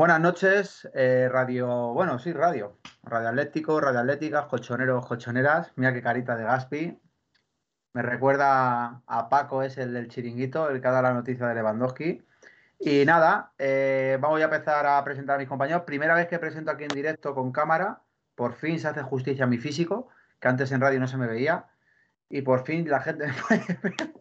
[0.00, 6.00] Buenas noches, eh, radio, bueno, sí, radio, radio atlético, radio atléticas, colchoneros, colchoneras, mira qué
[6.00, 6.98] carita de Gaspi.
[7.92, 11.54] Me recuerda a Paco, es el del chiringuito, el que ha dado la noticia de
[11.54, 12.26] Lewandowski.
[12.78, 15.82] Y nada, eh, vamos a empezar a presentar a mis compañeros.
[15.82, 18.00] Primera vez que presento aquí en directo con cámara,
[18.34, 20.08] por fin se hace justicia a mi físico,
[20.40, 21.66] que antes en radio no se me veía.
[22.30, 24.19] Y por fin la gente me puede ver.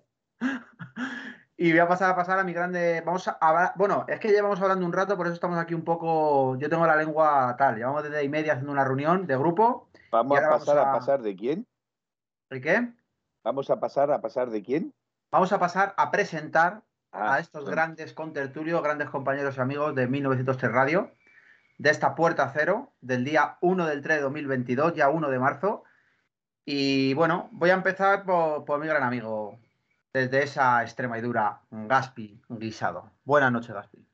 [1.62, 3.02] Y voy a pasar a pasar a mi grande.
[3.06, 3.74] Vamos a hablar.
[3.76, 6.56] Bueno, es que llevamos hablando un rato, por eso estamos aquí un poco.
[6.58, 7.76] Yo tengo la lengua tal.
[7.76, 9.90] Llevamos desde y media haciendo una reunión de grupo.
[10.10, 10.90] Vamos a pasar vamos a...
[10.92, 11.68] a- pasar de quién?
[12.50, 12.94] ¿Y qué?
[13.44, 14.94] Vamos a pasar a pasar de quién?
[15.32, 17.72] Vamos a pasar a presentar Ah, a estos no.
[17.72, 21.12] grandes contertulios, grandes compañeros y amigos de 1903 Radio,
[21.80, 25.84] de esta puerta cero, del día 1 del 3 de 2022, ya 1 de marzo.
[26.66, 29.58] Y bueno, voy a empezar por, por mi gran amigo,
[30.14, 33.12] desde esa extrema y dura, Gaspi Guisado.
[33.24, 34.06] Buenas noches, Gaspi.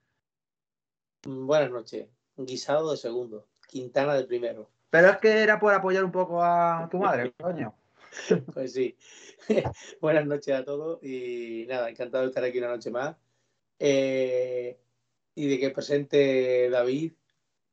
[1.25, 2.07] Buenas noches.
[2.37, 3.47] Guisado de segundo.
[3.67, 4.69] Quintana de primero.
[4.89, 7.75] Pero es que era por apoyar un poco a tu madre, coño.
[8.53, 8.97] Pues sí.
[10.01, 13.15] Buenas noches a todos y nada, encantado de estar aquí una noche más.
[13.79, 14.79] Eh,
[15.33, 17.13] y de que presente David,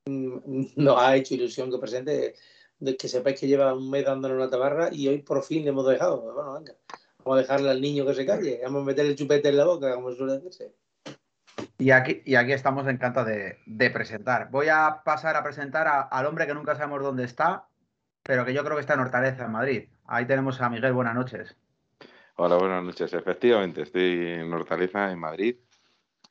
[0.06, 2.34] mm, nos ha hecho ilusión que presente,
[2.78, 5.70] de que sepáis que lleva un mes dándole una tabarra y hoy por fin le
[5.70, 6.20] hemos dejado.
[6.20, 6.74] Bueno, venga,
[7.24, 9.64] vamos a dejarle al niño que se calle, vamos a meter el chupete en la
[9.64, 10.72] boca, como suele decirse.
[11.78, 14.50] Y aquí, y aquí estamos encantados de, de presentar.
[14.50, 17.66] Voy a pasar a presentar a- al hombre que nunca sabemos dónde está,
[18.22, 19.88] pero que yo creo que está en Hortaleza, en Madrid.
[20.06, 21.56] Ahí tenemos a Miguel, buenas noches.
[22.36, 23.12] Hola, buenas noches.
[23.12, 25.56] Efectivamente, estoy en Hortaleza, en Madrid,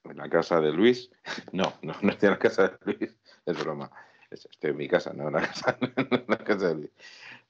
[0.05, 1.11] en la casa de Luis.
[1.51, 3.91] No, no, no estoy en la casa de Luis, es broma.
[4.29, 6.91] Es- Estoy en mi casa, no en la casa, en la casa de Luis.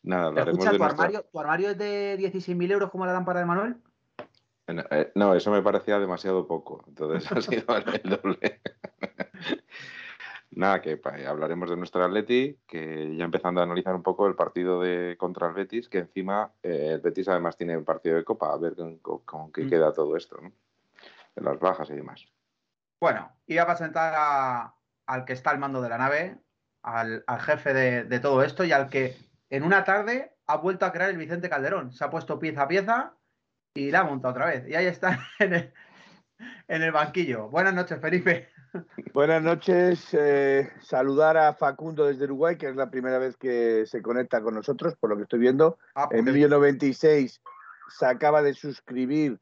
[0.04, 3.14] Nada, hablaremos Escucha, de ¿tu nuestra- armario, ¿tu armario es de 16.000 euros como la
[3.14, 3.76] lámpara de Manuel?
[4.68, 8.62] No, eh, No, eso me parecía demasiado poco, entonces ha sido el doble.
[10.54, 14.36] Nada, que pa- hablaremos de nuestro Atleti, que ya empezando a analizar un poco el
[14.36, 18.26] partido de contra el Betis, que encima eh, el Betis además tiene un partido de
[18.26, 19.70] Copa, a ver con, con- con qué Mm.
[19.70, 20.52] queda todo esto, ¿no?
[21.36, 22.26] De las bajas y demás.
[23.00, 24.76] Bueno, iba a presentar a-
[25.06, 26.38] al que está al mando de la nave,
[26.84, 29.16] al, al jefe de, de todo esto y al que
[29.52, 31.92] en una tarde ha vuelto a crear el Vicente Calderón.
[31.92, 33.14] Se ha puesto pieza a pieza
[33.76, 34.68] y la ha montado otra vez.
[34.68, 35.74] Y ahí está en el,
[36.68, 37.50] en el banquillo.
[37.50, 38.50] Buenas noches, Felipe.
[39.14, 40.08] Buenas noches.
[40.14, 44.56] eh, saludar a Facundo desde Uruguay, que es la primera vez que se conecta con
[44.56, 45.78] nosotros, por lo que estoy viendo.
[45.96, 47.42] Ah, Emilio 96
[47.90, 49.40] se acaba de suscribir.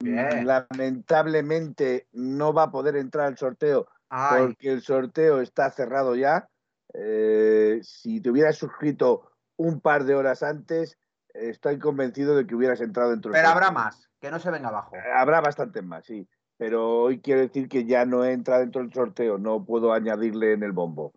[0.00, 0.46] Bien.
[0.46, 6.48] Lamentablemente no va a poder entrar al sorteo Ay, porque el sorteo está cerrado ya.
[6.92, 9.29] Eh, si te hubieras suscrito
[9.60, 10.98] un par de horas antes,
[11.34, 14.68] estoy convencido de que hubieras entrado dentro del pero habrá más, que no se venga
[14.68, 14.96] abajo.
[15.14, 16.26] Habrá bastantes más, sí.
[16.56, 20.62] Pero hoy quiero decir que ya no entra dentro del sorteo, no puedo añadirle en
[20.62, 21.12] el bombo.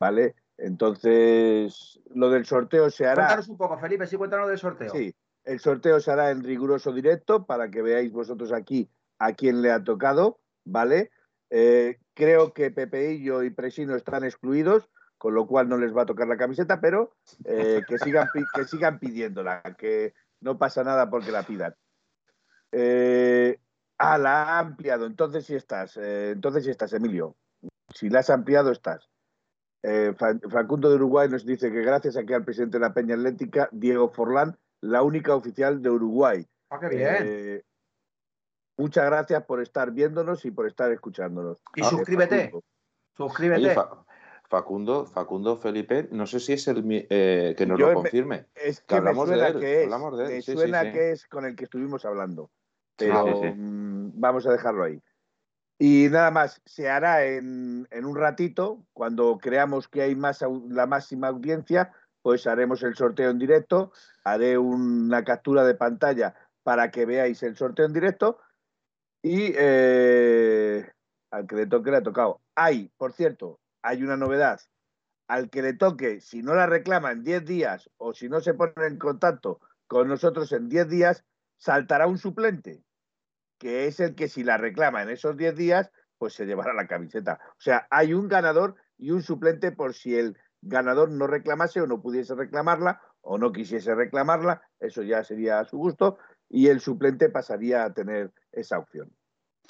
[0.00, 0.34] ¿Vale?
[0.58, 3.26] Entonces, lo del sorteo se hará.
[3.26, 4.90] Cuéntanos un poco, Felipe, sí, cuéntanos del sorteo.
[4.90, 8.90] Sí, el sorteo se hará en riguroso directo para que veáis vosotros aquí
[9.20, 11.12] a quién le ha tocado, ¿vale?
[11.50, 16.06] Eh, creo que Pepeillo y Presino están excluidos, con lo cual no les va a
[16.06, 17.14] tocar la camiseta, pero
[17.44, 21.74] eh, que, sigan, que sigan pidiéndola, que no pasa nada porque la pidan.
[22.72, 23.58] Eh,
[23.98, 27.36] ah, la ha ampliado, entonces sí estás, eh, entonces sí estás, Emilio.
[27.94, 29.08] Si la has ampliado, estás.
[29.82, 33.14] Eh, Fra- Facundo de Uruguay nos dice que gracias aquí al presidente de la Peña
[33.14, 36.46] Atlética, Diego Forlán, la única oficial de Uruguay.
[36.70, 37.16] Ah, qué bien.
[37.20, 37.62] Eh,
[38.76, 41.62] muchas gracias por estar viéndonos y por estar escuchándonos.
[41.76, 42.46] Y suscríbete.
[42.46, 42.64] Facundo.
[43.16, 43.66] Suscríbete.
[43.66, 43.74] Oye,
[44.54, 48.46] Facundo, Facundo Felipe, no sé si es el eh, que nos Yo lo me- confirme.
[48.54, 50.52] Es Que que me hablamos de suena él, que es, hablamos de él, me sí,
[50.52, 50.92] suena sí.
[50.92, 52.50] que es con el que estuvimos hablando.
[52.96, 55.02] Pero mm, vamos a dejarlo ahí.
[55.76, 60.86] Y nada más, se hará en, en, un ratito, cuando creamos que hay más, la
[60.86, 61.92] máxima audiencia,
[62.22, 63.90] pues haremos el sorteo en directo,
[64.22, 68.38] haré una captura de pantalla para que veáis el sorteo en directo
[69.20, 70.88] y eh,
[71.32, 72.40] al que le toque le ha tocado.
[72.54, 74.60] Hay, por cierto, hay una novedad.
[75.28, 78.54] Al que le toque, si no la reclama en 10 días o si no se
[78.54, 81.24] pone en contacto con nosotros en 10 días,
[81.58, 82.82] saltará un suplente,
[83.58, 86.86] que es el que si la reclama en esos 10 días, pues se llevará la
[86.86, 87.38] camiseta.
[87.50, 91.86] O sea, hay un ganador y un suplente por si el ganador no reclamase o
[91.86, 96.80] no pudiese reclamarla o no quisiese reclamarla, eso ya sería a su gusto, y el
[96.80, 99.14] suplente pasaría a tener esa opción.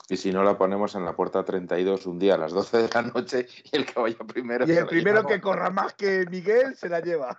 [0.09, 2.89] Y si no la ponemos en la puerta 32 un día a las 12 de
[2.93, 4.67] la noche y el que vaya primero.
[4.67, 7.37] Y el primero que corra más que Miguel se la lleva.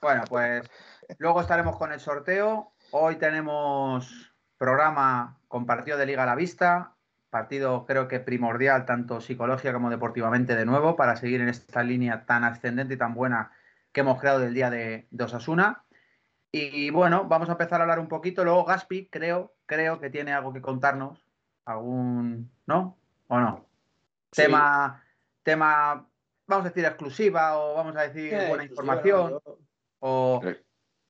[0.00, 0.62] Bueno, pues
[1.18, 2.72] luego estaremos con el sorteo.
[2.92, 6.94] Hoy tenemos programa con partido de Liga a la vista.
[7.28, 12.24] Partido creo que primordial, tanto psicológica como deportivamente, de nuevo, para seguir en esta línea
[12.24, 13.50] tan ascendente y tan buena
[13.92, 15.84] que hemos creado del día de, de Osasuna.
[16.52, 18.44] Y bueno, vamos a empezar a hablar un poquito.
[18.44, 21.25] Luego Gaspi, creo, creo que tiene algo que contarnos.
[21.66, 22.96] Algún, ¿no?
[23.28, 23.66] ¿O no?
[24.32, 24.42] Sí.
[24.42, 25.04] Tema,
[25.42, 26.06] tema,
[26.46, 29.30] vamos a decir exclusiva o vamos a decir sí, buena información.
[29.30, 29.58] Yo...
[30.00, 30.40] O...
[30.42, 30.56] Sí.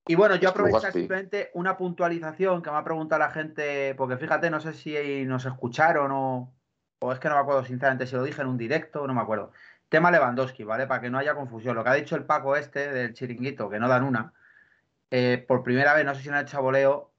[0.08, 4.50] Y bueno, yo aprovechar simplemente una puntualización que me ha preguntado la gente, porque fíjate,
[4.50, 6.54] no sé si nos escucharon o,
[7.00, 9.20] o es que no me acuerdo sinceramente si lo dije en un directo, no me
[9.20, 9.50] acuerdo.
[9.88, 10.86] Tema Lewandowski, ¿vale?
[10.86, 11.74] Para que no haya confusión.
[11.74, 14.32] Lo que ha dicho el Paco este del chiringuito, que no dan una,
[15.10, 17.12] eh, por primera vez, no sé si ha hecho voleo,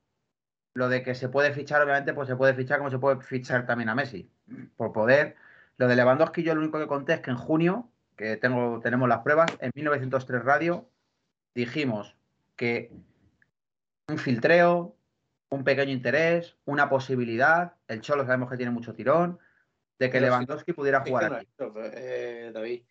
[0.78, 3.66] lo de que se puede fichar, obviamente, pues se puede fichar como se puede fichar
[3.66, 4.30] también a Messi,
[4.76, 5.36] por poder.
[5.78, 9.10] Lo de Lewandowski, yo lo único que conté es que en junio, que tengo, tenemos
[9.10, 10.88] las pruebas, en 1903 Radio,
[11.56, 12.16] dijimos
[12.56, 12.92] que
[14.08, 14.96] un filtreo,
[15.50, 19.40] un pequeño interés, una posibilidad, el Cholo sabemos que tiene mucho tirón,
[19.98, 21.48] de que Lewandowski pudiera jugar aquí.
[21.96, 22.84] Eh, David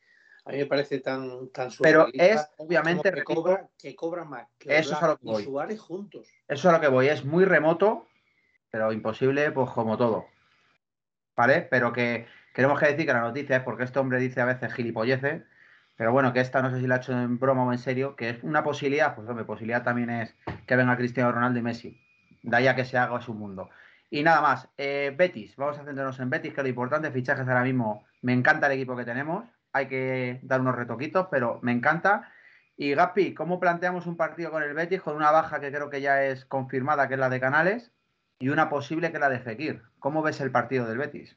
[0.46, 4.78] a mí me parece tan, tan Pero es, obviamente, que cobra, que cobra más que
[4.78, 5.42] eso es a lo que voy.
[5.42, 6.28] Suárez juntos.
[6.46, 7.08] Eso es a lo que voy.
[7.08, 8.06] Es muy remoto,
[8.70, 10.26] pero imposible, pues como todo.
[11.36, 11.62] ¿Vale?
[11.62, 14.72] Pero que queremos que decir que la noticia es porque este hombre dice a veces
[14.72, 15.42] gilipolleces,
[15.96, 18.14] pero bueno, que esta no sé si la ha hecho en broma o en serio,
[18.14, 22.00] que es una posibilidad, pues hombre, posibilidad también es que venga Cristiano Ronaldo y Messi.
[22.42, 23.68] De ahí a que se haga su mundo.
[24.10, 27.64] Y nada más, eh, Betis, vamos a centrarnos en Betis, que lo importante, fichajes ahora
[27.64, 29.44] mismo, me encanta el equipo que tenemos,
[29.76, 32.32] hay que dar unos retoquitos, pero me encanta.
[32.76, 36.00] Y Gaspi, ¿cómo planteamos un partido con el Betis con una baja que creo que
[36.00, 37.92] ya es confirmada, que es la de Canales,
[38.38, 39.82] y una posible que es la de Fekir?
[39.98, 41.36] ¿Cómo ves el partido del Betis?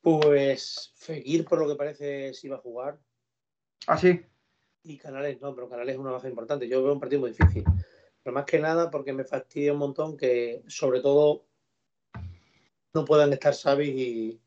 [0.00, 2.98] Pues Fekir, por lo que parece, sí va a jugar.
[3.86, 4.24] ¿Ah, sí?
[4.84, 6.68] Y Canales no, pero Canales es una baja importante.
[6.68, 7.64] Yo veo un partido muy difícil.
[8.22, 11.46] Pero más que nada porque me fastidia un montón que, sobre todo,
[12.94, 14.40] no puedan estar Xavi y,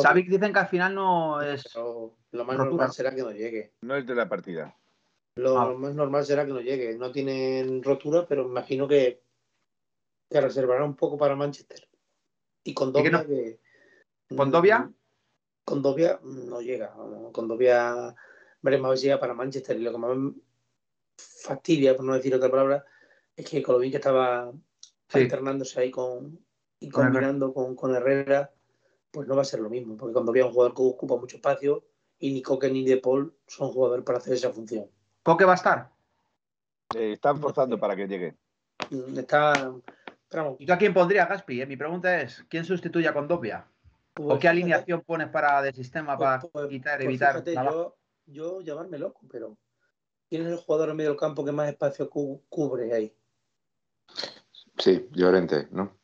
[0.00, 1.64] Sabic dicen que al final no es.
[1.72, 2.70] Pero lo más rotura.
[2.70, 3.72] normal será que no llegue.
[3.80, 4.76] No es de la partida.
[5.36, 5.74] Lo ah.
[5.74, 6.96] más normal será que no llegue.
[6.96, 9.22] No tienen rotura, pero me imagino que,
[10.30, 11.88] que reservará un poco para Manchester.
[12.64, 13.26] Y con Dobia no?
[13.26, 13.60] que.
[14.34, 14.90] ¿Con Dobia?
[15.64, 16.94] Con Dobia no llega.
[17.32, 18.14] Con Dobia
[18.62, 19.76] veremos a ver si llega para Manchester.
[19.76, 20.16] Y lo que más
[21.16, 22.84] fastidia, por no decir otra palabra,
[23.34, 24.52] es que Colombia que estaba
[25.08, 25.20] sí.
[25.20, 26.38] alternándose ahí con
[26.78, 28.52] y combinando con, con Herrera
[29.10, 31.36] pues no va a ser lo mismo, porque cuando había un jugador que ocupa mucho
[31.36, 31.84] espacio
[32.18, 34.86] y ni Coque ni De Paul son jugadores para hacer esa función.
[35.22, 35.90] ¿Coque va a estar?
[36.94, 38.36] Eh, están forzando para que llegue.
[38.90, 39.74] Mm, está.
[40.28, 41.60] Pero, ¿Y tú a quién pondría, Gaspi?
[41.62, 41.66] Eh?
[41.66, 43.66] Mi pregunta es: ¿quién sustituye a Condopia?
[44.14, 47.44] Pues, ¿O qué alineación fíjate, pones para de sistema pues, para pues, quitar, pues evitar?
[47.44, 47.96] Fíjate, yo,
[48.26, 49.56] yo llamarme loco, pero
[50.28, 53.14] ¿quién es el jugador en medio del campo que más espacio cu cubre ahí?
[54.78, 55.96] Sí, Llorente, ¿no?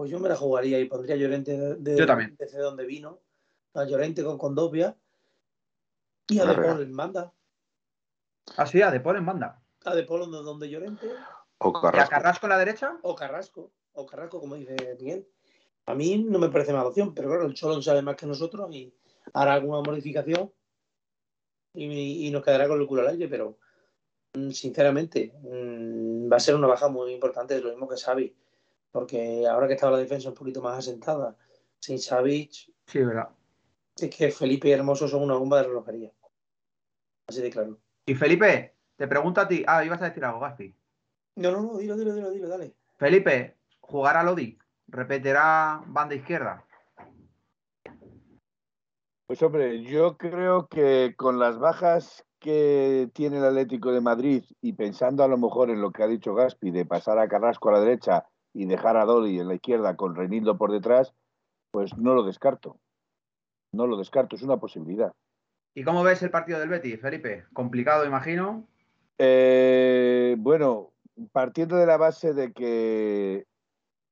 [0.00, 2.34] Pues yo me la jugaría y pondría a Llorente de, de, yo también.
[2.38, 3.20] desde donde vino,
[3.74, 4.96] a Llorente con Condovia
[6.26, 7.34] y a De Paul en banda.
[8.56, 9.62] Ah, sí, a De Paul en banda.
[9.84, 11.06] A De Paul donde, donde Llorente.
[11.58, 11.98] O Carrasco.
[11.98, 12.98] ¿Y a Carrasco en la derecha?
[13.02, 15.28] O Carrasco, o Carrasco, como dice Miguel.
[15.84, 18.74] A mí no me parece mala opción, pero claro, el Cholón sabe más que nosotros
[18.74, 18.94] y
[19.34, 20.50] hará alguna modificación
[21.74, 23.58] y, y nos quedará con el culo al aire, pero
[24.32, 28.34] mm, sinceramente mmm, va a ser una baja muy importante, es lo mismo que Xavi
[28.92, 31.36] porque ahora que estaba la defensa un poquito más asentada,
[31.78, 33.30] sin Savic, sí, verdad.
[33.96, 36.12] es que Felipe y Hermoso son una bomba de relojería.
[37.28, 37.78] Así de claro.
[38.06, 40.74] Y Felipe, te pregunto a ti, ah, ibas a decir algo, Gaspi.
[41.36, 42.74] No, no, no, dilo, dilo, dilo, dilo, dale.
[42.96, 46.64] Felipe, jugará Lodi, repetirá banda izquierda.
[49.26, 54.72] Pues hombre, yo creo que con las bajas que tiene el Atlético de Madrid y
[54.72, 57.74] pensando a lo mejor en lo que ha dicho Gaspi de pasar a Carrasco a
[57.74, 61.14] la derecha y dejar a Dolly en la izquierda con Reinildo por detrás,
[61.70, 62.78] pues no lo descarto.
[63.72, 65.12] No lo descarto, es una posibilidad.
[65.74, 67.44] ¿Y cómo ves el partido del Betis, Felipe?
[67.52, 68.66] Complicado, imagino.
[69.18, 70.90] Eh, bueno,
[71.32, 73.46] partiendo de la base de que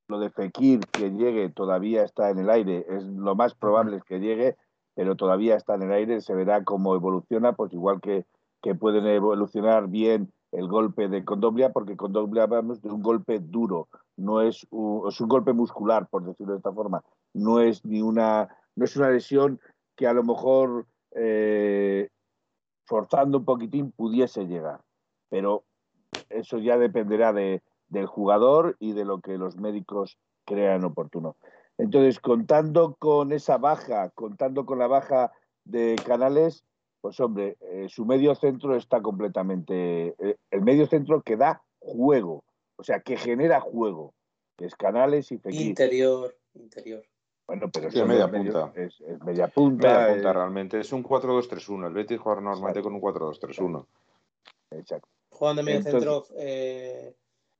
[0.09, 4.04] lo de Fekir que llegue todavía está en el aire, es lo más probable es
[4.04, 4.57] que llegue,
[4.95, 8.25] pero todavía está en el aire, se verá cómo evoluciona, pues igual que,
[8.62, 13.88] que pueden evolucionar bien el golpe de Condoblia, porque Condoblia hablamos de un golpe duro,
[14.18, 18.02] no es un, es un golpe muscular, por decirlo de esta forma, no es ni
[18.02, 19.60] una, no es una lesión
[19.96, 22.08] que a lo mejor eh,
[22.84, 24.80] forzando un poquitín pudiese llegar,
[25.28, 25.64] pero
[26.28, 31.37] eso ya dependerá de, del jugador y de lo que los médicos crean oportuno.
[31.76, 35.32] Entonces, contando con esa baja, contando con la baja
[35.64, 36.64] de Canales,
[37.00, 40.14] pues hombre, eh, su medio centro está completamente.
[40.18, 42.42] Eh, el medio centro que da juego,
[42.78, 44.14] o sea, que genera juego,
[44.56, 45.66] que es Canales y Fekir.
[45.68, 47.02] Interior, interior.
[47.47, 48.73] Bueno, pero Sí, eso media es punta.
[48.75, 49.88] Es, es media punta.
[49.88, 50.80] Media punta eh, realmente.
[50.80, 51.87] Es un 4-2-3-1.
[51.88, 53.87] El Betis juega normalmente con un 4-2-3-1.
[54.70, 55.08] exacto.
[55.30, 57.14] Juegan de medio centro eh,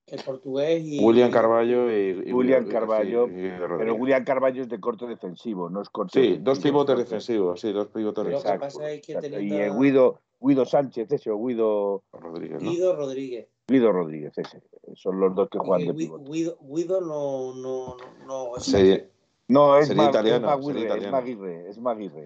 [0.07, 1.03] el portugués y.
[1.05, 3.95] William Carballo y, y William Carballo, sí, y Pero.
[3.95, 7.73] William Carballo es de corte defensivo, no es corte Sí, dos pivotes es defensivos, sí,
[7.73, 8.61] dos pivotes Lo que defensivos.
[8.61, 9.31] pasa es que exacto.
[9.37, 12.71] teniendo Y eh, Guido, Guido Sánchez, ese, o Guido, Rodríguez, ¿no?
[12.71, 13.49] Guido Rodríguez.
[13.69, 14.63] Guido Rodríguez, ese.
[14.97, 16.25] Son los dos que juegan de pivote.
[16.31, 17.97] Guido, Guido no, no,
[18.27, 19.07] no, no Sería-
[19.47, 21.17] No, es Sería Ma- italiano, es Maguire, sería es italiano.
[21.17, 22.25] Maguire, es Maguire.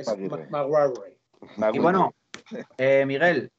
[0.00, 0.46] es Maguire.
[0.50, 1.18] Ma- Maguire.
[1.56, 1.82] Y Maguire.
[1.82, 2.14] bueno,
[2.78, 3.52] eh, Miguel,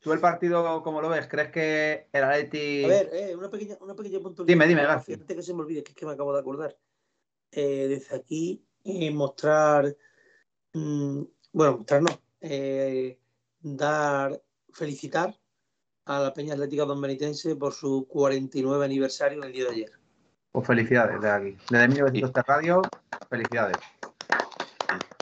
[0.00, 1.26] ¿tú el partido cómo lo ves?
[1.28, 2.84] ¿Crees que el Atleti...
[2.84, 4.46] A ver, eh, una pequeña, una pequeña puntualización.
[4.46, 5.14] Dime, dime, Garci.
[5.14, 6.76] Fíjate que se me olvide, que es que me acabo de acordar.
[7.50, 9.96] Eh, desde aquí, eh, mostrar,
[10.72, 13.18] mm, bueno, mostrar no, eh,
[13.60, 14.40] dar,
[14.72, 15.36] felicitar
[16.04, 19.90] a la Peña Atlética Don Benitense por su 49 aniversario en el día de ayer.
[20.50, 21.56] Pues felicidades de aquí.
[21.70, 22.82] Desde 1900 Radio,
[23.30, 23.76] felicidades.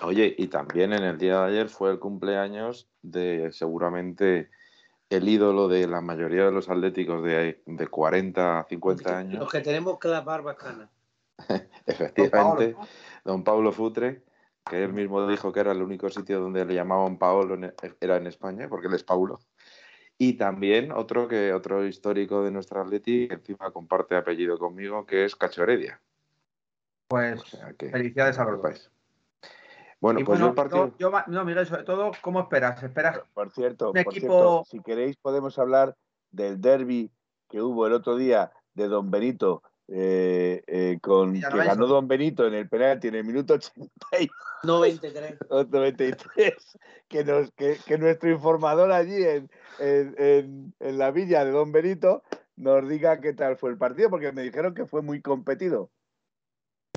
[0.02, 4.50] Oye, y también en el día de ayer fue el cumpleaños de seguramente
[5.10, 9.38] el ídolo de la mayoría de los atléticos de, de 40 a 50 años.
[9.40, 10.88] Los que tenemos que las barbas canas.
[11.86, 12.88] Efectivamente, Don Paolo,
[13.24, 14.24] don Pablo Futre,
[14.68, 18.16] que él mismo dijo que era el único sitio donde le llamaban Paolo, en- era
[18.16, 19.40] en España, porque él es Paulo.
[20.22, 25.24] Y también otro que otro histórico de nuestra Atleti, que encima comparte apellido conmigo, que
[25.24, 25.98] es Cacho Heredia.
[27.08, 28.90] Pues O sea que- felicidades a los dos.
[29.98, 30.86] Bueno, Y pues bueno, yo el partido...
[30.88, 32.82] yo- yo ma- no, Miguel, sobre todo, ¿cómo esperas?
[32.82, 33.22] ¿Esperas?
[33.32, 35.96] Por cierto, Un por equipo- cierto, si queréis podemos hablar
[36.30, 37.10] del derby
[37.48, 39.62] que hubo el otro día de Don Benito,
[39.92, 43.86] eh, eh, con, que ganó Don Benito en el penalti en el minuto 80
[44.62, 45.38] 93.
[45.50, 46.78] 93,
[47.08, 51.72] que, nos, que, que nuestro informador allí en, en, en- en la villa de Don
[51.72, 52.22] Benito
[52.56, 55.90] nos diga qué tal fue el partido, porque me dijeron que fue muy competido.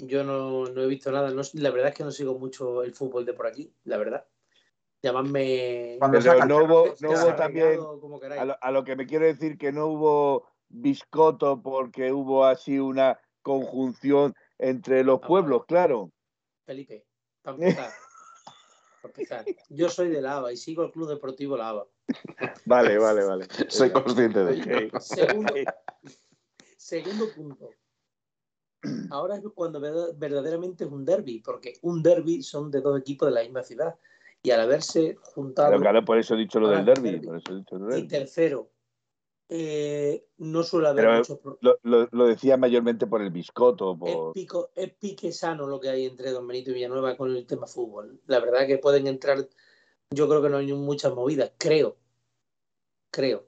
[0.01, 1.31] Yo no, no he visto nada.
[1.31, 4.25] No- la verdad es que no sigo mucho el fútbol de por aquí, la verdad.
[5.01, 7.79] Llamadme Cuando no hubo, no hubo también,
[8.39, 12.79] a lo, a lo que me quiero decir, que no hubo biscoto porque hubo así
[12.79, 16.11] una conjunción entre los pueblos, claro.
[16.65, 17.05] Felipe,
[17.41, 17.91] para empezar.
[19.01, 19.45] para empezar.
[19.69, 21.85] Yo soy de Lava y sigo el Club Deportivo Lava.
[22.65, 23.47] Vale, vale, vale.
[23.69, 24.99] Soy consciente de ello.
[24.99, 25.53] Segundo,
[26.77, 27.69] segundo punto.
[29.09, 33.29] Ahora es cuando verda- verdaderamente es un derby, porque un derby son de dos equipos
[33.29, 33.95] de la misma ciudad.
[34.45, 35.69] Y al haberse juntado.
[35.69, 37.11] Claro, claro, por eso he dicho lo del derby.
[37.11, 37.25] derbi.
[37.27, 38.69] Por eso he dicho lo Y del tercero,
[39.49, 43.97] eh, no suele haber Pero- muchos pro- Lo, lo- lo decía mayormente por el biscoto,
[44.05, 47.45] es, pico, es pique sano lo que hay entre Don Benito y Villanueva con el
[47.45, 48.21] tema fútbol.
[48.27, 49.47] La verdad que pueden entrar,
[50.11, 51.97] yo creo que no hay muchas movidas, creo.
[53.11, 53.45] Creo.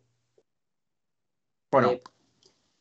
[1.71, 2.03] Bueno, Eh,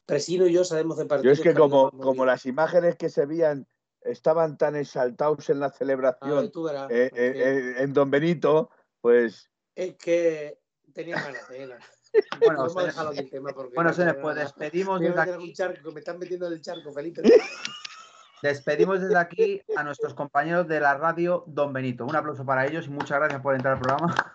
[0.07, 1.39] Presino y yo sabemos de Yo partidos.
[1.39, 3.67] es que como, como las imágenes que se veían
[4.03, 8.69] estaban tan exaltados en la celebración tú verás, eh, porque eh, eh, en Don Benito,
[9.01, 10.61] pues Es que
[10.93, 12.04] tenía ganas, tenía ganas.
[12.45, 12.69] Bueno, a
[13.15, 13.75] se- el tema porque.
[13.75, 17.23] bueno, señores, pues despedimos desde a aquí, charco, me están metiendo en el charco, Felipe.
[18.43, 22.05] despedimos desde aquí a nuestros compañeros de la radio Don Benito.
[22.05, 24.15] Un aplauso para ellos y muchas gracias por entrar al programa.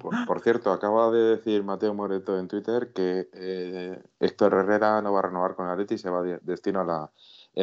[0.00, 5.12] Por, por cierto, acaba de decir Mateo Moreto en Twitter que eh, Héctor Herrera no
[5.12, 7.10] va a renovar con el Atleti y se va de destino a la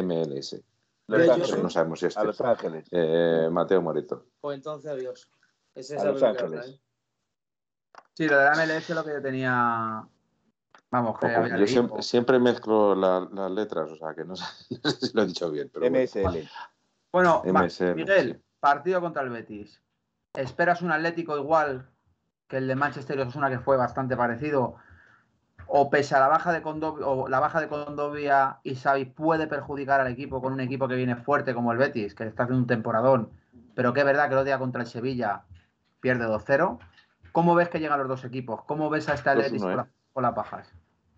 [0.02, 0.60] MLS.
[1.08, 2.50] Los No sabemos si es a Los cierto.
[2.52, 2.86] Ángeles.
[2.92, 4.26] Eh, Mateo Moreto.
[4.40, 5.28] Pues entonces, adiós.
[5.74, 6.52] Ese A sabe Los Ángeles.
[6.60, 6.80] habla, ¿eh?
[8.18, 10.04] Sí, lo de la MLS es lo que yo tenía.
[10.90, 14.34] Vamos, que Ojo, había yo siempre, siempre mezclo la- las letras, o sea que no
[14.34, 14.44] sé,
[14.82, 15.70] no sé si lo he dicho bien.
[15.72, 16.02] Pero bueno.
[16.02, 16.48] MSL.
[17.12, 18.44] Bueno, MSL, Miguel, sí.
[18.58, 19.80] partido contra el Betis.
[20.34, 21.90] ¿Esperas un Atlético igual
[22.48, 24.74] que el de Manchester y Osasuna, que fue bastante parecido?
[25.70, 29.46] o pese a la baja de Condovia, o la baja de Condovia y Xavi puede
[29.46, 32.62] perjudicar al equipo con un equipo que viene fuerte como el Betis, que está haciendo
[32.62, 33.30] un temporadón,
[33.76, 35.44] pero que es verdad que lo día contra el Sevilla
[36.00, 36.78] pierde 2-0.
[37.32, 38.62] ¿Cómo ves que llegan los dos equipos?
[38.64, 39.76] ¿Cómo ves a este Atlético con, ¿eh?
[39.76, 40.72] la- con las bajas?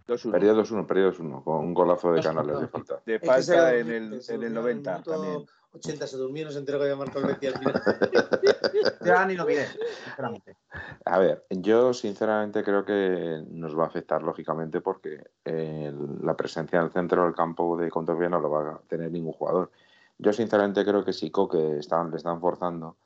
[0.07, 0.33] 2-1.
[0.33, 3.00] Perdió 2-1, perdió 2-1, con un golazo de Canales de falta.
[3.07, 5.47] De Es que falta en el, en el durmió 90 minuto también.
[5.73, 7.83] 80 se durmió, no se había marcado el Betis al final.
[9.05, 9.67] Ya ni lo miré,
[10.05, 10.57] sinceramente.
[11.05, 16.79] A ver, yo sinceramente creo que nos va a afectar lógicamente porque eh, la presencia
[16.79, 19.71] en el centro del campo de Contovia no lo va a tener ningún jugador.
[20.19, 22.97] Yo sinceramente creo que si Coque están, le están forzando,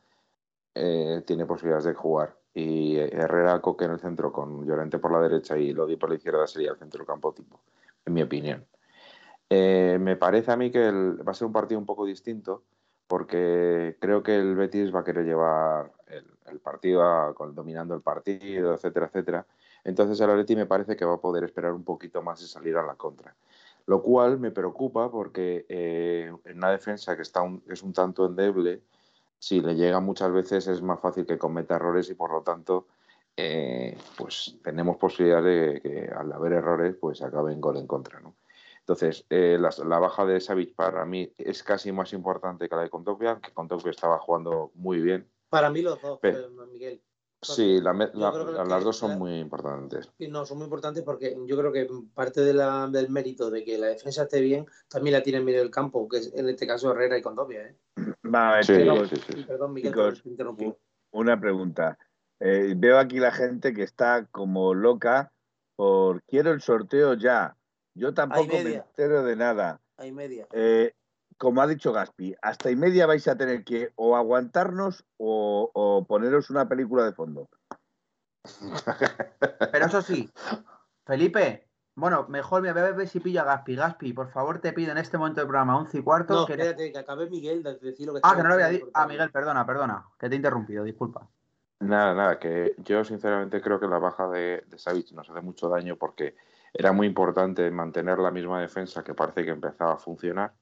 [0.75, 2.37] eh, tiene posibilidades de jugar.
[2.55, 6.17] Y Herrera, Coque en el centro con Llorente por la derecha y Lodi por la
[6.17, 7.61] izquierda sería el centro del campo tipo,
[8.07, 8.65] en mi opinión.
[9.51, 12.63] Eh, me parece a mí que el- va a ser un partido un poco distinto
[13.07, 17.95] porque creo que el Betis va a querer llevar el, el partido a- con- dominando
[17.95, 19.47] el partido, etcétera, etcétera.
[19.85, 22.77] Entonces el Atleti me parece que va a poder esperar un poquito más y salir
[22.77, 23.35] a la contra.
[23.87, 28.25] Lo cual me preocupa porque eh, en una defensa que está un- es un tanto
[28.27, 28.81] endeble,
[29.45, 32.87] si le llega muchas veces es más fácil que cometa errores y por lo tanto
[33.37, 38.21] eh, pues tenemos posibilidad de que al haber errores pues acabe en gol en contra,
[38.21, 38.37] ¿no?
[38.79, 42.83] Entonces, eh, la, la baja de Savic para mí es casi más importante que la
[42.83, 45.29] de Kondogbia, que Kondogbia estaba jugando muy bien.
[45.51, 47.03] Para mí los dos, eh, Miguel.
[47.53, 50.11] Sí, la la- las la- dos son muy importantes.
[50.19, 53.65] Y no, son muy importantes porque yo creo que parte de la- del mérito de
[53.65, 56.49] que la defensa esté bien también la tiene en medio del campo, que es en
[56.49, 57.63] este caso Herrera y Condovia.
[57.67, 57.77] ¿eh?
[58.35, 59.45] Va, a ver, Sí, chicos, sí, sí, sí.
[59.45, 60.75] Perdón, Miguel, Chicos, te interrumpí.
[61.13, 61.99] una pregunta.
[62.41, 65.33] Eh, veo aquí la gente que está como loca
[65.77, 67.57] por quiero el sorteo ya.
[67.95, 69.81] Yo tampoco me entero de nada.
[69.97, 70.49] Hay media.
[70.53, 70.93] Eh,
[71.39, 76.07] como ha dicho Gaspi, hasta y media vais a tener que o aguantarnos o, o
[76.07, 77.49] poneros una película de fondo.
[79.73, 80.31] Pero eso sí,
[81.07, 83.77] Felipe, bueno, mejor me voy a ver si pillo a Gaspi.
[83.77, 86.35] Gaspi, por favor, te pido en este momento del programa 11 y cuarto.
[86.35, 88.69] No, que- espérate, que acabe Miguel de decir lo que Ah, que no lo había
[88.69, 88.87] dicho.
[88.95, 91.29] Ah, Miguel, perdona, perdona, que te he interrumpido, disculpa.
[91.81, 95.69] Nada, nada, que yo sinceramente creo que la baja de, de Savic nos hace mucho
[95.69, 96.35] daño porque
[96.73, 100.55] era muy importante mantener la misma defensa que parece que empezaba a funcionar.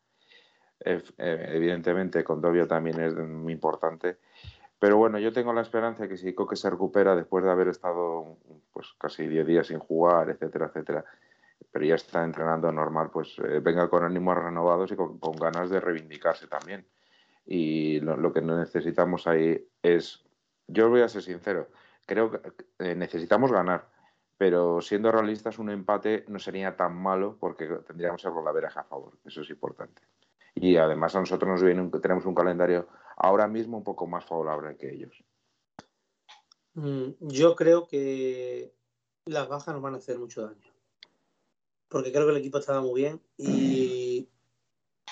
[0.84, 4.18] Eh, evidentemente, Condovia también es muy importante.
[4.78, 7.68] Pero bueno, yo tengo la esperanza de que si Coque se recupera después de haber
[7.68, 8.36] estado
[8.72, 11.04] pues casi 10 días sin jugar, etcétera, etcétera,
[11.70, 15.70] pero ya está entrenando normal, pues eh, venga con ánimos renovados y con, con ganas
[15.70, 16.84] de reivindicarse también.
[17.46, 20.24] Y lo, lo que necesitamos ahí es,
[20.66, 21.68] yo voy a ser sincero,
[22.06, 22.40] creo que
[22.80, 23.88] eh, necesitamos ganar,
[24.36, 29.12] pero siendo realistas, un empate no sería tan malo porque tendríamos el golaveraje a favor,
[29.24, 30.02] eso es importante.
[30.54, 34.24] Y además a nosotros nos viene un- tenemos un calendario ahora mismo un poco más
[34.24, 35.24] favorable que ellos.
[36.74, 38.74] Mm, Yo creo que
[39.26, 40.72] las bajas nos van a hacer mucho daño.
[41.88, 44.28] Porque creo que el equipo estaba muy bien y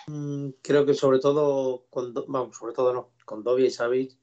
[0.07, 4.16] mm, creo que sobre todo, con, vamos, sobre todo no, con Dobia y Savic,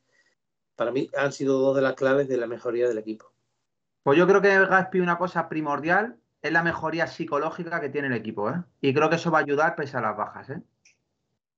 [0.75, 3.32] para mí han sido dos de las claves de la mejoría del equipo.
[4.03, 8.13] Pues yo creo que Gaspi, una cosa primordial es la mejoría psicológica que tiene el
[8.13, 8.63] equipo, ¿eh?
[8.82, 10.62] Y creo que eso va a ayudar pese a las bajas, ¿eh?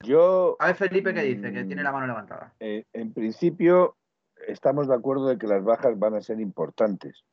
[0.04, 1.52] Yo, A ver, Felipe, ¿qué dice?
[1.52, 1.68] Que Mm.
[1.68, 2.54] tiene la mano levantada.
[2.60, 3.98] eh, en principio,
[4.48, 7.26] estamos de acuerdo de que las bajas van a ser importantes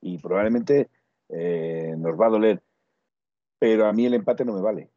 [0.00, 0.88] y probablemente
[1.28, 2.62] eh, nos va a doler,
[3.58, 4.90] pero a mí el empate no me vale.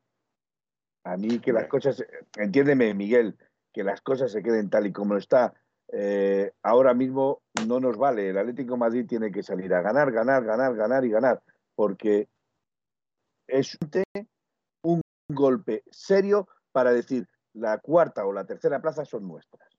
[1.04, 2.04] A mí que las cosas,
[2.38, 3.38] entiéndeme, Miguel,
[3.74, 5.54] que las cosas se queden tal y como está.
[5.96, 8.30] eh, ahora mismo no nos vale.
[8.30, 11.44] El Atlético de Madrid tiene que salir a ganar, ganar, ganar, ganar y ganar,
[11.76, 12.28] porque
[13.48, 13.90] es un
[15.34, 19.70] golpe serio para decir la cuarta o la tercera plaza son nuestras.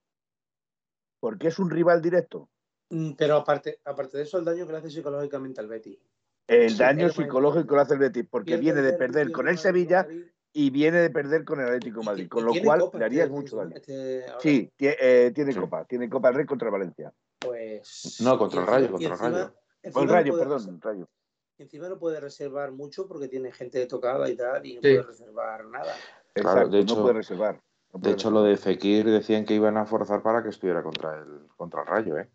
[1.21, 2.49] Porque es un rival directo.
[2.91, 5.99] Mm, Pero aparte, aparte de eso, el daño que le hace psicológicamente al Betis.
[6.47, 10.07] El Sí, daño psicológico lo hace el Betis, porque viene de perder con el Sevilla
[10.53, 13.31] y viene de perder con el Atlético de Madrid, con lo cual Copa le harías
[13.31, 13.75] mucho daño.
[13.75, 14.27] este-.
[14.39, 15.59] Sí, eh, tiene Sí.
[15.59, 17.13] Copa, tiene Copa del Rey contra Valencia.
[17.41, 18.21] Pues.
[18.21, 19.55] No, contra el Rayo, contra el Rayo.
[19.95, 21.09] O el Rayo, perdón, el Rayo.
[21.59, 24.89] Encima no puede reservar mucho porque tiene gente tocada y tal, y no Sí.
[24.95, 25.95] puede reservar nada.
[26.33, 27.55] Claro, Exacto, de hecho- no puede reservar.
[27.93, 28.33] no De hecho, reservar.
[28.43, 31.87] lo de Fekir decían que iban a forzar para que estuviera contra el, contra el
[31.87, 32.29] Rayo, ¿eh?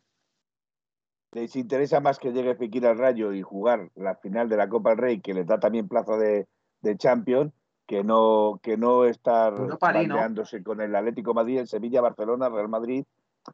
[1.34, 4.91] Les interesa más que llegue Fekir al Rayo y jugar la final de la Copa
[4.91, 6.47] del Rey, que les da también plaza de,
[6.82, 7.53] de Champions,
[7.86, 10.63] que no, que no estar League, ¿no?
[10.63, 13.03] con el Atlético Madrid, el Sevilla, Barcelona, Real Madrid,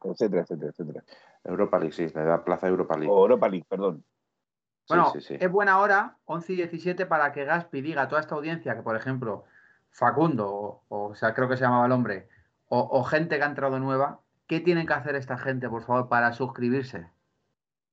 [0.04, 1.04] etcétera, etcétera, etcétera.
[1.44, 3.12] Europa League, sí, le da plaza a Europa League.
[3.12, 4.04] O Europa League, perdón.
[4.88, 5.38] Bueno, sí, sí.
[5.40, 8.84] es buena hora, 11 y 17, para que Gaspi diga a toda esta audiencia que,
[8.84, 9.46] por ejemplo,
[9.90, 12.28] Facundo, o, o sea, creo que se llamaba el hombre,
[12.68, 16.08] o, o gente que ha entrado nueva, ¿qué tienen que hacer esta gente, por favor,
[16.08, 17.10] para suscribirse?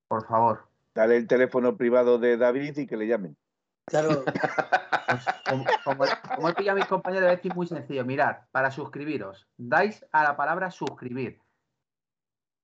[0.08, 0.66] Por favor.
[0.94, 3.36] Dale el teléfono privado de David y que le llamen.
[3.86, 4.24] Claro,
[5.12, 8.04] Pues, como, como, como he pillado a mis compañeros, decir muy sencillo.
[8.04, 11.40] Mirad, para suscribiros, dais a la palabra suscribir.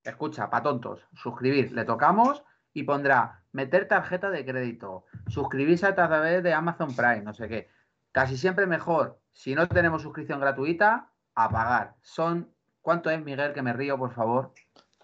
[0.03, 1.73] Escucha, pa' tontos, suscribir.
[1.73, 2.43] Le tocamos
[2.79, 7.69] y pondrá meter tarjeta de crédito, suscribirse a través de Amazon Prime, no sé qué.
[8.13, 11.97] Casi siempre mejor, si no tenemos suscripción gratuita, a pagar.
[12.03, 13.53] Son, ¿cuánto es, Miguel?
[13.53, 14.53] Que me río, por favor.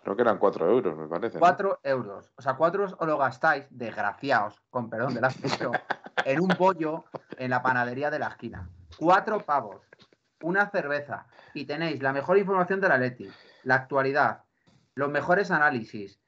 [0.05, 1.35] Creo que eran 4 euros, me parece.
[1.35, 1.41] ¿no?
[1.41, 2.33] 4 euros.
[2.37, 5.73] O sea, 4 euros os lo gastáis, desgraciados, con perdón de la expresión,
[6.25, 7.07] en un pollo
[7.39, 8.69] en la panadería de la esquina.
[8.97, 9.83] Cuatro pavos,
[10.43, 13.29] una cerveza y tenéis la mejor información de la Leti,
[13.65, 14.45] la actualidad,
[14.95, 16.21] los mejores análisis,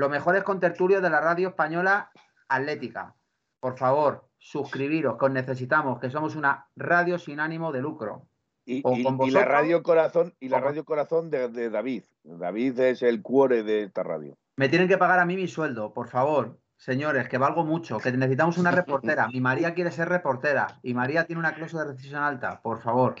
[0.00, 2.10] los mejores contertulios de la radio española
[2.48, 3.14] atlética.
[3.60, 8.26] Por favor, suscribiros, que os necesitamos, que somos una radio sin ánimo de lucro.
[8.64, 12.04] Y, O y- con y la radio corazón y la radio corazón de, de David.
[12.24, 14.36] David es el cuore de esta radio.
[14.56, 16.58] Me tienen que pagar a mí mi sueldo, por favor.
[16.78, 19.28] Señores, que valgo mucho, que necesitamos una reportera.
[19.28, 23.16] Mi María quiere ser reportera y María tiene una cláusula de rescisión alta, por favor.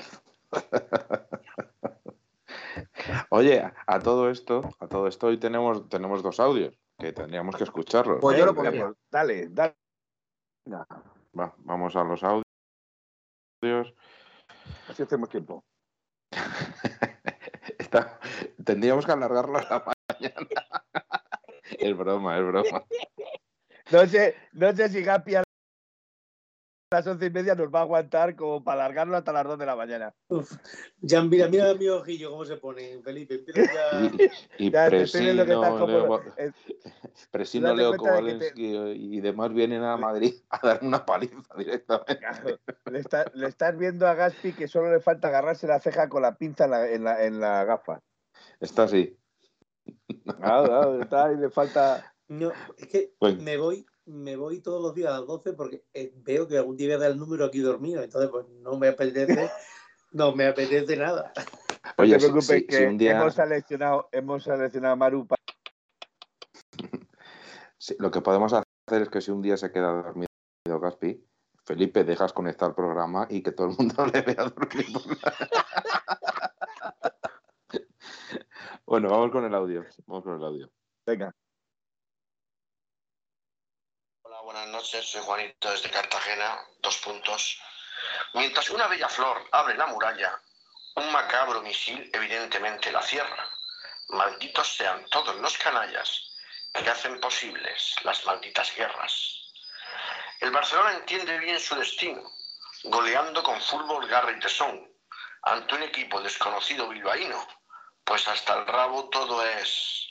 [3.30, 7.56] Oye, a, a todo esto, a todo esto hoy tenemos, tenemos dos audios que tendríamos
[7.56, 8.18] que escucharlos.
[8.20, 8.84] Pues yo lo pondría.
[8.86, 9.74] pues, dale, dale.
[11.38, 12.44] Va, vamos a los audios.
[14.88, 15.64] así hacemos tiempo.
[17.78, 18.20] Está-
[18.64, 20.46] tendríamos que alargarlo a la mañana.
[21.78, 22.84] es broma, es broma.
[23.90, 25.34] No sé, no sé si Gapi
[26.92, 29.64] las once y media nos va a aguantar como para alargarlo hasta las dos de
[29.64, 30.12] la mañana.
[30.28, 30.52] uf.
[31.00, 33.44] ya mira, mira mi ojillo cómo se pone, Felipe.
[33.54, 34.10] Ya.
[34.58, 36.52] Y, y Ya, te tienes lo que Presino, estás como- Leo,
[37.30, 42.18] Presino, Leo Kowalski y demás vienen a Madrid a dar una paliza directamente.
[42.18, 42.58] Claro,
[42.90, 46.22] Le, está- le estás viendo a Gaspi que solo le falta agarrarse la ceja con
[46.22, 48.00] la pinza en la, en la, en la gafa.
[48.58, 49.16] Está así.
[50.24, 52.12] Claro, claro, está ahí, le falta.
[52.26, 55.84] No, es que Pues- me voy, me voy todos los días a las 12 porque
[55.94, 58.02] eh, veo que algún día voy a dar el número aquí dormido.
[58.02, 59.50] Entonces, pues no me apetece,
[60.12, 61.32] no me apetece nada.
[61.96, 64.96] Oye, no te si- preocupes, si- que si un día hemos seleccionado, hemos seleccionado a
[64.96, 65.40] Maru para
[67.78, 70.26] si- lo que podemos hacer es que si un día se queda dormido
[70.66, 71.24] Gaspi,
[71.64, 74.86] Felipe, dejas conectar el programa y que todo el mundo le vea dormir.
[78.86, 79.84] bueno, vamos con el audio.
[80.06, 80.70] Vamos con el audio.
[81.06, 81.32] Venga.
[84.52, 85.08] Buenas noches.
[85.08, 86.58] Soy Juanito desde Cartagena.
[86.80, 87.56] Dos puntos.
[88.34, 90.40] Mientras una bella flor abre la muralla,
[90.96, 93.48] un macabro misil evidentemente la cierra.
[94.08, 96.34] Malditos sean todos los canallas
[96.74, 99.52] que hacen posibles las malditas guerras.
[100.40, 102.20] El Barcelona entiende bien su destino,
[102.82, 104.92] goleando con fútbol, garra y tesón,
[105.42, 107.46] ante un equipo desconocido bilbaíno,
[108.02, 110.08] pues hasta el rabo todo es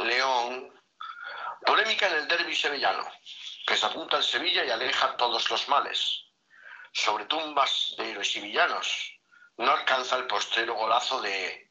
[0.00, 0.70] León.
[1.64, 3.10] Polémica en el derby sevillano
[3.70, 6.24] que se apunta al Sevilla y aleja todos los males.
[6.92, 9.12] Sobre tumbas de héroes y villanos,
[9.58, 11.70] no alcanza el postrero golazo de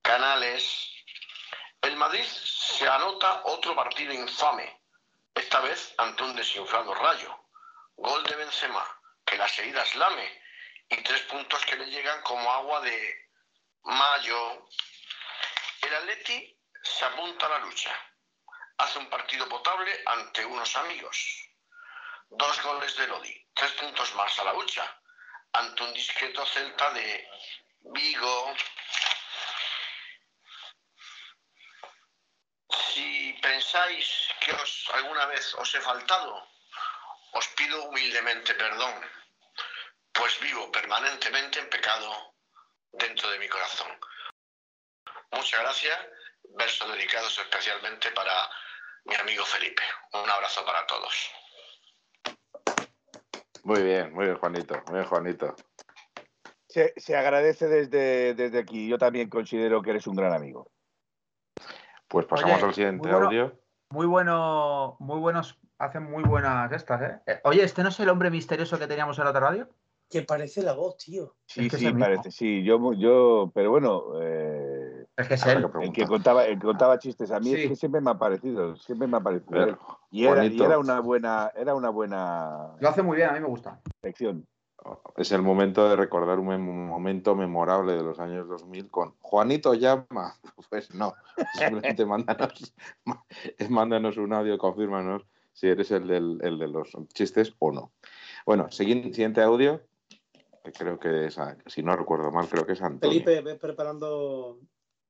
[0.00, 0.92] Canales.
[1.82, 4.80] El Madrid se anota otro partido infame,
[5.34, 7.36] esta vez ante un desinflado rayo.
[7.96, 8.86] Gol de Benzema,
[9.26, 10.40] que las heridas lame,
[10.88, 13.28] y tres puntos que le llegan como agua de
[13.82, 14.68] mayo.
[15.82, 18.13] El Atleti se apunta a la lucha
[18.78, 21.48] hace un partido potable ante unos amigos.
[22.28, 25.00] Dos goles de Lodi, tres puntos más a la hucha,
[25.52, 27.28] ante un discreto Celta de
[27.80, 28.54] Vigo.
[32.92, 36.48] Si pensáis que os, alguna vez os he faltado,
[37.32, 38.94] os pido humildemente perdón,
[40.12, 42.34] pues vivo permanentemente en pecado
[42.92, 43.98] dentro de mi corazón.
[45.32, 45.98] Muchas gracias,
[46.56, 48.32] versos dedicados especialmente para
[49.04, 49.82] mi amigo Felipe.
[50.12, 51.30] Un abrazo para todos.
[53.64, 54.74] Muy bien, muy bien, Juanito.
[54.86, 55.54] Muy bien, Juanito.
[56.68, 58.88] Se, se agradece desde, desde aquí.
[58.88, 60.70] Yo también considero que eres un gran amigo.
[62.08, 63.26] Pues pasamos Oye, al siguiente muy bueno.
[63.26, 63.60] audio.
[63.90, 67.20] Muy bueno, muy buenos, hacen muy buenas estas, ¿eh?
[67.26, 69.68] Eh, Oye, ¿este no es el hombre misterioso que teníamos en la otra radio?
[70.10, 71.36] Que parece la voz, tío.
[71.46, 72.30] Sí, Es que es sí, parece.
[72.30, 74.73] Sí, yo, yo pero bueno, eh,
[75.16, 75.58] Es que es Habrá él.
[75.60, 75.94] que el preguntar.
[75.94, 77.62] que contaba, el que contaba chistes a mí Sí.
[77.62, 79.78] es que siempre me ha parecido, siempre me ha parecido.
[80.10, 83.40] Y era, y era una buena, era una buena Lo hace muy bien, a mí
[83.40, 83.80] me gusta.
[84.02, 84.46] sección.
[85.16, 90.34] Es el momento de recordar un momento memorable de los años 2000 con Juanito llama.
[90.68, 91.14] Pues no,
[91.54, 92.74] simplemente mándanos,
[93.70, 97.92] mándanos un audio, confírmanos si eres el, del, el de los chistes o no.
[98.44, 99.80] Bueno, siguiente, siguiente audio,
[100.64, 103.22] que creo que es, si no recuerdo mal, creo que es Antonio.
[103.22, 104.58] Felipe, ves preparando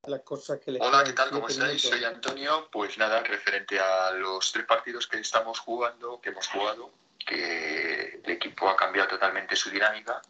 [0.08, 1.30] las cosas que le Hola, ¿qué tal?
[1.30, 1.82] ¿Cómo estáis?
[1.82, 2.68] Soy Antonio.
[2.70, 6.90] Pues nada, referente a los tres partidos que estamos jugando, que hemos jugado,
[7.26, 10.20] que el equipo ha cambiado totalmente su dinámica.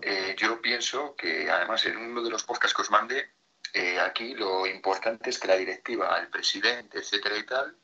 [0.00, 3.32] Eh, yo pienso que, además, en uno de los podcasts que os mandé,
[3.72, 7.76] eh, aquí lo importante es que la directiva, el presidente, etcétera y tal,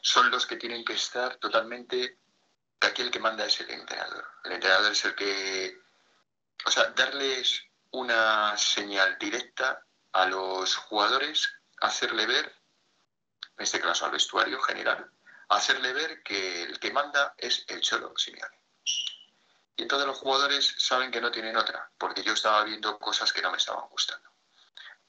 [0.00, 2.18] son los que tienen que estar totalmente.
[2.80, 4.24] Aquí el que manda es el entrenador.
[4.44, 5.78] El entrenador es el que.
[6.64, 11.48] O sea, darles una señal directa a los jugadores,
[11.80, 12.54] hacerle ver,
[13.56, 15.10] en este caso al vestuario general,
[15.48, 18.60] hacerle ver que el que manda es el Cholo Simeone.
[19.76, 23.42] Y entonces los jugadores saben que no tienen otra, porque yo estaba viendo cosas que
[23.42, 24.30] no me estaban gustando.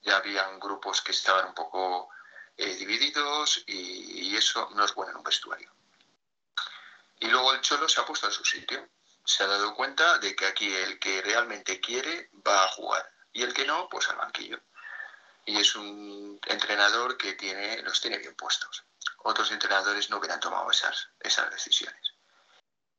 [0.02, 2.10] Ya habían grupos que estaban un poco
[2.58, 5.72] eh, divididos y, y eso no es bueno en un vestuario.
[7.20, 8.88] Y luego el Cholo se ha puesto en su sitio.
[9.28, 13.44] Se ha dado cuenta de que aquí el que realmente quiere va a jugar y
[13.44, 14.62] el que no, pues al banquillo.
[15.46, 18.86] Y es un entrenador que tiene, los tiene bien puestos.
[19.24, 22.14] Otros entrenadores no hubieran tomado esas, esas decisiones.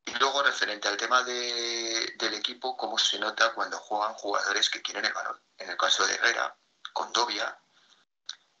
[0.05, 4.83] Y luego, referente al tema de- del equipo, cómo se nota cuando juegan jugadores que
[4.83, 5.41] quieren el balón.
[5.57, 6.55] En el caso de Herrera,
[6.93, 7.57] Condovia,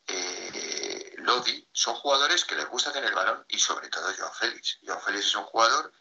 [0.07, 4.79] eh, Lodi, son jugadores que les gusta tener el balón y sobre todo Joao Félix.
[4.83, 5.93] Joao Félix es un jugador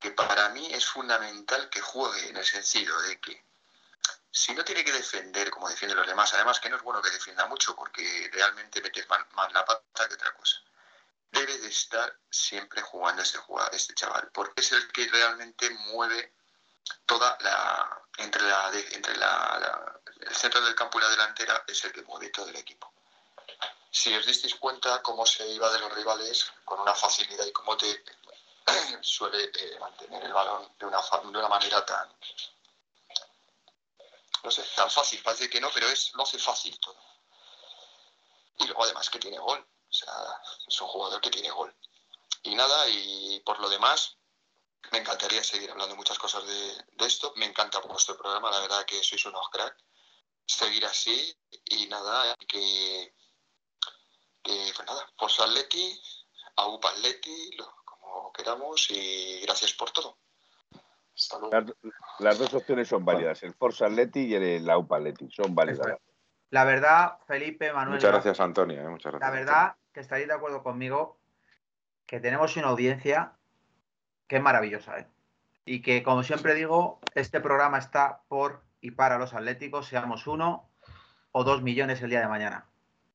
[0.00, 3.44] que para mí es fundamental que juegue en el sentido de que
[4.30, 7.10] si no tiene que defender como defienden los demás, además que no es bueno que
[7.10, 9.20] defienda mucho porque realmente metes más,
[9.52, 10.58] la pata que otra cosa,
[11.30, 16.32] debe de estar siempre jugando este, jugador, este chaval, porque es el que realmente mueve
[17.06, 21.84] toda la entre la entre la, la- el centro del campo y la delantera es
[21.84, 22.92] el que mueve todo el equipo.
[23.90, 27.76] Si os disteis cuenta cómo se iba de los rivales con una facilidad y cómo
[27.76, 28.04] te
[29.02, 32.08] suele eh, mantener el balón de una, de una manera tan
[34.42, 36.96] no sé, tan fácil, parece que no, pero es lo hace fácil todo.
[38.58, 40.12] Y luego además que tiene gol, o sea,
[40.66, 41.74] es un jugador que tiene gol.
[42.42, 44.16] Y nada, y por lo demás,
[44.92, 47.32] me encantaría seguir hablando muchas cosas de, de esto.
[47.36, 49.76] Me encanta vuestro programa, la verdad que sois unos crack.
[50.46, 53.12] Seguir así y nada, que,
[54.42, 56.00] pues nada, Forza Atleti,
[56.56, 57.85] AUPA Atleti, lo- como
[58.36, 60.16] queramos y gracias por todo.
[61.14, 61.54] Hasta luego.
[61.54, 61.64] Las,
[62.18, 65.86] las dos opciones son válidas, el Forza Atleti y el Aupa Atleti, son válidas.
[66.50, 67.96] La verdad, Felipe, Manuel.
[67.96, 68.80] Muchas gracias, Antonio.
[68.80, 69.30] eh, muchas gracias.
[69.30, 71.18] La verdad que estaréis de acuerdo conmigo
[72.06, 73.32] que tenemos una audiencia
[74.28, 75.06] que es maravillosa, ¿eh?
[75.64, 80.70] Y que, como siempre digo, este programa está por y para los atléticos, seamos uno
[81.32, 82.66] o dos millones el día de mañana.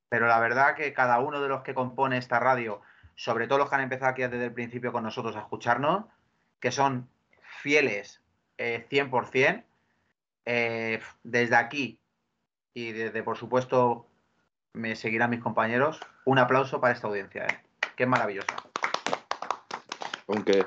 [0.10, 2.82] Pero la verdad que cada uno de los que compone esta radio,
[3.16, 6.06] sobre todo los que han empezado aquí desde el principio con nosotros a escucharnos,
[6.60, 7.10] que son
[7.62, 8.22] fieles
[8.58, 9.64] eh, 100%,
[10.46, 12.00] eh, desde aquí
[12.74, 14.08] y desde, por supuesto,
[14.74, 17.60] me seguirán mis compañeros, un aplauso para esta audiencia, ¿eh?
[17.96, 18.56] que es maravillosa.
[20.28, 20.66] Aunque,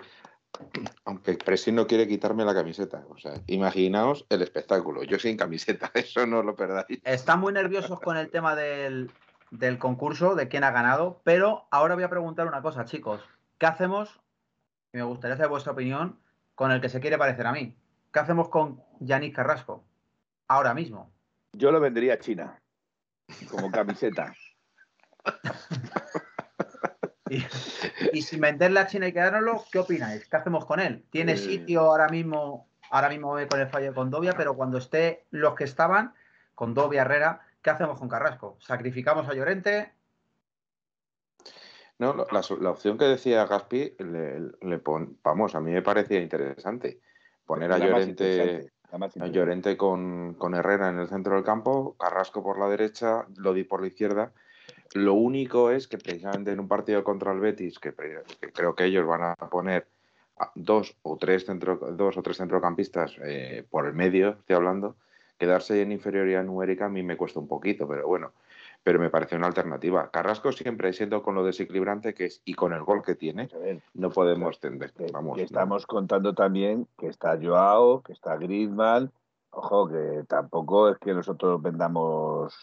[1.04, 3.04] aunque Presi no quiere quitarme la camiseta.
[3.08, 5.02] O sea, imaginaos el espectáculo.
[5.04, 7.00] Yo sin camiseta, eso no lo perdáis.
[7.04, 9.10] Están muy nerviosos con el tema del,
[9.58, 13.22] del concurso, de quién ha ganado, pero ahora voy a preguntar una cosa, chicos.
[13.58, 14.20] ¿Qué hacemos?
[14.92, 16.18] Y me gustaría saber vuestra opinión
[16.54, 17.76] con el que se quiere parecer a mí.
[18.12, 19.84] ¿Qué hacemos con Yannick Carrasco?
[20.48, 21.10] Ahora mismo.
[21.52, 22.60] Yo lo vendría a China,
[23.50, 24.34] como camiseta.
[27.30, 27.42] Y,
[28.12, 30.28] y sin venderle a China y quedárnoslo, ¿qué opináis?
[30.28, 31.06] ¿Qué hacemos con él?
[31.10, 31.36] Tiene Eh.
[31.38, 35.54] sitio ahora mismo, ahora mismo voy con el fallo de Condovia, pero cuando esté los
[35.54, 36.12] que estaban,
[36.54, 38.56] Condovia, Herrera, ¿qué hacemos con Carrasco?
[38.60, 39.90] ¿Sacrificamos a Llorente?
[41.98, 47.00] No, la, opción que decía Gaspi, le, le pon- vamos, a mí me parecía interesante.
[47.46, 49.26] Poner a Llorente, a.
[49.26, 53.80] Llorente con, con Herrera en el centro del campo, Carrasco por la derecha, Lodi por
[53.80, 54.32] la izquierda.
[54.92, 59.06] Lo único es que precisamente en un partido contra el Betis, que, creo que ellos
[59.06, 59.88] van a poner
[60.54, 64.96] dos o tres, centro, dos o tres centrocampistas eh, por el medio, estoy hablando,
[65.38, 68.32] quedarse en inferioridad numérica a mí me cuesta un poquito, pero bueno,
[68.82, 70.10] pero me parece una alternativa.
[70.10, 73.48] Carrasco siempre siendo con lo desequilibrante que es y con el gol que tiene,
[73.94, 74.92] no podemos tender.
[75.12, 75.46] Vamos, que no.
[75.46, 79.10] estamos contando también que está Joao, que está Griezmann.
[79.50, 82.54] Ojo, que tampoco es que nosotros vendamos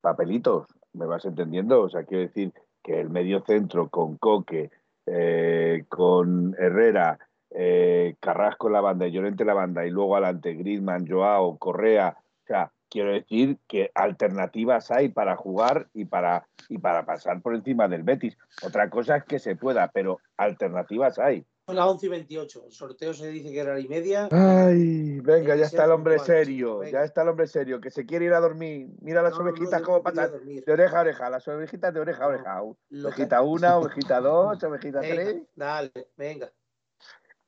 [0.00, 1.82] papelitos, ¿me vas entendiendo?
[1.82, 4.70] O sea, quiero decir que el medio centro con Coque,
[5.06, 7.18] eh, con Herrera,
[7.50, 11.56] eh, Carrasco en la banda y Llorente en la banda y luego adelante Griezmann, Joao,
[11.58, 17.40] Correa, o sea, quiero decir que alternativas hay para jugar y para, y para pasar
[17.42, 18.36] por encima del Betis.
[18.62, 21.44] Otra cosa es que se pueda, pero alternativas hay.
[21.66, 22.62] Son las 11 y 28.
[22.64, 24.26] El sorteo se dice que era y media.
[24.32, 28.24] Ay, venga, ya está el hombre serio, ya está el hombre serio, que se quiere
[28.24, 28.88] ir a dormir.
[29.02, 30.64] Mira las No, no, ovejitas no quería pasan dormir.
[30.64, 32.62] de oreja a oreja, las ovejitas de oreja a No, oreja.
[32.62, 35.42] Ovejita una, ovejita dos, ovejita Venga, tres.
[35.54, 36.50] dale, venga.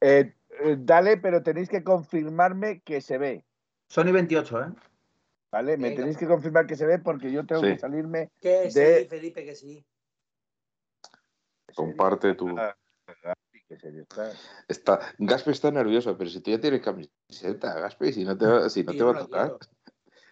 [0.00, 3.44] Eh, eh, dale, pero tenéis que confirmarme que se ve,
[3.88, 4.72] Sony 28, ¿eh?
[5.50, 5.76] ¿vale?
[5.76, 6.00] Me Venga.
[6.00, 7.68] tenéis que confirmar que se ve porque yo tengo Sí.
[7.68, 8.30] que salirme.
[8.40, 9.84] Que De- sí, Felipe, que sí.
[11.74, 12.56] Comparte tu.
[14.68, 15.14] Está.
[15.18, 18.82] Gaspe está nervioso, pero si tú ya tienes camiseta, Gaspe, si no te va, si
[18.82, 19.56] no te va a tocar,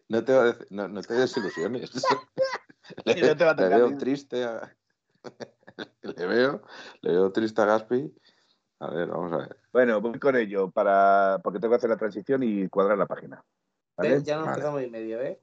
[0.09, 1.91] no te, va a no, no te desilusiones.
[3.05, 4.77] le, Y no te va a le veo triste a,
[6.03, 6.63] le veo,
[7.03, 8.13] le veo triste a Gaspi.
[8.81, 9.57] A ver, vamos a ver.
[9.73, 13.45] Bueno, voy con ello para porque tengo que hacer la transición y cuadrar la página.
[13.97, 14.23] ¿vale?
[14.23, 14.57] Ya nos Vale.
[14.57, 15.41] empezamos y medio, ¿eh?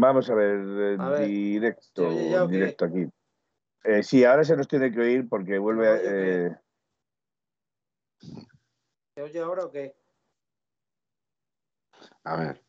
[0.00, 3.06] Vamos a ver, eh, A ver, directo, directo aquí.
[3.82, 6.46] Eh, sí, ahora se nos tiene que oír porque vuelve ¿Se a.
[6.46, 6.56] eh,
[9.14, 9.96] ¿Se oye ahora o qué?
[12.22, 12.62] A ver.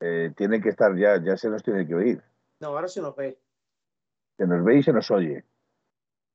[0.00, 2.22] eh, tiene que estar ya, ya se nos tiene que oír.
[2.60, 3.38] No, ahora se nos ve.
[4.38, 5.44] Se nos ve y se nos oye.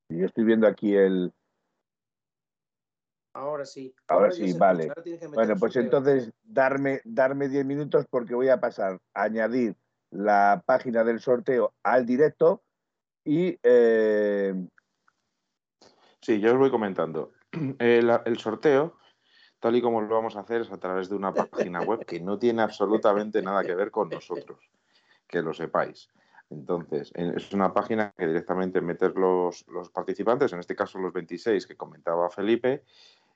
[0.10, 1.34] Y yo estoy viendo aquí el.
[3.36, 3.94] Ahora sí.
[4.08, 4.86] Ahora ya sí, vale.
[4.86, 9.76] escucha, ahora Bueno, pues entonces darme, darme 10 minutos porque voy a pasar a añadir
[10.12, 12.64] la página del sorteo al directo
[13.26, 14.54] y eh,
[16.22, 17.34] Sí, yo os voy comentando.
[17.80, 18.98] El, el sorteo,
[19.60, 22.20] tal y como lo vamos a hacer, es a través de una página web que
[22.22, 24.60] no tiene absolutamente nada que ver con nosotros,
[25.28, 26.10] que lo sepáis.
[26.50, 31.12] Entonces, en- es una página que directamente metes los, los participantes, en este caso los
[31.14, 32.84] 26 que comentaba Felipe,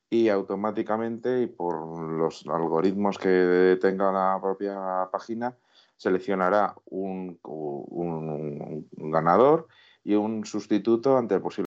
[0.09, 1.75] y automáticamente y por
[2.11, 5.55] los algoritmos que tenga la propia página,
[5.95, 9.67] seleccionará un, un- un ganador
[10.03, 11.65] y un sustituto ante el posible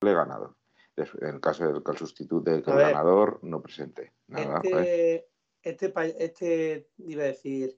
[0.00, 0.54] ganador.
[0.96, 4.12] En el caso del que el sustituto del ganador no presente.
[4.28, 4.60] Nada.
[4.62, 5.28] Este,
[5.62, 7.76] este, pa- este, iba a decir,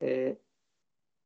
[0.00, 0.38] eh,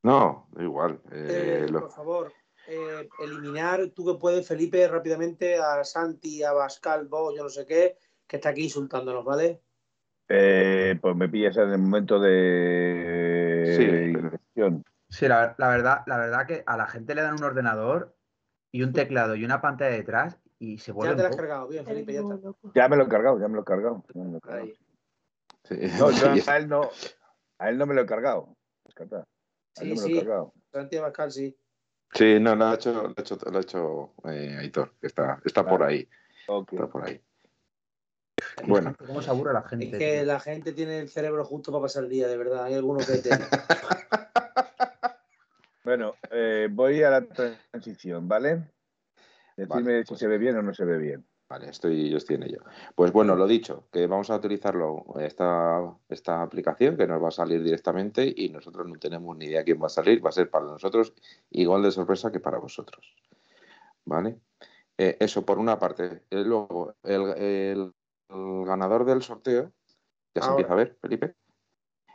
[0.05, 1.01] No, igual.
[1.11, 2.33] eh, eh, lo- por favor,
[2.68, 7.66] eh, eliminar, tú que puedes, Felipe, rápidamente a Santi, a Pascal, vos, yo no sé
[7.66, 7.96] qué,
[8.27, 9.61] que está aquí insultándonos, ¿vale?
[10.29, 14.12] eh, pues me pillas en el momento de
[14.55, 14.72] Sí.
[15.09, 18.16] Sí, la, la verdad, la verdad que a la gente le dan un ordenador
[18.70, 21.68] y un teclado y una pantalla detrás y se Ya vuelven te lo has cargado,
[21.68, 22.38] bien, Felipe, ya está.
[22.75, 24.05] Ya me lo he cargado, ya me lo he cargado.
[24.14, 24.66] ya me lo he cargado.
[25.64, 25.77] Sí.
[25.98, 26.90] No, yo a él no,
[27.59, 28.57] a él no me lo he cargado.
[28.85, 29.16] Descarta.
[29.18, 29.27] A él
[29.75, 30.55] Sí, no me lo he sí, cargado.
[30.72, 31.57] Santi y Pascal, sí.
[32.14, 35.40] Sí, no, lo ha hecho, lo ha hecho, lo ha hecho eh, Aitor, que está,
[35.44, 36.07] está por ahí.
[36.70, 37.20] Está por ahí.
[38.66, 39.87] Bueno, ¿Cómo se aburre la gente?
[39.87, 40.25] Es que tío?
[40.27, 42.64] la gente tiene el cerebro justo para pasar el día, de verdad.
[42.64, 43.31] Hay algunos que te...
[45.85, 48.70] Bueno, eh, voy a la transición, ¿vale?
[49.57, 51.27] Decidme Vale, si pues- se ve bien o no se ve bien.
[51.53, 52.61] Vale, estoy, yo estoy en ello.
[52.95, 57.31] Pues bueno, lo dicho, que vamos a utilizarlo, esta, esta aplicación que nos va a
[57.31, 60.49] salir directamente y nosotros no tenemos ni idea quién va a salir, va a ser
[60.49, 61.12] para nosotros
[61.51, 63.15] igual de sorpresa que para vosotros.
[64.07, 64.38] ¿Vale?
[64.97, 66.23] Eh, eso por una parte.
[66.31, 67.93] Eh, luego, el, el-
[68.31, 69.73] el ganador del sorteo,
[70.35, 71.35] ya se empieza a ver, Felipe.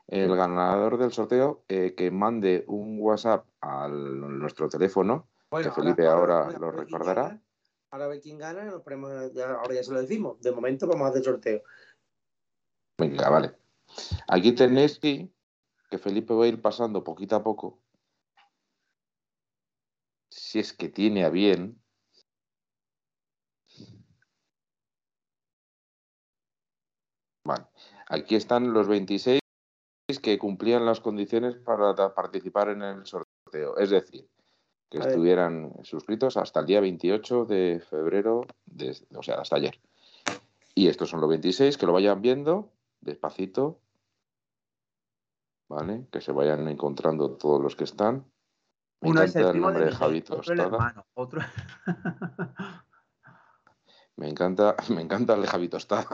[0.08, 6.46] El ganador del sorteo que mande un WhatsApp a nuestro teléfono, Bueno, que Felipe ahora,
[6.46, 7.40] ahora lo recordará.
[7.90, 10.42] Ahora a ver quién gana, nos ponemos, ahora ya se lo decimos.
[10.42, 11.63] De momento vamos a hacer sorteo.
[12.98, 13.56] Venga, vale.
[14.27, 15.29] Aquí tenéis que,
[15.90, 17.79] que Felipe va a ir pasando poquito a poco.
[20.29, 21.81] Si es que tiene a bien.
[27.46, 27.65] Vale.
[28.10, 29.40] Aquí están los 26
[30.21, 33.77] que cumplían las condiciones para participar en el sorteo.
[33.77, 34.29] Es decir,
[34.90, 35.10] que A ver.
[35.10, 39.79] estuvieran suscritos hasta el día 28 de febrero, de- o sea, hasta ayer.
[40.75, 42.71] Y estos son los 26, que lo vayan viendo
[43.02, 43.79] despacito,
[45.67, 46.08] ¿vale?
[46.12, 48.25] Que se vayan encontrando todos los que están.
[49.02, 50.75] Me Uno es encanta el el de nombre de Miguel, Javito otro el Ostada.
[50.77, 51.42] hermano, otro...
[54.15, 56.08] Me encanta, me encanta el de Javito Ostada.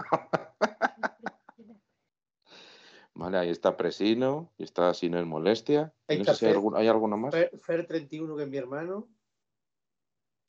[3.16, 5.94] Vale, ahí está Presino, y está Sinel Molestia.
[6.08, 7.34] Ahí No está sé si hay, ¿hay alguno más.
[7.34, 9.08] Fer, Fer 31, que es mi hermano.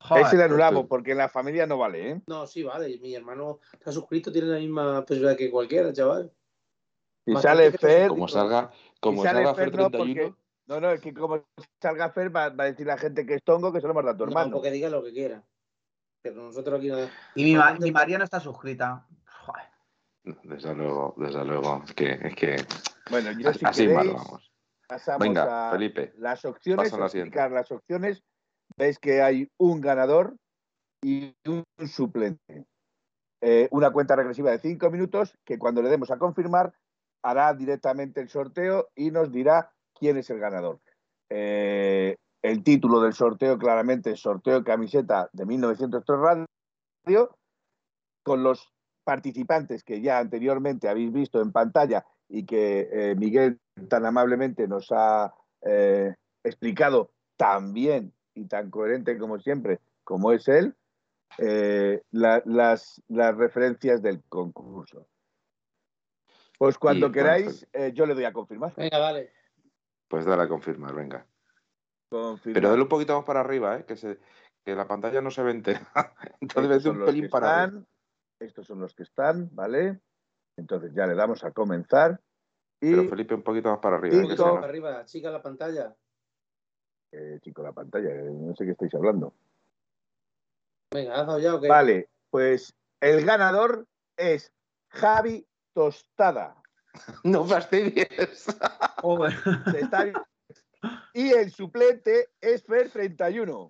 [0.00, 2.22] Joder, Ese le anulamos porque en la familia no vale, ¿eh?
[2.26, 2.98] No, sí, vale.
[2.98, 6.32] Mi hermano está suscrito, tiene la misma posibilidad que cualquiera, chaval.
[7.26, 10.80] Si Bastante sale Fer, Como salga, como sale salga Fer, Fer no, 31, porque- no,
[10.80, 11.44] no, es que como
[11.80, 14.04] salga Fer va, va a decir la gente que es tongo que se lo hemos
[14.04, 14.52] dado a tu No, hermano.
[14.56, 15.42] porque diga lo que quiera.
[16.22, 17.10] Pero nosotros aquí nada.
[17.34, 19.06] Y mi, ma- mi María no está suscrita.
[20.24, 22.56] Desde luego, desde luego, es que, es que
[23.10, 24.52] Bueno, yo si así queréis, mal vamos.
[24.88, 28.22] pasamos Venga, a Felipe, las opciones, a la explicar las opciones.
[28.76, 30.36] Veis que hay un ganador
[31.02, 32.66] y un suplente.
[33.42, 36.72] Eh, una cuenta regresiva de cinco minutos que cuando le demos a confirmar
[37.22, 40.80] hará directamente el sorteo y nos dirá quién es el ganador.
[41.28, 47.36] Eh, el título del sorteo claramente es sorteo de camiseta de 1903 Radio
[48.22, 48.73] con los
[49.04, 54.88] participantes que ya anteriormente habéis visto en pantalla y que eh, Miguel tan amablemente nos
[54.90, 55.32] ha
[55.62, 60.74] eh, explicado tan bien y tan coherente como siempre, como es él,
[61.38, 65.06] eh, la- las, las referencias del concurso.
[66.58, 68.72] Pues cuando Y, bueno, queráis, eh, yo le doy a confirmar.
[68.76, 69.32] Venga, dale.
[70.08, 71.26] pues dale a confirmar, venga.
[72.08, 72.54] Confirmar.
[72.54, 73.84] Pero dale un poquito más para arriba, ¿eh?
[73.84, 74.18] que, se,
[74.64, 75.86] que la pantalla no se ve entera.
[76.40, 77.82] Entonces son un pelín para arriba.
[78.44, 80.00] Estos son los que están, ¿vale?
[80.56, 82.20] Entonces ya le damos a comenzar.
[82.80, 84.16] Y, Pero Felipe, un poquito más para arriba.
[84.16, 85.94] Un poquito no- para arriba, chica la pantalla.
[87.12, 89.32] eh, chico, la pantalla, eh, no sé qué estáis hablando.
[90.92, 91.68] Venga, ¿has dado ya o qué?
[91.68, 93.86] Vale, pues el ganador
[94.16, 94.52] es
[94.90, 96.56] Javi Tostada.
[97.24, 98.46] No fastidies.
[99.02, 99.32] Joder.
[99.70, 100.06] Se está-
[101.16, 103.68] Y el suplente es Fer31.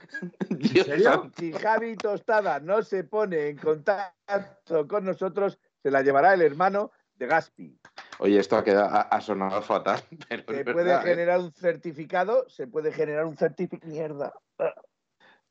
[0.49, 1.05] Dios serio?
[1.05, 1.38] santo.
[1.38, 6.90] Si Javi Tostada no se pone en contacto con nosotros, se la llevará el hermano
[7.16, 7.78] de Gaspi.
[8.18, 10.01] Oye, esto ha, quedado, ha, ha sonado fatal.
[10.28, 11.11] Pero Se puede verdad, ¿eh?
[11.11, 13.92] generar un certificado, se puede generar un certificado.
[13.92, 14.32] Mierda.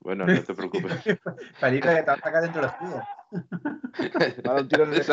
[0.03, 0.91] Bueno, no te preocupes.
[1.55, 4.41] Felipe, te vas a sacar dentro del estudio.
[4.43, 5.03] Para un tirón de.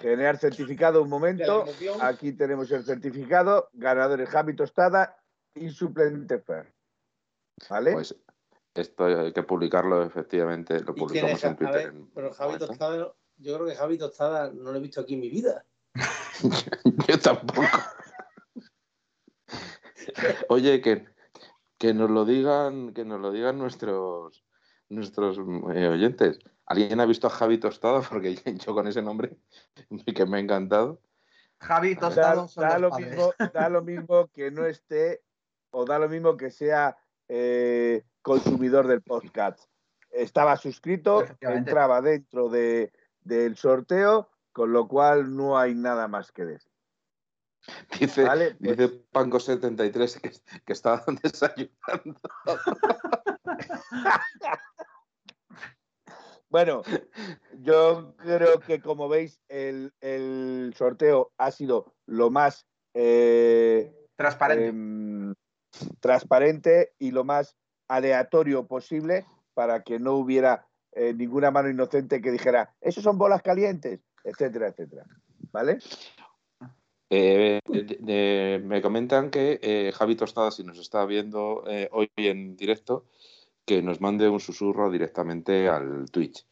[0.00, 1.64] Generar certificado, un De momento.
[2.00, 3.70] Aquí tenemos el certificado.
[3.72, 5.16] Ganadores Javi Tostada
[5.54, 6.74] y suplente Fer.
[7.70, 7.92] ¿Vale?
[7.92, 8.16] Pues
[8.74, 10.80] esto hay que publicarlo, efectivamente.
[10.80, 11.92] Lo ¿Y quién publicamos en Twitter.
[11.92, 12.58] ver, pero Javi.
[12.58, 15.64] Tostada, yo creo que Javi Tostada no lo he visto aquí en mi vida.
[17.08, 17.78] Yo tampoco.
[20.48, 21.06] Oye, que,
[21.78, 24.44] que nos lo digan, que nos lo digan nuestros
[24.88, 26.38] nuestros eh, oyentes.
[26.66, 28.02] ¿Alguien ha visto a Javi Tostado?
[28.10, 28.34] Porque
[28.66, 29.36] yo con ese nombre
[30.14, 31.00] que me ha encantado.
[31.60, 35.22] Javi Tostado da lo mismo, da lo mismo que no esté
[35.70, 36.96] o da lo mismo que sea
[37.28, 39.68] eh, consumidor del podcast.
[40.10, 46.44] Estaba suscrito, entraba dentro de, del sorteo, con lo cual no hay nada más que
[46.44, 46.67] decir.
[48.00, 50.30] Dice, Vale, pues- dice Panco73 que,
[50.64, 52.20] que está desayunando.
[56.50, 56.82] Bueno,
[57.60, 64.66] yo creo que como veis, el, el sorteo ha sido lo más eh, Transparente.
[64.68, 65.34] em,
[66.00, 67.54] transparente y lo más
[67.86, 73.42] aleatorio posible para que no hubiera eh, ninguna mano inocente que dijera, esos son bolas
[73.42, 75.04] calientes, etcétera, etcétera.
[75.52, 75.78] ¿Vale?
[77.10, 82.56] Eh, de- me comentan que eh, Javi Tostada, si nos está viendo eh, hoy en
[82.56, 83.06] directo,
[83.64, 86.44] que nos mande un susurro directamente al Twitch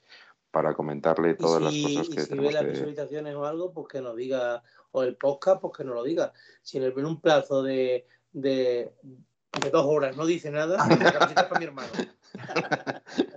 [0.51, 2.71] para comentarle Y todas las cosas y que si ve las que...
[2.71, 6.33] visualizaciones o algo, pues que nos diga, o el podcast, pues que nos lo diga.
[6.63, 8.93] Si en, el- en un plazo de, de,
[9.63, 11.89] de dos horas no dice nada, la camiseta es para mi hermano.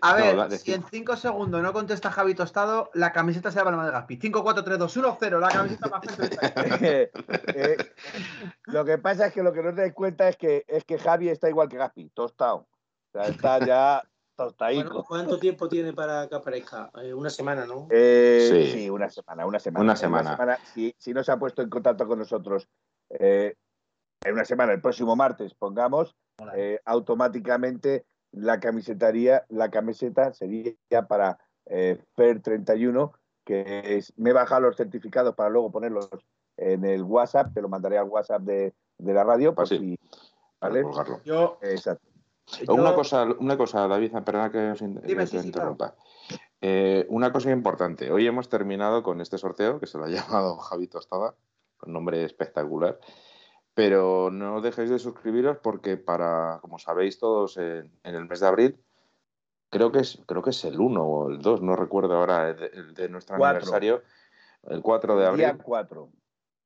[0.00, 3.76] A ver, si en 5 segundos no contesta Javi Tostado, la camiseta se llama la
[3.78, 4.16] mano de Gaspi.
[4.16, 5.40] 5, 4, 3, 2, 1, 0.
[5.40, 6.34] La camiseta para 31.
[7.56, 7.76] Eh,
[8.64, 10.98] lo que pasa es que lo que no os dais cuenta es que, es que
[10.98, 12.56] Javi está igual que Gaspi, tostado.
[12.56, 12.68] O
[13.12, 14.02] sea, está ya
[14.36, 14.88] tostadico.
[14.90, 16.90] Bueno, ¿Cuánto tiempo tiene para que aparezca?
[17.02, 17.86] Eh, una semana, ¿no?
[17.90, 18.72] Eh, Sí.
[18.72, 18.90] sí.
[18.90, 19.84] una semana, una semana.
[19.84, 20.58] Una En semana.
[20.74, 22.68] Si, si no se ha puesto en contacto con nosotros
[23.10, 23.54] eh,
[24.24, 26.16] en una semana, el próximo martes, pongamos,
[26.56, 28.06] eh, automáticamente
[28.36, 30.74] la camisetaría, la camiseta sería
[31.08, 33.12] para eh, FER 31,
[33.44, 36.08] que es, me he bajado los certificados para luego ponerlos
[36.56, 39.98] en el WhatsApp, te lo mandaré al WhatsApp de, de la radio, si
[40.60, 40.82] ¿Vale?
[40.82, 41.20] colgarlo.
[41.24, 42.06] Yo, Exacto.
[42.68, 45.94] Una yo- cosa, una cosa, David, perdona que os Dime, sí, sí, interrumpa.
[46.60, 48.10] Eh, una cosa importante.
[48.10, 50.08] Hoy hemos terminado con este sorteo que se lo ha
[50.48, 51.34] llamado Javi Tostada,
[51.76, 52.98] con nombre espectacular.
[53.74, 58.46] Pero no dejéis de suscribiros porque para, como sabéis todos, en, en el mes de
[58.46, 58.76] abril,
[59.70, 62.56] creo que es, creo que es el 1 o el 2, no recuerdo ahora, el
[62.56, 63.58] de, el de nuestro Cuatro.
[63.58, 64.02] aniversario,
[64.68, 66.08] el 4 de abril, Día 4.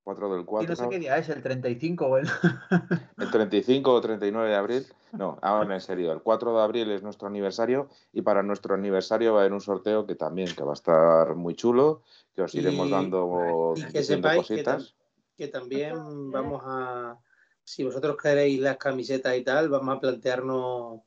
[0.04, 0.68] 4 del y 4.
[0.70, 2.26] no sé qué día es, el 35 o el...
[3.18, 4.86] El 35 o 39 de abril.
[5.12, 6.12] No, ahora en serio.
[6.12, 9.60] El 4 de abril es nuestro aniversario y para nuestro aniversario va a haber un
[9.60, 12.02] sorteo que también que va a estar muy chulo,
[12.34, 14.94] que os iremos Y- dando y que sepáis cositas.
[15.38, 17.16] Que también vamos a,
[17.62, 21.02] si vosotros queréis las camisetas y tal, vamos a plantearnos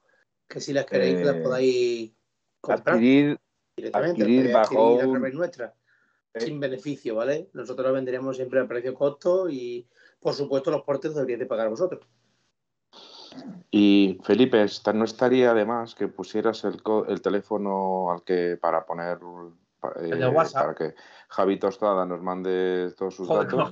[0.47, 2.11] que si las queréis que las Eh, podáis
[2.61, 3.37] comprar Adquirir,
[3.75, 5.75] directamente, adquirir bajo adquirir a un- través nuestra,
[6.33, 6.39] Eh.
[6.39, 7.49] sin beneficio, ¿vale?
[7.51, 9.85] Nosotros las venderíamos siempre al precio costo y,
[10.21, 12.05] por supuesto, los portes deberíais de pagar vosotros.
[13.69, 19.19] Y Felipe, no estaría de más que pusieras el, el teléfono al que para poner
[19.99, 20.61] eh, WhatsApp.
[20.63, 20.95] para que
[21.29, 23.71] Javi Tostada nos mande todos sus Joder, datos.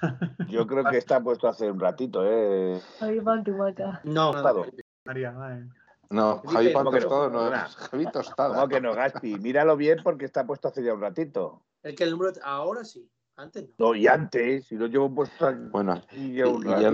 [0.00, 2.80] no, yo creo que está puesto hace un ratito, ¿eh?
[3.44, 4.00] Tu vaca.
[4.04, 4.66] No, Claro.
[5.04, 5.66] María, madre.
[6.10, 6.84] No, Javi Pan.
[6.84, 8.54] Tostado no es Javi Tostada.
[8.54, 9.38] ¿Cómo que no, Gaspi?
[9.38, 11.64] Míralo bien porque está puesto hace ya un ratito.
[11.82, 13.88] el que el número ahora sí, antes no.
[13.88, 16.92] No, y antes, si lo llevo puesto aquí Bueno, ya un y ya-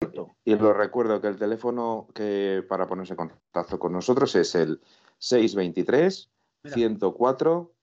[0.00, 0.34] rato.
[0.44, 4.80] Y os recuerdo que el teléfono que para ponerse en contacto con nosotros es el
[5.18, 6.30] 623
[6.64, 6.74] Mira.
[6.74, 7.73] 104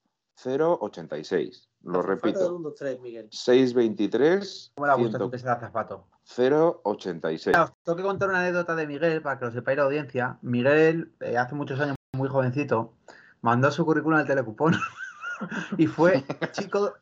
[0.43, 1.69] 086.
[1.83, 2.55] Lo repito.
[2.55, 3.27] un, dos, tres, Miguel.
[3.31, 6.07] 623 ¿Cómo le gusta 104 que sea zapato?
[6.25, 7.47] 086.
[7.47, 10.37] Mira, os tengo que contar una anécdota de Miguel para que lo sepáis la audiencia.
[10.41, 12.93] Miguel, eh, hace muchos años, muy jovencito,
[13.41, 14.73] mandó su currículum al telecupón
[15.77, 16.93] y fue chico,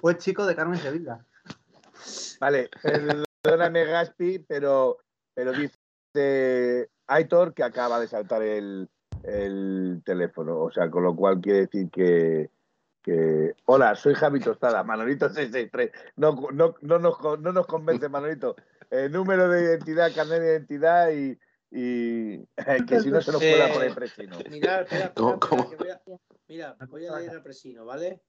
[0.00, 1.24] fue chico de Carmen Sevilla.
[2.40, 2.68] Vale,
[3.42, 4.98] perdóname, Gaspi, pero,
[5.34, 8.88] pero dice Aitor que acaba de saltar el,
[9.22, 10.60] el teléfono.
[10.60, 12.50] O sea, con lo cual quiere decir que.
[13.10, 13.54] Que...
[13.66, 15.92] Hola, soy Javi Tostada, Manolito 663.
[16.16, 18.56] No, no, no, nos, con- no nos convence, Manolito.
[18.90, 21.38] Eh, número de identidad, carnet de identidad y.
[21.70, 22.38] y
[22.86, 24.36] que si no se nos pueda Eh, poner presino.
[24.50, 25.70] Mira, espera, espera, ¿Cómo- espera, cómo?
[25.70, 26.00] que voy a-
[26.48, 28.20] mira, voy a leer al presino, ¿vale?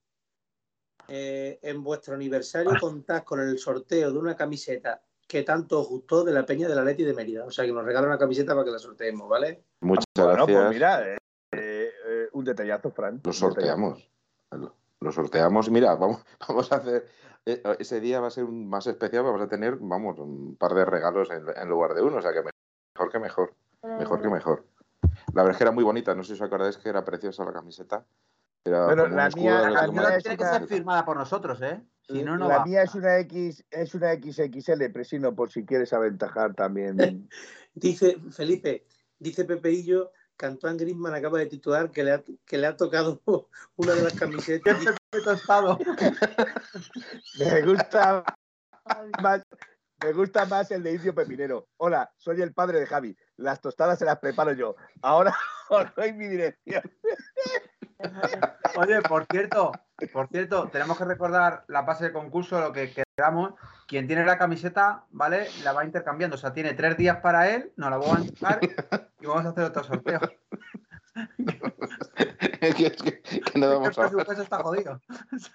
[1.07, 6.23] Eh, en vuestro aniversario contás con el sorteo de una camiseta que tanto os gustó
[6.23, 7.45] de la Peña de la Leti de Mérida.
[7.45, 9.63] O sea, que nos regalan una camiseta para que la sorteemos, ¿vale?
[9.81, 10.57] Muchas Bueno, gracias.
[10.61, 11.17] pues mira, eh,
[11.53, 13.21] eh, eh, un detallazo, Fran.
[13.23, 14.07] Lo sorteamos.
[14.51, 15.69] Lo sorteamos.
[15.69, 17.07] Mira, vamos, vamos a hacer.
[17.45, 19.23] eh, Ese día va a ser un- más especial.
[19.23, 22.17] Vamos a tener, vamos, un par de regalos en, en lugar de uno.
[22.17, 23.53] O sea que mejor que mejor.
[23.83, 24.65] Mejor que mejor.
[25.33, 26.15] La verdad es que era muy bonita.
[26.15, 28.05] No sé si os acordáis que era preciosa la camiseta.
[28.65, 31.81] Era Bueno, la mía- la mía tiene que ser firmada por nosotros, ¿eh?
[32.01, 32.65] Si no, no la va.
[32.65, 37.29] mía es una X, es una XXL, Presino, por si quieres aventajar también.
[37.73, 38.87] Dice Felipe,
[39.19, 43.21] dice Pepeillo que Antoine Griezmann acaba de titular que le ha, que le ha tocado
[43.75, 44.77] una de las camisetas.
[47.39, 48.23] Me gusta
[49.21, 49.41] más,
[50.03, 51.67] me gusta más el de Indio Pepinero.
[51.77, 53.17] Hola, soy el padre de Javi.
[53.37, 54.75] Las tostadas se las preparo yo.
[55.01, 55.35] Ahora
[55.69, 56.83] os doy mi dirección.
[58.75, 59.71] Oye, por cierto,
[60.13, 63.53] por cierto, tenemos que recordar la fase de concurso, lo que quedamos.
[63.87, 65.47] Quien tiene la camiseta, ¿vale?
[65.63, 66.35] La va intercambiando.
[66.35, 68.59] O sea, tiene tres días para él, nos la vamos a entregar
[69.19, 70.19] y vamos a hacer otro sorteo.
[72.61, 74.01] Es que, que- que no vamos a.
[74.01, 75.01] presupuesto está jodido.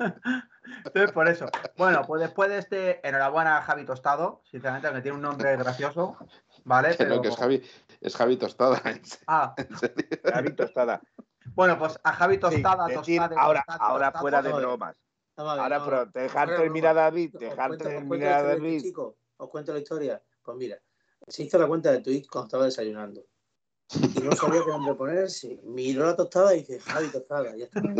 [0.85, 1.47] Entonces, por eso.
[1.77, 6.17] Bueno, pues después de este, enhorabuena a Javi Tostado, sinceramente, aunque tiene un nombre gracioso,
[6.65, 6.97] ¿vale?
[6.97, 7.23] Que no, Pero...
[7.23, 7.63] que es Javi,
[8.01, 8.81] es Javi Tostada.
[8.87, 10.05] en serio, Ah, en serio.
[10.25, 11.01] Javi Tostada.
[11.55, 14.97] bueno, pues a Javi Sí, Tostada, decir, Tostada, ahora, Tostada, ahora Tostada, fuera de bromas.
[15.37, 16.93] Vamos a ver, Ahora, no, pero dejar a.
[16.95, 18.77] David, dejar cuento- terminar a de David.
[18.77, 19.17] este chico.
[19.39, 20.23] Os cuento la historia.
[20.45, 20.79] Pues mira,
[21.27, 23.25] se hizo la cuenta de Twitch cuando estaba desayunando.
[23.95, 25.61] Y no sabía qué nombre ponerse.
[25.65, 27.83] Miró la tostada y dice, Javi Tostada, ya está.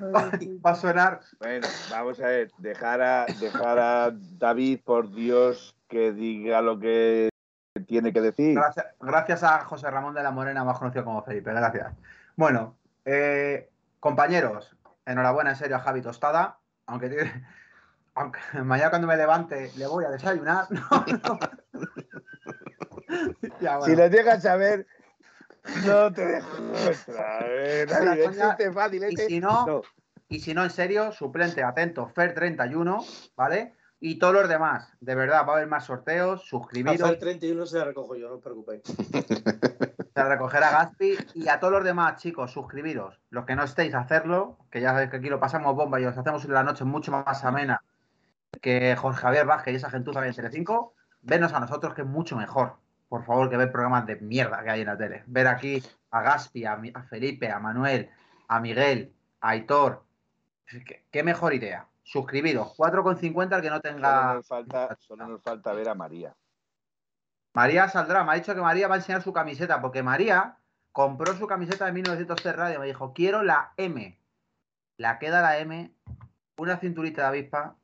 [0.00, 1.20] Va a sonar.
[1.38, 7.28] Bueno, vamos a ver, dejar a, dejar a David, por Dios, que diga lo que
[7.86, 8.54] tiene que decir.
[8.54, 11.52] Gracias, gracias a José Ramón de la Morena, más conocido como Felipe.
[11.52, 11.92] Gracias.
[12.36, 13.70] Bueno, eh,
[14.00, 14.76] compañeros,
[15.12, 16.58] enhorabuena en serio a Javi Tostada.
[16.86, 17.46] Aunque, tiene-
[18.14, 20.66] aunque mañana cuando me levante le voy a desayunar.
[20.70, 21.38] No, no.
[23.60, 24.86] Ya, Si lo llegas a ver,
[25.86, 26.48] no te dejo.
[27.44, 29.82] Eh, La David, coña- este es fácil, Y este- si no, no.
[30.28, 33.74] y si no, en serio, suplente atento, Fer31, ¿vale?
[34.00, 37.00] Y todos los demás, de verdad, va a haber más sorteos, suscribiros.
[37.00, 38.82] Hasta el 31 se la recojo yo, no os preocupéis.
[40.14, 43.20] a recoger a Gaspi y a todos los demás, chicos, suscribiros.
[43.30, 46.16] Los que no estéis, hacerlo, que ya sabéis que aquí lo pasamos bomba y os
[46.16, 47.82] hacemos la noche mucho más amena
[48.62, 50.94] que Jorge Javier Vázquez y esa gentuza de Telecinco.
[51.22, 52.76] Vernos a nosotros, que es mucho mejor.
[53.08, 55.24] Por favor, que ver programas de mierda que hay en la tele.
[55.26, 56.78] Ver aquí a Gaspi, a,
[57.08, 58.10] Felipe, a Manuel,
[58.46, 60.04] a Miguel, a Aitor.
[60.66, 61.88] ¿Qué, qué mejor idea?
[62.08, 62.68] Suscribiros.
[62.68, 64.34] 4,50 al que no Solo tenga.
[64.34, 66.34] nos, falta, solo nos falta ver a María.
[67.52, 68.24] María saldrá.
[68.24, 70.56] Me ha dicho que María va a enseñar su camiseta, porque María
[70.90, 72.80] compró su camiseta de 1903 Radio.
[72.80, 74.18] Me dijo, quiero la M.
[74.96, 75.94] La queda la M,
[76.56, 77.76] una cinturita de avispa.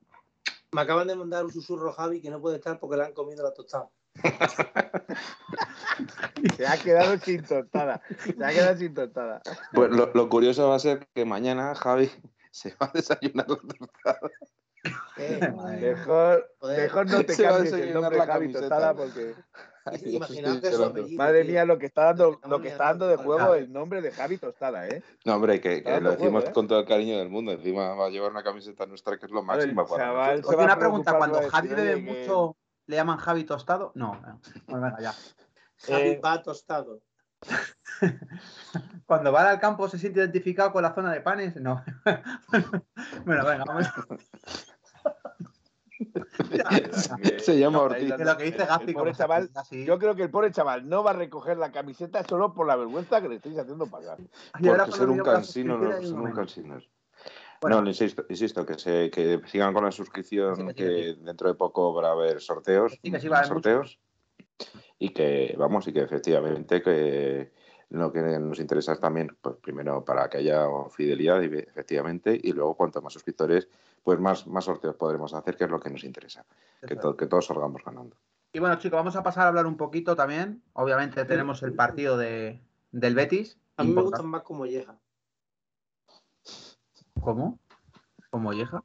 [0.72, 3.45] Me acaban de mandar un susurro Javi que no puede estar porque le han comido
[3.45, 3.91] la tostada.
[6.57, 8.01] Se ha quedado sin tostada.
[8.25, 9.43] Se ha quedado sin tostada.
[9.75, 12.11] Pues lo, lo curioso va a ser que mañana Javi
[12.55, 14.30] se va a desayunar la tostada.
[15.16, 15.40] Eh,
[15.80, 18.52] Mejor, mejor no te cambies el nombre la Javi.
[18.52, 19.34] Tostada porque,
[20.05, 21.18] Imaginaos que apellido.
[21.18, 24.12] madre mía, lo que está dando, lo que está dando de juego el nombre de
[24.12, 25.02] Javi Tostada, ¿eh?
[25.24, 26.52] No, hombre, que, lo decimos juego, ¿eh?
[26.52, 27.50] con todo el cariño del mundo.
[27.50, 30.78] Encima va a llevar una camiseta nuestra que es lo máximo para chaval, Oye, una
[30.78, 33.90] pregunta, cuando Javi bebe mucho, ¿le llaman Javi tostado?
[33.96, 34.20] No.
[34.20, 34.40] no.
[34.66, 35.14] Bueno, venga, ya.
[35.78, 37.00] Javi Eh, va tostado.
[39.07, 41.84] Cuando va al campo se siente identificado con la zona de panes, no.
[43.24, 43.86] bueno, venga, vamos.
[47.38, 48.11] Se llama No, Ortiz.
[48.11, 49.84] ahí Que lo que dice el- pobre se chaval, así.
[49.84, 52.76] Yo creo que el pobre chaval no va a recoger la camiseta solo por la
[52.76, 54.18] vergüenza que le estáis haciendo pagar.
[54.53, 56.40] Porque ser un cansino no hay un son un momento.
[56.40, 56.88] cansinos.
[57.61, 57.80] Bueno.
[57.80, 61.49] No, insisto, insisto que, se, que sigan con la Sí, suscripción, que sí, que dentro
[61.49, 63.99] de poco va a haber sorteos, Sí, que sí, va a haber sorteos
[64.98, 67.52] y que, vamos, y que efectivamente que
[67.90, 72.52] lo que nos interesa es también, pues primero para que haya fidelidad, y efectivamente, y
[72.52, 73.68] luego cuanto más suscriptores,
[74.02, 76.44] pues más, más sorteos podremos hacer, que es lo que nos interesa,
[76.86, 78.16] que, to- que todos salgamos ganando.
[78.52, 80.62] Y bueno, chicos, vamos a pasar a hablar un poquito también.
[80.74, 82.61] Obviamente tenemos el partido de,
[82.92, 83.59] del Betis.
[83.76, 84.96] A mí me gustan más como Yeja.
[87.20, 87.59] ¿Cómo?
[88.30, 88.82] ¿Como Molleja?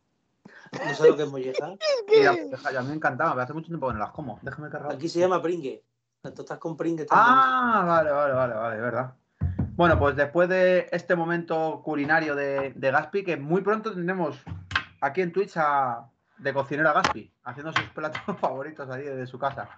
[0.72, 1.76] ¿No sabes lo que es molleja?
[2.08, 4.40] Sí, la molleja, ya me encantaba, pero hace mucho tiempo que no las como.
[4.42, 4.94] Déjame cargar.
[4.94, 5.84] Aquí se llama pringue.
[6.22, 7.06] Tú estás con pringue.
[7.10, 9.14] Ah, vale, vale, vale, vale, es verdad.
[9.76, 14.38] Bueno, pues después de este momento culinario de, de Gaspi, que muy pronto tendremos
[15.00, 19.40] aquí en Twitch a, de cocinero a Gaspi, haciendo sus platos favoritos ahí desde su
[19.40, 19.70] casa.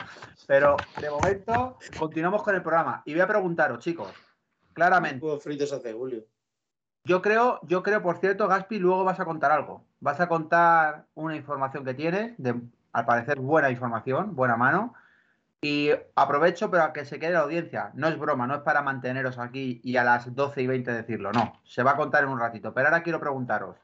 [0.47, 3.03] Pero de momento continuamos con el programa.
[3.05, 4.11] Y voy a preguntaros, chicos,
[4.73, 5.23] claramente.
[5.23, 6.23] Huevos fritos hace Julio.
[7.03, 9.85] Yo creo, yo creo, por cierto, Gaspi, luego vas a contar algo.
[10.01, 12.33] Vas a contar una información que tienes,
[12.91, 14.93] al parecer buena información, buena mano.
[15.61, 17.91] Y aprovecho para que se quede la audiencia.
[17.93, 21.31] No es broma, no es para manteneros aquí y a las 12 y 20 decirlo,
[21.31, 21.61] no.
[21.63, 22.73] Se va a contar en un ratito.
[22.73, 23.77] Pero ahora quiero preguntaros.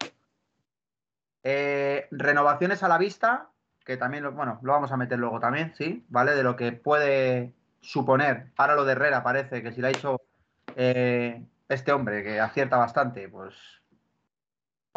[1.43, 3.51] Eh, renovaciones a la vista,
[3.85, 6.03] que también, lo, bueno, lo vamos a meter luego también, ¿sí?
[6.09, 6.33] ¿Vale?
[6.33, 8.51] De lo que puede suponer.
[8.57, 10.19] Ahora lo de Herrera parece que si lo ha hecho
[10.75, 13.53] eh, este hombre, que acierta bastante, pues...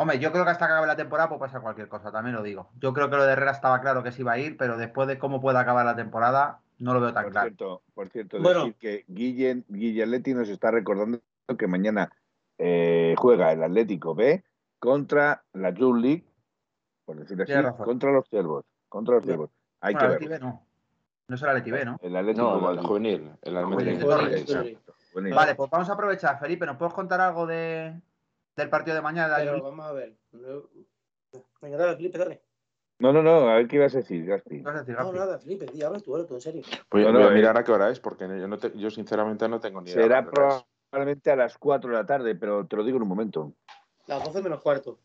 [0.01, 2.43] Hombre, yo creo que hasta que acabe la temporada puede pasar cualquier cosa, también lo
[2.43, 2.71] digo.
[2.79, 5.07] Yo creo que lo de Herrera estaba claro que se iba a ir, pero después
[5.07, 7.49] de cómo puede acabar la temporada, no lo veo tan Por claro.
[7.49, 8.61] cierto, por cierto Bueno.
[8.61, 11.21] decir que Guillen, Guilleletti nos está recordando
[11.59, 12.11] que mañana
[12.57, 14.43] eh, juega el Atlético B
[14.79, 16.25] contra la Youth League,
[17.05, 17.85] por decirlo así, razón.
[17.85, 18.65] contra los ciervos.
[18.89, 19.51] Contra los ciervos.
[19.83, 20.31] Hay Bueno, que el.
[20.31, 20.63] B no.
[21.29, 21.99] No será el Leti B, ¿no?
[22.01, 24.41] El Atlético No, el juvenil, el juvenil, Madrid, Torres.
[24.41, 24.95] exacto.
[25.13, 26.41] Bueno, Vale, pues vamos a aprovechar.
[26.41, 28.01] Felipe, ¿nos puedes contar algo de,
[28.57, 29.37] del partido de mañana?
[29.39, 30.17] Pero vamos a ver.
[30.33, 30.63] No-
[31.61, 32.43] Venga, dale, Felipe, dale.
[32.99, 34.51] No, no, no, a ver qué ibas a decir, Gaspi.
[34.57, 34.63] League?
[34.65, 36.63] ¿Qué vas a decir, No, nada, Felipe, di, habla tú, tú, en serio.
[36.91, 37.35] Voy, No, voy no, a eh.
[37.35, 40.03] mirar a qué hora es, porque yo, no te- yo sinceramente no tengo ni idea.
[40.03, 43.55] Será probablemente a las 4 de la tarde, pero te lo digo en un momento.
[44.07, 44.99] Las 12 menos cuarto.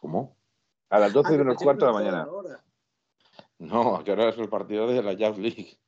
[0.00, 0.36] ¿Cómo?
[0.90, 2.26] A las 12 Ah, menos cuarto de la mañana.
[2.28, 2.64] hora.
[3.58, 5.78] No, ¿a qué hora es el partido de la Jazz League?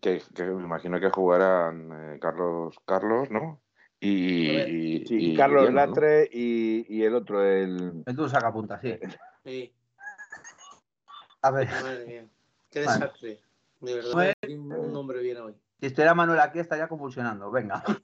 [0.00, 3.62] Que, que me imagino que jugarán eh, Carlos, Carlos, ¿no?
[4.00, 4.68] Y, A ver.
[4.70, 5.86] y- Sí, y Carlos Guillermo, ¿no?
[5.86, 8.02] Latre y, y el otro, el.
[8.06, 8.98] El tú saca punta, sí.
[9.44, 9.74] Sí,
[11.42, 12.26] A ver, madre mía.
[12.70, 13.00] Qué Bueno.
[13.00, 13.40] desastre.
[13.80, 15.54] De verdad, Pues- un nombre bien hoy.
[15.80, 17.50] si estuviera Manuel aquí estaría convulsionando.
[17.50, 17.82] Venga.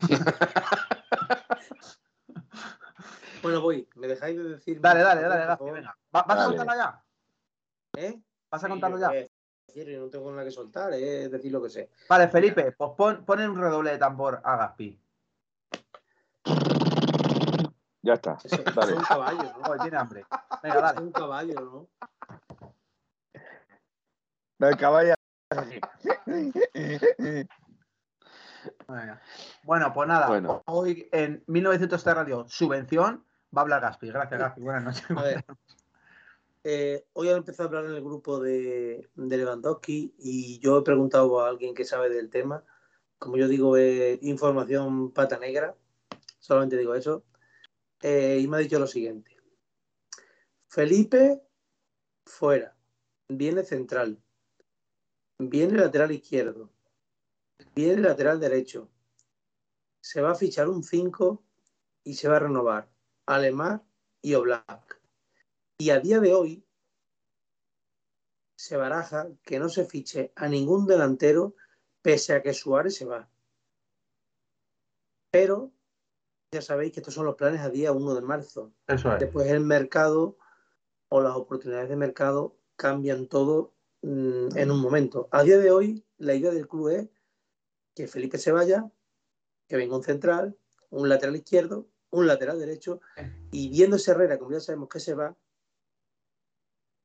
[3.42, 3.88] Bueno, voy.
[3.94, 4.80] ¿Me dejáis de decir?
[4.82, 5.72] Dale, dale, dale, favor?
[5.72, 5.96] venga.
[6.14, 6.56] ¿Va- ¿Vas a Dale.
[6.56, 7.02] contarlo ya?
[7.96, 8.20] ¿Eh?
[8.50, 9.26] ¿Vas a Sí, contarlo yo ya?
[9.84, 11.90] yo no tengo nada que soltar, es decir lo que sé.
[12.08, 15.00] Vale, Felipe, pues pon, pon un redoble de tambor a Gaspi.
[18.02, 18.38] Ya está.
[18.42, 18.92] Eso, Dale.
[18.92, 19.76] es un caballo, ¿no?
[19.82, 20.24] Tiene hambre.
[20.62, 21.00] Venga, Eso es dale.
[21.00, 21.88] un caballo, ¿no?
[24.68, 25.14] El caballo.
[29.64, 30.28] Bueno, pues nada.
[30.28, 30.62] Bueno.
[30.66, 33.24] Hoy en 1903 Radio Subvención
[33.56, 34.08] va a hablar Gaspi.
[34.08, 34.60] Gracias, Gaspi.
[34.60, 35.04] Buenas noches.
[35.16, 35.44] A ver.
[36.62, 40.82] Eh, hoy han empezado a hablar en el grupo de, de Lewandowski y yo he
[40.82, 42.62] preguntado a alguien que sabe del tema.
[43.18, 45.74] Como yo digo, es información pata negra.
[46.38, 47.24] Solamente digo eso.
[48.02, 49.36] Eh, y me ha dicho lo siguiente.
[50.68, 51.42] Felipe,
[52.24, 52.76] fuera.
[53.28, 54.22] viene central,
[55.38, 56.70] viene lateral izquierdo,
[57.74, 58.90] viene lateral derecho.
[60.00, 61.42] Se va a fichar un 5
[62.04, 62.88] y se va a renovar
[63.26, 63.84] Alemar
[64.22, 65.00] y Oblak.
[65.78, 66.64] Y a día de hoy
[68.56, 71.54] se baraja que no se fiche a ningún delantero
[72.02, 73.30] pese a que Suárez se va.
[75.30, 75.72] Pero
[76.52, 78.72] ya sabéis que estos son los planes a día 1 de marzo.
[78.88, 79.20] Eso es.
[79.20, 80.36] Después el mercado
[81.08, 85.28] o las oportunidades de mercado cambian todo mm, en un momento.
[85.30, 87.08] A día de hoy, la idea del club es
[87.94, 88.90] que Felipe se vaya,
[89.68, 90.56] que venga un central,
[90.90, 93.00] un lateral izquierdo, un lateral derecho,
[93.52, 95.36] y viéndose Herrera, como ya sabemos que se va,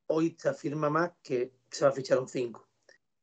[0.08, 2.68] hoy se afirma más que se va a fichar un 5.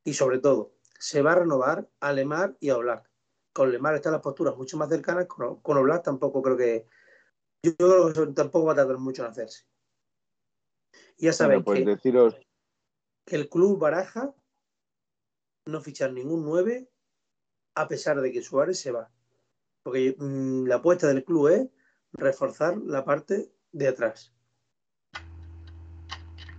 [0.04, 3.11] Y sobre todo, se va a renovar a Lemar y a Oblak.
[3.52, 6.86] Con Lemar están las posturas mucho más cercanas, con, con Oblak tampoco creo que.
[7.62, 9.64] Yo creo que tampoco va a tardar mucho en hacerse.
[11.16, 12.36] Y ya sabéis Bueno, pues que, deciros,
[13.24, 14.34] que el club baraja
[15.66, 16.88] no fichar ningún 9
[17.74, 19.10] a pesar de que Suárez se va.
[19.82, 21.68] Porque mm, la apuesta del club es
[22.12, 24.34] reforzar la parte de atrás.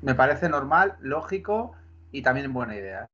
[0.02, 1.76] Me parece normal, lógico
[2.12, 3.08] y también buena idea.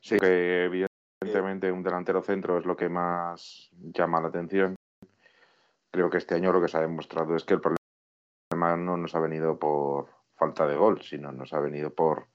[0.00, 0.88] Sí, que
[1.30, 4.74] evidentemente un delantero centro es lo que más llama la atención.
[5.90, 9.14] Creo que este año lo que se ha demostrado es que el problema no nos
[9.14, 12.26] ha venido por falta de gol, sino nos ha venido por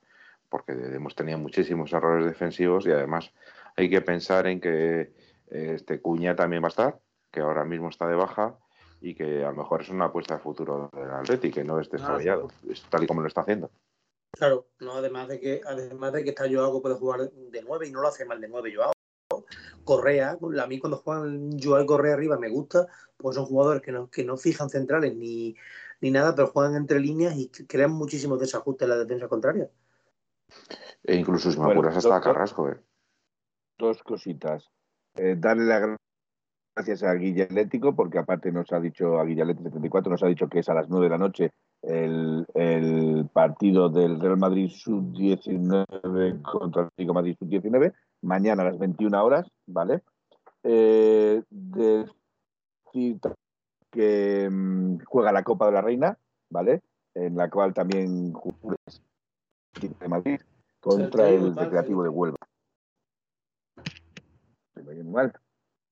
[0.50, 3.34] porque hemos tenido muchísimos errores defensivos y además
[3.76, 5.12] hay que pensar en que
[5.50, 7.00] eh, este Cuña también va a estar,
[7.32, 8.56] que ahora mismo está de baja
[9.02, 11.89] y que a lo mejor es una apuesta de futuro del Atleti, que no es
[11.89, 13.70] descabellado, es tal y como lo está haciendo.
[14.38, 17.88] Claro, no, además de que, además de que está Joao que puede jugar de 9
[17.88, 18.92] y no lo hace mal de 9 Joao.
[19.84, 23.92] Correa, a mí cuando juegan Joao y Correa arriba me gusta, pues son jugadores que
[23.92, 25.56] no, que no fijan centrales ni,
[26.02, 29.70] ni nada, pero juegan entre líneas y crean muchísimos desajustes en la defensa contraria.
[31.04, 32.70] E incluso si me Bueno, apuras hasta Carrasco.
[32.70, 32.80] eh.
[33.78, 34.70] dos cositas.
[35.18, 35.96] Eh, darle las gra-
[36.76, 40.50] gracias a Guille Atlético, porque aparte nos ha dicho, a Guille 74 nos ha dicho
[40.50, 41.52] que es a las 9 de la noche
[41.88, 48.80] el, el partido del Real Madrid Sub-19 contra el Atlético Madrid Sub-19, mañana a las
[48.80, 50.02] 21 horas, ¿vale?
[50.64, 53.20] Eh, decir
[53.92, 56.18] que mm, juega la Copa de la Reina,
[56.50, 56.82] ¿vale?
[57.14, 58.58] En la cual también juega
[58.88, 59.02] el
[59.76, 60.42] Atlético de Madrid
[60.80, 62.10] contra el Recreativo de.
[62.10, 62.38] Huelva.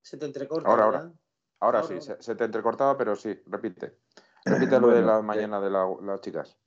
[0.01, 0.69] Se te entrecorta.
[0.69, 1.11] Ahora, ahora.
[1.59, 2.01] Ahora Ahora, sí, ahora.
[2.01, 4.02] se, se te entrecortaba, pero sí, repite.
[4.45, 6.57] Repite lo de Bueno, la eh, mañana de la- las chicas.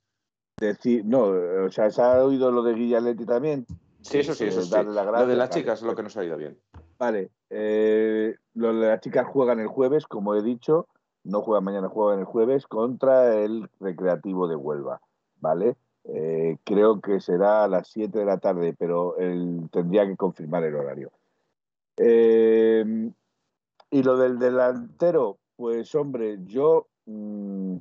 [0.59, 1.25] Decir, no,
[1.67, 3.67] o sea, ¿se ha oído lo de Guillaletti también?
[4.01, 4.71] Sí, eso sí, Eh, eso sí.
[4.71, 5.61] darle Lo de las vale.
[5.61, 6.59] chicas es lo que nos ha ido bien.
[6.99, 10.87] Vale, eh, lo de las chicas juegan el jueves, como he dicho,
[11.25, 15.01] no juegan mañana, juegan el jueves contra el Recreativo de Huelva,
[15.41, 15.77] ¿vale?
[16.05, 20.65] Eh, creo que será a las 7 de la tarde, pero él tendría que confirmar
[20.65, 21.11] el horario.
[21.99, 23.11] Eh,
[23.91, 27.77] y lo del delantero, pues hombre, yo mm,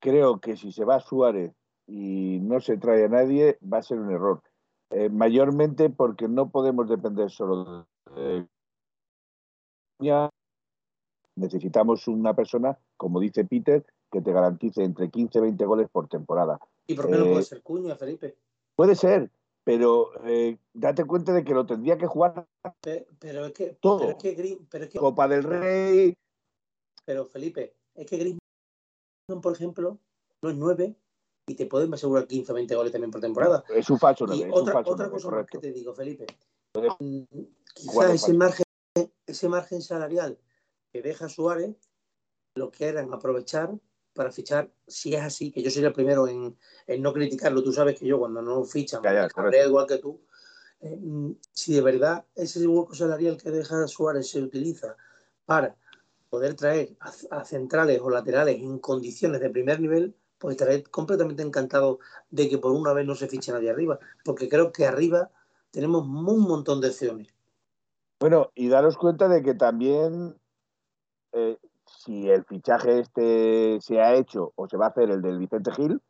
[0.00, 1.52] creo que si se va Suárez
[1.86, 4.42] y no se trae a nadie, va a ser un error.
[4.90, 8.46] Eh, mayormente porque no podemos depender solo de.
[11.36, 16.08] Necesitamos una persona, como dice Peter, que te garantice entre 15 y 20 goles por
[16.08, 16.58] temporada.
[16.86, 18.36] ¿Y por qué no Eh, puede ser Cuña, Felipe?
[18.74, 19.30] Puede ser,
[19.64, 22.46] pero eh, date cuenta de que lo tendría que jugar
[22.80, 23.98] Pe- Pero es que, todo.
[23.98, 26.14] pero es que, Gri- pero es que, Copa del Rey.
[27.04, 28.37] pero Felipe, es que Griezmann,
[29.36, 29.98] por ejemplo,
[30.42, 30.96] no es 9
[31.46, 33.64] y te pueden asegurar 15 o 20 goles también por temporada.
[33.68, 35.94] Es un falso Y 9, es un otra, otra 9, cosa más que te digo,
[35.94, 36.26] Felipe.
[36.98, 37.22] Mm,
[37.74, 38.64] Quizás ese margen,
[39.26, 40.38] ese margen salarial
[40.92, 41.76] que deja Suárez
[42.54, 43.78] lo quieran aprovechar
[44.14, 47.62] para fichar, si es así, que yo soy el primero en, en no criticarlo.
[47.62, 50.20] Tú sabes que yo cuando no fichan, me igual que tú.
[50.80, 54.96] Eh, mm, si de verdad ese hueco salarial que deja Suárez se utiliza
[55.44, 55.76] para
[56.30, 56.96] poder traer
[57.30, 61.98] a, centrales o laterales en condiciones de primer nivel, pues estaré completamente encantado
[62.30, 65.30] de que por una vez no se fiche nadie arriba, porque creo que arriba
[65.70, 67.28] tenemos un montón de opciones.
[68.20, 70.36] Bueno, y daros cuenta de que también,
[71.32, 71.56] eh,
[71.86, 75.72] si el fichaje este se ha hecho o se va a hacer el del Vicente
[75.72, 76.00] Gil,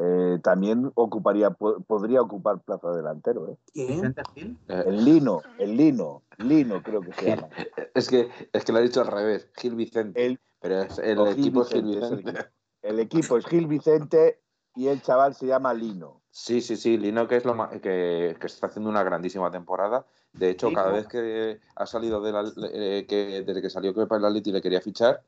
[0.00, 3.48] eh, también ocuparía, po- podría ocupar plaza de delantero.
[3.50, 3.56] ¿eh?
[3.72, 4.14] ¿Quién?
[4.34, 4.58] Gil.
[4.68, 7.48] Eh, El Lino, el Lino, Lino creo que se llama.
[7.94, 10.24] es, que, es que lo ha dicho al revés, Gil Vicente.
[10.24, 12.50] El, pero es- el Gil equipo es Gil Vicente, es el Vicente.
[12.82, 14.40] el equipo es Gil Vicente
[14.74, 16.22] y el chaval se llama Lino.
[16.30, 20.06] Sí, sí, sí, Lino que es lo ma- que, que está haciendo una grandísima temporada.
[20.32, 20.78] De hecho, Lino.
[20.80, 24.28] cada vez que ha salido de la, eh, que desde que salió Kepa en la
[24.28, 25.22] Atleti le quería fichar,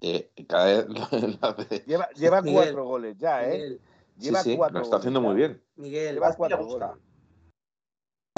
[0.00, 0.86] eh, cada vez.
[1.86, 3.52] Lleva, lleva Miguel, cuatro goles ya, ¿eh?
[3.52, 3.80] Miguel,
[4.16, 5.64] Sí, Lleva sí, cuatro lo está haciendo goles muy bien.
[5.76, 6.88] Miguel, Lleva cuatro goles.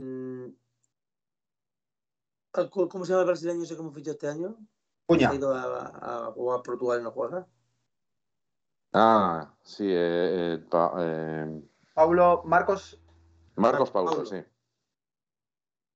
[0.02, 0.46] mm,
[2.88, 4.56] ¿cómo se llama el brasileño ese que hemos fichado este año?
[5.06, 5.30] Cuña.
[5.30, 7.46] Ha ido a, a jugar a Portugal y no juega.
[8.92, 11.62] Ah, sí, eh, eh, pa- eh,
[11.94, 12.98] Pablo Marcos.
[13.56, 14.26] Marcos Paulo, Paulo.
[14.26, 14.36] sí.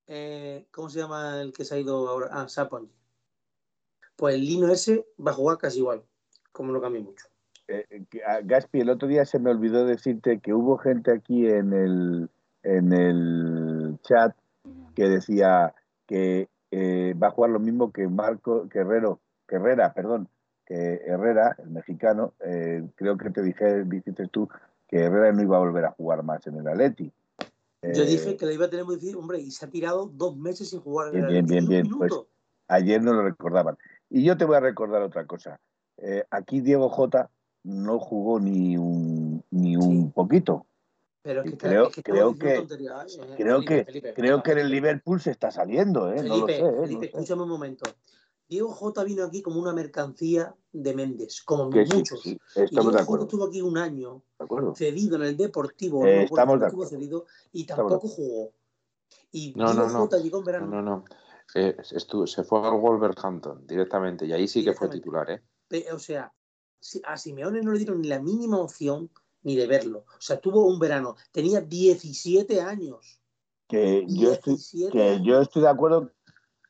[0.06, 2.28] Eh, ¿Cómo se llama el que se ha ido ahora?
[2.30, 2.92] Ah, Sapon.
[4.20, 6.02] Pues el Lino ese va a jugar casi igual,
[6.52, 7.26] como no cambia mucho.
[7.68, 11.46] Eh, eh, ah, Gaspi, el otro día se me olvidó decirte que hubo gente aquí
[11.46, 12.28] en el,
[12.62, 14.36] en el chat
[14.94, 15.74] que decía
[16.06, 20.28] que eh, va a jugar lo mismo que Marco que Herrero, que Herrera, perdón,
[20.66, 24.50] que Herrera, el mexicano, eh, creo que te dije, dijiste tú
[24.86, 27.10] que Herrera no iba a volver a jugar más en el Atleti.
[27.82, 30.36] Yo dije que le iba a tener muy difícil, hombre, y se ha tirado dos
[30.36, 32.12] meses sin jugar en Bien, el bien, Atleti, bien, bien, un pues.
[32.68, 33.78] Ayer no lo recordaban.
[34.10, 35.60] Y yo te voy a recordar otra cosa.
[35.96, 37.30] Eh, aquí Diego Jota
[37.62, 40.12] no jugó ni un, ni un Sí.
[40.14, 40.66] poquito.
[41.22, 42.66] Pero es que, y creo- es que creo que- ¿eh?
[43.36, 44.70] creo Felipe, que- Felipe, Creo que en el.
[44.70, 46.22] Liverpool se está saliendo, ¿eh?
[46.22, 46.58] no lo Felipe, sé.
[46.60, 46.72] ¿eh?
[46.72, 47.90] No Felipe, escúchame un momento.
[48.48, 52.20] Diego J vino aquí como una mercancía de Méndez, como Que sí, muchos.
[52.22, 53.24] sí, y estamos Diego de J acuerdo.
[53.26, 54.22] estuvo aquí un año
[54.74, 56.90] cedido en el Deportivo, Eh, no estamos de acuerdo.
[56.90, 58.50] cedido y Estamos tampoco jugó.
[59.30, 59.98] Y No, Diego no, no.
[60.00, 60.66] J llegó en No, verano.
[60.66, 61.04] no, no.
[61.54, 65.42] Eh, estuvo- se fue al Wolverhampton directamente y ahí sí que fue titular, ¿eh?
[65.92, 66.32] O sea,
[67.04, 69.10] a Simeone no le dieron ni la mínima opción
[69.42, 70.00] ni de verlo.
[70.00, 71.16] O sea, tuvo un verano.
[71.32, 73.20] Tenía 17 años.
[73.66, 76.12] Que yo estoy, 17 que yo estoy de acuerdo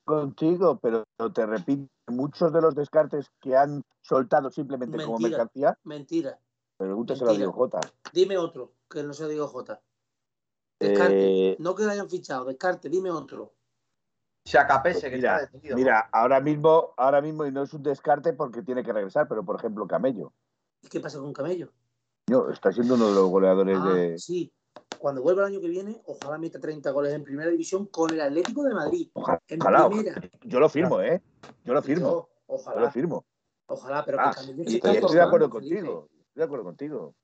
[0.05, 6.39] contigo, pero te repito, muchos de los descartes que han soltado simplemente como mercancía, Mentira.
[6.77, 7.47] pregúntaselo a Mentira.
[7.47, 7.81] Diego Jota.
[8.13, 9.81] Dime otro, que no sea Diego J.
[10.79, 11.51] Descarte.
[11.53, 13.55] Eh, No que lo hayan fichado, descarte, dime otro.
[14.51, 15.77] Chacapese, Pues que mira, está detenido.
[15.77, 19.45] Mira, ahora mismo, ahora mismo, y no es un descarte porque tiene que regresar, pero
[19.45, 20.33] por ejemplo, Camello.
[20.83, 21.73] ¿Y qué pasa con Camello?
[22.29, 24.19] No, está siendo uno de los goleadores Ah, de.
[24.19, 24.53] sí.
[24.99, 28.21] Cuando vuelva el año que viene, ojalá meta 30 goles en primera división con el
[28.21, 29.09] Atlético de Madrid.
[29.15, 30.21] Ojalá, En ojalá, primera.
[30.43, 31.23] yo lo firmo, ¿eh?
[31.65, 33.25] Yo lo firmo, Yo, yo ojalá, lo firmo.
[33.67, 36.09] ojalá, pero Ah, que y Estoy de acuerdo contigo.
[36.13, 37.15] Estoy de acuerdo contigo.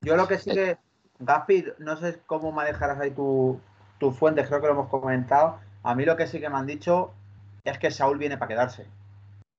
[0.00, 0.78] Yo lo que sí que,
[1.18, 3.60] Gaspi, no sé cómo manejarás ahí tu,
[3.98, 5.60] tus fuentes, creo que lo hemos comentado.
[5.84, 7.12] A mí lo que sí que me han dicho
[7.64, 8.86] es que Saúl viene para quedarse,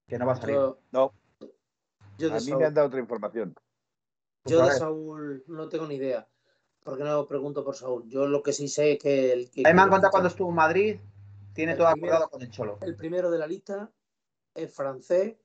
[0.07, 0.55] que no va a salir.
[0.55, 1.11] Yo, No,
[2.17, 3.53] yo de a mí Saúl- me han dado otra información.
[4.45, 4.79] Yo de Pues a ver.
[4.79, 6.27] Saúl no tengo ni idea.
[6.83, 8.03] Porque no pregunto por Saúl.
[8.09, 9.63] Yo lo que sí sé es que el que.
[9.65, 10.99] A mí me han contado cuando estuvo en Madrid,
[11.53, 12.77] tiene El todo primero- acordado con el Cholo.
[12.81, 13.89] El primero de la lista
[14.53, 15.35] es francés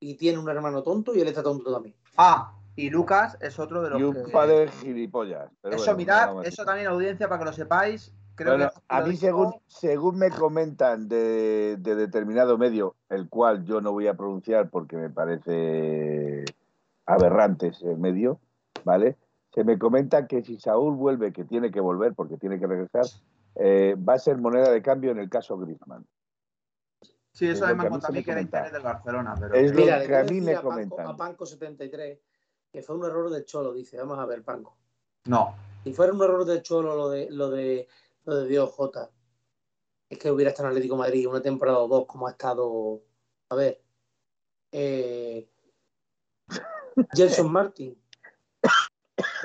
[0.00, 1.94] y tiene un hermano tonto y él está tonto también.
[2.16, 4.32] Ah, y Lucas es otro de los Y un que...
[4.32, 5.50] padre de gilipollas.
[5.60, 8.12] Pero Eso bueno, mirad, eso también audiencia para que lo sepáis.
[8.42, 13.28] Creo Bueno, que a mí, dijo- según, según me comentan de, de determinado medio, el
[13.28, 16.46] cual yo no voy a pronunciar porque me parece
[17.04, 18.40] aberrante ese medio,
[18.82, 19.18] ¿vale?
[19.52, 23.04] Se me comenta que si Saúl vuelve, que tiene que volver porque tiene que regresar,
[23.56, 26.06] eh, va a ser moneda de cambio en el caso Griezmann.
[27.32, 28.30] Sí, es eso lo me que han a mí contado a se mí me que
[28.30, 29.34] era interés del Barcelona.
[29.38, 31.06] Pero Es que- lo que a mí me a Panco, comentan.
[31.08, 32.18] a Panco 73
[32.72, 33.98] que fue un error del Cholo, dice.
[33.98, 34.78] Vamos a ver, Panco.
[35.26, 37.88] No, Si fuera un error del Cholo lo de lo de
[38.24, 39.10] lo de Dios J,
[40.10, 43.02] es que hubiera estado en Atlético de Madrid una temporada o dos, como ha estado.
[43.48, 43.80] A ver.
[44.72, 45.48] Eh,
[47.14, 47.96] Gelson Martin.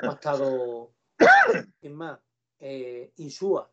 [0.00, 0.92] Como ha estado.
[1.80, 2.18] ¿Quién más?
[2.58, 3.70] Eh, Insúa.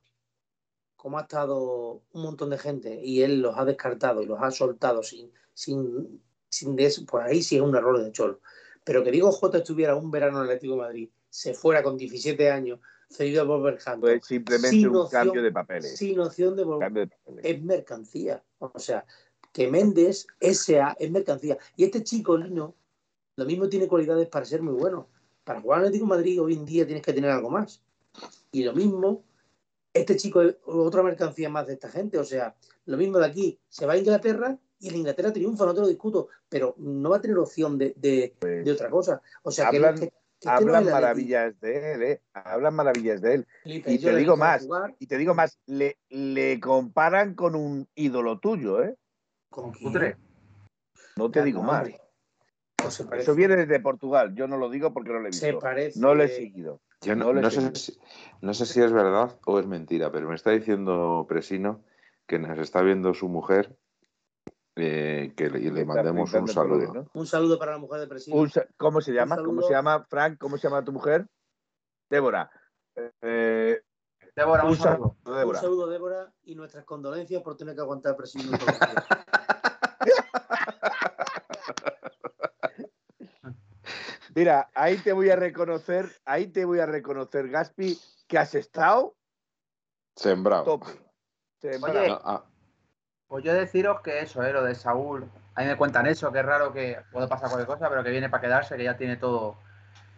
[0.95, 4.51] Como ha estado un montón de gente y él los ha descartado y los ha
[4.51, 8.39] soltado sin, sin, sin de eso, pues ahí sí es un error de Cholo.
[8.85, 12.51] Pero que Diego J estuviera un verano en Atlético de Madrid, se fuera con 17
[12.51, 12.79] años,
[13.13, 15.97] cedido a Wolverhampton, Pues simplemente sin un cambio de papeles.
[15.97, 17.09] sin opción de de papeles.
[17.43, 18.43] es mercancía.
[18.59, 19.05] O sea,
[19.51, 20.95] que Méndez S.A.
[20.99, 21.57] es mercancía.
[21.75, 22.75] Y este chico, Lino,
[23.35, 25.07] lo mismo tiene cualidades para ser muy bueno.
[25.43, 27.81] Para jugar en Atlético de Madrid hoy en día tienes que tener algo más.
[28.51, 29.23] Y lo mismo,
[29.93, 32.17] este chico es otra mercancía más de esta gente.
[32.17, 32.55] O sea,
[32.85, 35.87] lo mismo de aquí, se va a Inglaterra y en Inglaterra triunfa, no te lo
[35.87, 38.33] discuto, pero no va a tener opción de, de-
[38.63, 39.21] de otra cosa.
[39.43, 40.13] O sea, que, Hablan- que-
[40.45, 42.21] Hablan maravillas de él, ¿eh?
[42.33, 43.47] Hablan maravillas de él.
[43.63, 44.67] Felipe, y te digo más.
[44.99, 48.95] Y te digo más, le, le comparan con un ídolo tuyo, ¿eh?
[49.49, 49.91] ¿Con quién?
[49.91, 50.17] Putre.
[51.15, 51.89] No te Ya, digo no, más.
[53.13, 54.33] Eso viene desde Portugal.
[54.35, 55.59] Yo no lo digo porque no lo he Se visto.
[55.59, 55.99] parece.
[55.99, 56.81] No lo he seguido.
[57.01, 57.61] Yo no, No sé.
[57.61, 57.99] sé si,
[58.41, 61.83] no sé si es verdad o es mentira, pero me está diciendo Presino
[62.27, 63.77] que nos está viendo su mujer
[64.75, 67.07] eh, que le, mandemos un saludo.
[67.13, 68.07] Un saludo para la mujer de
[68.49, 69.35] sa- ¿Cómo se llama?
[69.37, 70.37] ¿Cómo se llama, Frank?
[70.39, 71.27] ¿Cómo se llama tu mujer?
[72.09, 72.49] Débora.
[73.21, 73.81] Eh,
[74.35, 75.15] Débora, un un saludo.
[75.23, 75.59] saludo, Débora.
[75.59, 78.59] Un saludo, Débora, y nuestras condolencias por tener que aguantar días.
[84.35, 89.15] Mira, ahí te voy a reconocer, ahí te voy a reconocer, Gaspi, que has estado
[90.15, 90.63] Sembrado.
[90.63, 90.87] tope.
[91.61, 91.99] Sembrado.
[91.99, 92.43] Oye, No, ah,
[93.33, 94.53] Pues yo deciros que eso, ¿eh?
[94.53, 97.65] lo de Saúl, a mí me cuentan eso, que es raro que puede pasar cualquier
[97.65, 99.55] cosa, pero que viene para quedarse, que ya tiene todo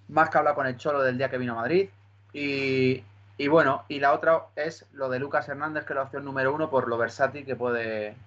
[0.09, 1.87] más que hablar con el Cholo del día que vino a Madrid.
[2.33, 3.05] Y,
[3.37, 6.53] y bueno, y la otra es lo de Lucas Hernández, que es la opción número
[6.53, 8.17] uno por lo versátil que puede,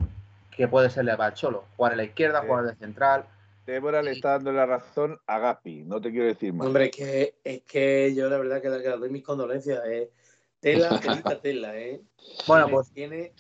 [0.56, 1.64] que puede serle para el Cholo.
[1.76, 2.46] Jugar en la izquierda, Sí.
[2.46, 3.26] jugar de central.
[3.66, 6.66] Débora le está dando la razón a Gaspi, no te quiero decir más.
[6.66, 9.82] Hombre, es que, es que yo la verdad que, le- doy mis condolencias.
[9.84, 10.10] Eh.
[10.60, 12.00] Tela, telita, tela, ¿eh?
[12.46, 13.34] Bueno, pues tiene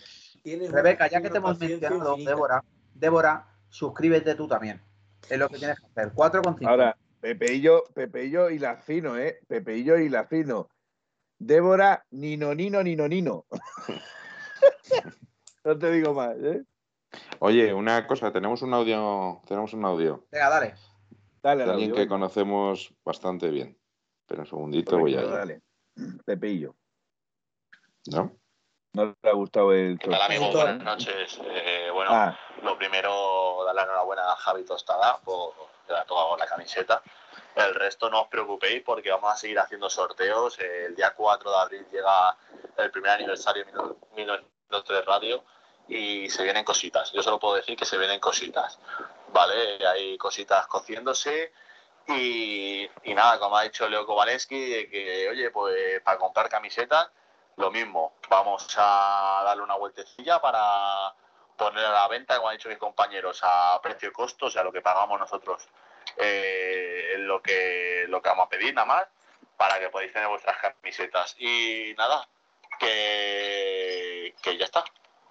[0.44, 2.30] Rebeca, ya que te hemos mencionado, infinita.
[2.30, 2.64] Débora,
[2.94, 4.80] Débora, suscríbete tú también.
[5.28, 6.14] Es lo que tienes que hacer.
[6.14, 6.66] 4,5.
[6.66, 9.40] Ahora, Pepeillo, Pepeillo y Lacino, ¿eh?
[9.46, 10.68] Pepeillo y Lacino.
[11.38, 13.46] Débora, Nino, Nino, Nino, Nino.
[15.64, 16.64] no te digo más, ¿eh?
[17.40, 20.74] Oye, una cosa, tenemos un audio, tenemos un audio Venga, dale.
[21.42, 23.78] Dale, de al alguien audio, que conocemos bastante bien.
[24.26, 25.62] Pero un segundito voy a dale.
[26.24, 26.76] Pepeillo.
[28.06, 28.37] ¿no?
[28.98, 30.40] No te ha gustado el ¿Qué tal?
[30.40, 30.64] Doctor.
[30.64, 31.40] Buenas noches.
[31.44, 35.54] Eh, bueno, Ah, lo primero, darle la enhorabuena a Javi Tostada por
[35.86, 37.00] que le tocado la camiseta.
[37.54, 40.58] El resto no os preocupéis porque vamos a seguir haciendo sorteos.
[40.58, 42.36] Eh, El día 4 de abril llega
[42.76, 43.72] el primer aniversario de
[44.16, 45.44] 1903 Radio
[45.86, 47.12] y se vienen cositas.
[47.12, 48.80] Yo solo puedo decir que se vienen cositas.
[49.32, 49.78] ¿Vale?
[49.86, 51.52] Hay cositas cociéndose.
[52.08, 57.10] Y, y nada, como ha dicho Leo Kowaleski, que oye, pues para comprar camisetas,
[57.58, 58.14] lo mismo.
[58.30, 61.14] Vamos a darle una vueltecilla para
[61.56, 64.62] poner a la venta, como han dicho mis compañeros, a precio y costo, o sea,
[64.62, 65.68] lo que pagamos nosotros
[66.16, 69.04] eh, lo que, lo que vamos a pedir nada más,
[69.56, 71.34] para que podáis tener vuestras camisetas.
[71.38, 72.28] Y nada,
[72.78, 74.84] que, que ya está.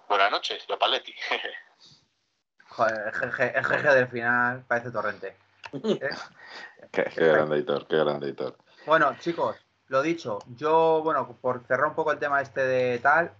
[0.08, 1.14] Buenas noches, yo Paletti.
[2.68, 5.36] Joder, el jeje, el jeje del final parece torrente.
[5.72, 6.10] ¿Eh?
[6.92, 8.56] Qué, qué grande editor, qué grande editor.
[8.86, 9.56] Bueno, chicos,
[9.88, 13.32] lo dicho, yo, bueno, por cerrar un poco el tema este de tal,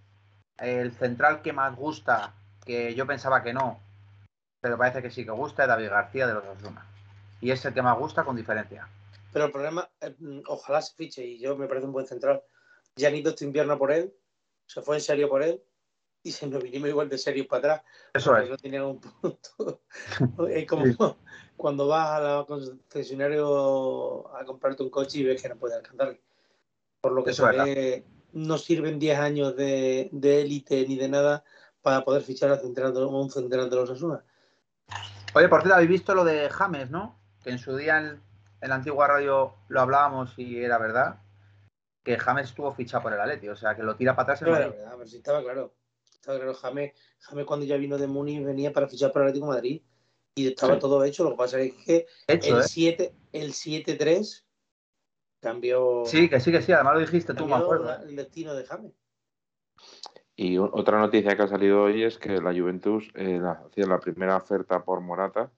[0.59, 2.35] el central que más gusta,
[2.65, 3.81] que yo pensaba que no,
[4.61, 6.85] pero parece que sí que gusta, es David García de los Osuna.
[7.41, 8.89] Y es el que más gusta con diferencia.
[9.33, 10.15] Pero el problema, eh,
[10.49, 12.43] ojalá se fiche y yo me parece un buen central.
[12.97, 14.13] Ya han ido este invierno por él,
[14.67, 15.63] se fue en serio por él
[16.23, 17.83] y se nos vinimos igual de serios para atrás.
[18.15, 18.51] Eso es.
[18.51, 19.83] no tenían un punto.
[20.51, 21.17] es como
[21.57, 26.21] cuando vas a la concesionario a comprarte un coche y ves que no puedes alcanzarle.
[27.01, 31.45] Por lo que se ve, no sirven 10 años de de élite ni de nada
[31.83, 34.25] para poder fichar a, central de- a un central de los Asuna.
[35.35, 37.19] Oye, por cierto, habéis visto lo de James, ¿no?
[37.43, 38.21] Que en su día en,
[38.61, 41.21] en la antigua radio lo hablábamos y era verdad.
[42.03, 44.53] Que James estuvo fichado por el Atleti, o sea que lo tira para atrás Pero,
[44.53, 44.77] la Madrid.
[44.79, 45.75] verdad, pero sí estaba claro.
[46.15, 49.47] Estaba claro, James, James cuando ya vino de Múnich venía para fichar para el Atlético
[49.53, 49.83] de Madrid
[50.35, 50.81] y estaba Sí.
[50.81, 51.25] todo hecho.
[51.25, 52.67] Lo que pasa es que Hecho, el ¿eh?
[52.67, 54.45] 7 el 7-3
[55.41, 57.95] cambió, Sí, que sí, que sí, además lo dijiste tú, me acuerdo.
[58.03, 58.93] el destino de James.
[60.37, 64.37] Y otra noticia que ha salido hoy es que la Juventus eh, hacía la primera
[64.37, 65.51] oferta por Morata,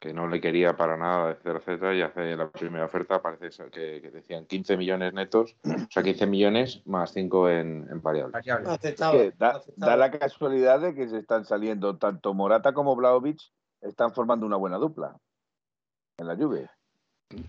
[0.00, 4.02] que no le quería para nada de CRZ, y hace la primera oferta, parece que,
[4.02, 8.44] que decían 15 millones netos, o sea, 15 millones más 5 en, en variables.
[9.38, 13.40] Da, la casualidad de que se están saliendo tanto Morata como Blaovic,
[13.80, 15.16] están formando una buena dupla
[16.18, 16.75] en la lluvia.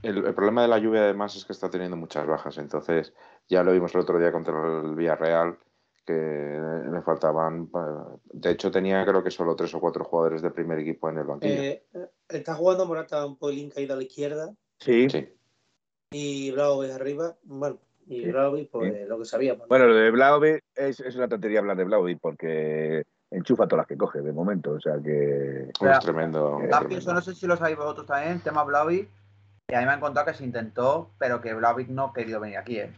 [0.01, 3.13] El, el problema de la lluvia además es que está teniendo muchas bajas, entonces
[3.47, 5.57] ya lo vimos el otro día contra el Villarreal,
[6.05, 7.69] que le faltaban,
[8.25, 11.25] de hecho tenía creo que solo tres o cuatro jugadores de primer equipo en el
[11.25, 11.61] banquillo.
[11.61, 11.83] Eh,
[12.29, 15.09] está jugando Morata un poquilín caído a la izquierda Sí.
[15.09, 15.27] Sí.
[16.11, 17.35] y Blaovic arriba.
[17.43, 18.31] Bueno, y Sí.
[18.31, 19.67] Blaovic, pues lo que sabíamos.
[19.67, 23.87] Bueno, lo de Blaovic es, es una tontería hablar de Blaovic porque enchufa todas las
[23.87, 25.63] que coge de momento, o sea que...
[25.67, 26.61] Espera, tremendo.
[26.63, 26.97] eh, También, tremendo.
[26.99, 29.09] eso no sé si lo sabéis vosotros también, tema Blaovic.
[29.69, 32.39] Y a mí me han contado que se intentó, pero que Blaovic no ha querido
[32.39, 32.93] venir aquí, ¿eh?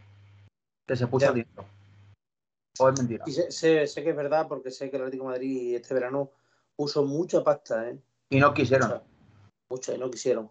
[0.86, 1.64] Que se puso dentro.
[2.78, 3.24] O es mentira.
[3.26, 5.94] Y sé, sé- sé que es verdad porque sé que el Atlético de Madrid este
[5.94, 6.30] verano
[6.76, 7.98] puso mucha pasta, ¿eh?
[8.30, 8.88] Y no quisieron.
[8.88, 9.02] Mucha,
[9.70, 10.50] mucha, y no quisieron.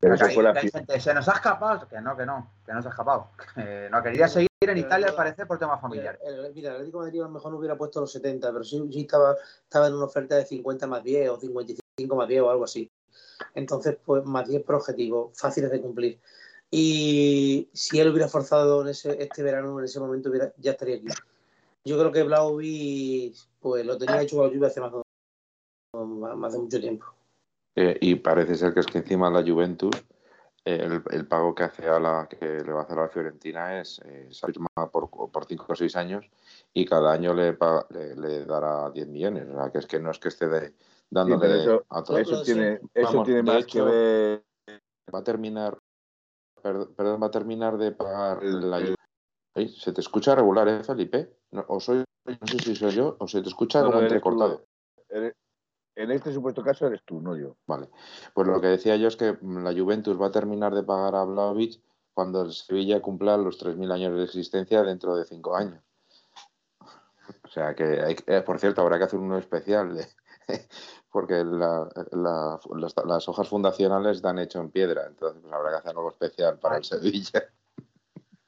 [0.00, 1.88] Pero eso fue la gente, se nos ha escapado.
[1.88, 3.30] Que no, que no, que no se ha escapado.
[3.54, 6.20] Que no quería seguir en Pero Italia, al parecer, por temas familiares.
[6.24, 8.52] El- el- mira, el Atlético de Madrid a lo mejor no hubiera puesto los 70,
[8.52, 12.28] pero sí, sí estaba, estaba en una oferta de 50 más 10 o 55 más
[12.28, 12.90] 10 o algo así.
[13.54, 16.18] Entonces, pues más 10 por objetivo, fáciles de cumplir.
[16.70, 20.96] Y si él hubiera forzado en ese, este verano, en ese momento, hubiera, ya estaría
[20.96, 21.06] aquí.
[21.84, 26.80] Yo creo que Blaovic pues lo tenía hecho con la lluvia hace más, de mucho
[26.80, 27.06] tiempo.
[27.76, 29.94] Eh, y parece ser que es que encima la Juventus,
[30.64, 34.00] el, pago que hace a la que le va a hacer a la Fiorentina es
[34.04, 36.28] eh, firma por, por 5 o 6 años
[36.74, 37.56] y cada año le,
[37.90, 39.46] le, le dará 10 millones.
[39.48, 40.74] O sea, que es que no es que esté de-
[41.10, 42.18] dándole pero eso- a todo.
[42.18, 44.42] Eso tiene, eso Vamos, tiene más hecho- que ver
[45.14, 45.78] va a terminar,
[46.62, 48.94] per- perdón, va a terminar de pagar la.
[49.54, 51.38] Ey, Se te escucha regular, ¿eh, Felipe?
[51.52, 54.66] No, o soy, no sé si soy yo o se te escucha No, como entrecortado.
[55.08, 55.34] Eres-
[55.98, 57.56] En este supuesto caso eres tú, no yo.
[57.66, 57.88] Vale.
[58.34, 61.14] Pues lo que decía yo es que mm, la Juventus va a terminar de pagar
[61.14, 61.80] a Vlahovic
[62.12, 65.82] cuando el Sevilla cumpla los 3.000 años de existencia dentro de 5 años.
[67.44, 70.06] O sea que, hay, eh, por cierto, habrá que hacer uno especial, de-
[71.10, 75.76] porque la- la- las, las hojas fundacionales están hecho en piedra, entonces pues, habrá que
[75.76, 77.44] hacer algo especial para el Sevilla.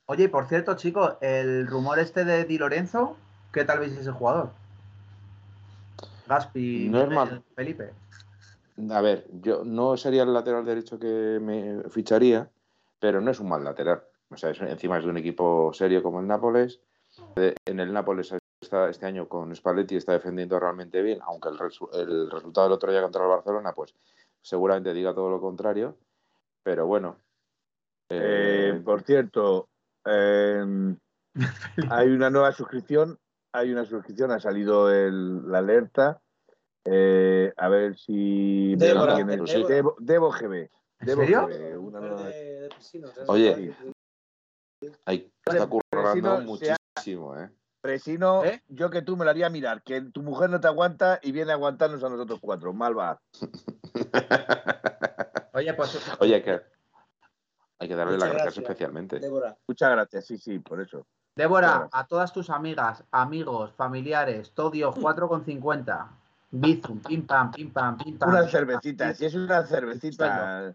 [0.07, 3.17] Oye, y por cierto, chicos, el rumor este de Di Lorenzo,
[3.53, 4.51] ¿qué tal veis ese jugador?
[6.27, 7.31] Gaspi, No es.
[7.55, 7.93] Felipe.
[8.91, 12.49] A ver, yo no sería el lateral derecho que me ficharía,
[13.01, 14.03] pero no es un mal lateral.
[14.31, 16.81] O sea, es- encima es de un equipo serio como el Nápoles.
[17.67, 18.33] En el Nápoles
[18.69, 22.75] está, este año con Spalletti está defendiendo realmente bien, aunque el, resu- el resultado del
[22.75, 23.95] otro día contra el Barcelona, pues
[24.43, 25.97] seguramente diga todo lo contrario.
[26.63, 27.17] Pero bueno.
[28.11, 29.69] Eh, eh, por cierto,
[30.05, 30.63] eh,
[31.91, 33.19] hay una nueva suscripción.
[33.53, 36.21] Hay una suscripción, ha salido el- la alerta.
[36.85, 38.75] Eh, a ver si.
[38.77, 39.37] veo Débora, quién es.
[39.53, 39.75] Débora.
[39.75, 40.55] Debo, Debo GB.
[41.01, 41.47] ¿En Debo serio?
[41.49, 42.31] GB, una nueva-.
[43.29, 43.75] Oye.
[45.07, 46.77] hay, está currando se ha-
[47.89, 47.91] muchísimo, ¿eh?
[47.99, 48.63] Presino, ¿Eh?
[48.69, 51.53] yo que tú me lo haría mirar, que tu mujer no te aguanta y viene
[51.53, 52.73] a aguantarnos a nosotros cuatro.
[52.73, 53.21] Mal va.
[55.55, 56.01] Oye, pues.
[56.21, 56.61] Oye, que,
[57.79, 58.65] hay que darle Muchas las gracias gracias.
[58.65, 59.21] especialmente.
[59.21, 59.57] Débora.
[59.67, 61.07] Muchas gracias, sí, sí, por eso.
[61.35, 66.09] Débora, a todas tus amigas, amigos, familiares, Todio 4,50.
[66.51, 68.31] Bizum, pim pam, pim pam, pim pam.
[68.31, 70.75] Una pim, cervecita, si es una cervecita.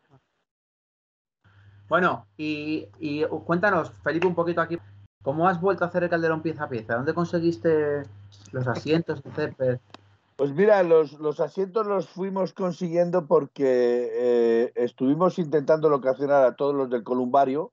[1.89, 4.79] Bueno, y, y cuéntanos, Felipe, un poquito aquí.
[5.23, 6.95] ¿Cómo has vuelto a hacer el calderón pieza a pieza?
[6.95, 8.03] ¿Dónde conseguiste
[8.51, 9.79] los asientos, el césped?
[10.35, 16.75] Pues mira, los, los asientos los fuimos consiguiendo porque eh, estuvimos intentando locacionar a todos
[16.75, 17.71] los del columbario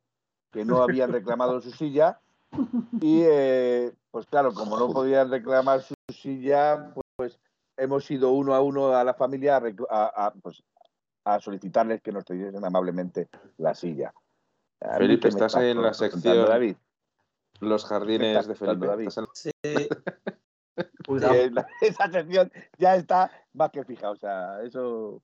[0.53, 2.21] que no habían reclamado su silla
[3.01, 7.41] y eh, pues claro, como no podían reclamar su silla, pues, pues,
[7.77, 10.63] hemos ido uno a uno a la familia a, recl- a- a, pues,
[11.25, 13.29] a solicitarles que nos cediesen amablemente
[13.59, 14.13] la silla.
[14.99, 16.77] Felipe, estás en la sección David.
[17.61, 18.87] Los ¿Qué jardines de Felipe.
[19.35, 19.51] Sí.
[21.81, 25.23] Esa sección ya está más que fija, o sea, eso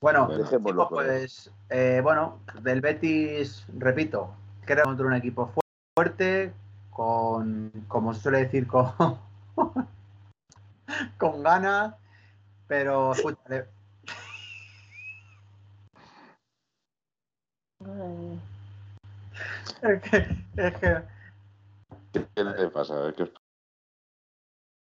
[0.00, 0.26] Bueno,
[0.70, 4.34] chicos, pues eh, bueno, del Betis, repito,
[4.64, 5.60] creo contra un equipo fu-
[5.96, 6.52] fuerte,
[6.90, 8.92] con, como se suele decir, con,
[11.18, 11.94] con ganas,
[12.66, 13.66] pero escúchale.
[19.82, 20.16] Es que,
[20.56, 21.02] es que
[22.34, 23.12] ¿Qué le pasa?
[23.16, 23.32] ¿Qué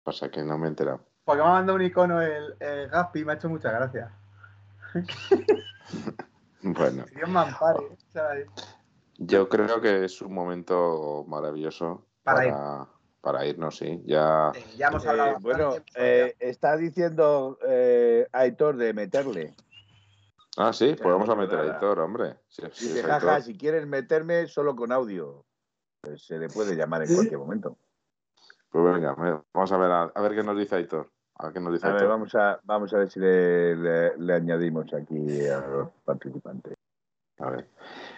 [0.02, 0.30] pasa?
[0.30, 1.00] Que no me he enterado.
[1.24, 4.10] porque me ha mandado un icono el, el Gaspi y me ha hecho mucha gracia.
[6.66, 7.80] Bueno, Dios me ampare.
[8.08, 8.48] ¿sabes?
[9.18, 12.88] yo creo que es un momento maravilloso Para para,
[13.20, 14.02] para irnos, sí.
[14.06, 15.40] Ya, Sí, ya hemos Eh, hablado.
[15.40, 19.54] bueno, bastante, eh, está diciendo eh, Aitor de meterle.
[20.56, 21.62] Ah, sí, pues vamos a meter a.
[21.62, 22.36] Aitor, hombre.
[22.48, 25.44] Sí, sí, jaja, si quieres meterme solo con audio,
[26.00, 27.76] pues se le puede llamar en cualquier momento.
[28.70, 29.14] Pues venga,
[29.52, 31.10] vamos a ver, a, a ver qué nos dice Aitor.
[31.36, 34.16] A ver qué nos dice A ver, vamos a, vamos a ver si le, le-
[34.16, 36.74] le añadimos aquí a los participantes.
[37.38, 37.68] A ver.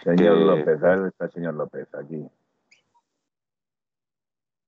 [0.05, 2.29] Señor Que- López, a ver, está el señor López aquí.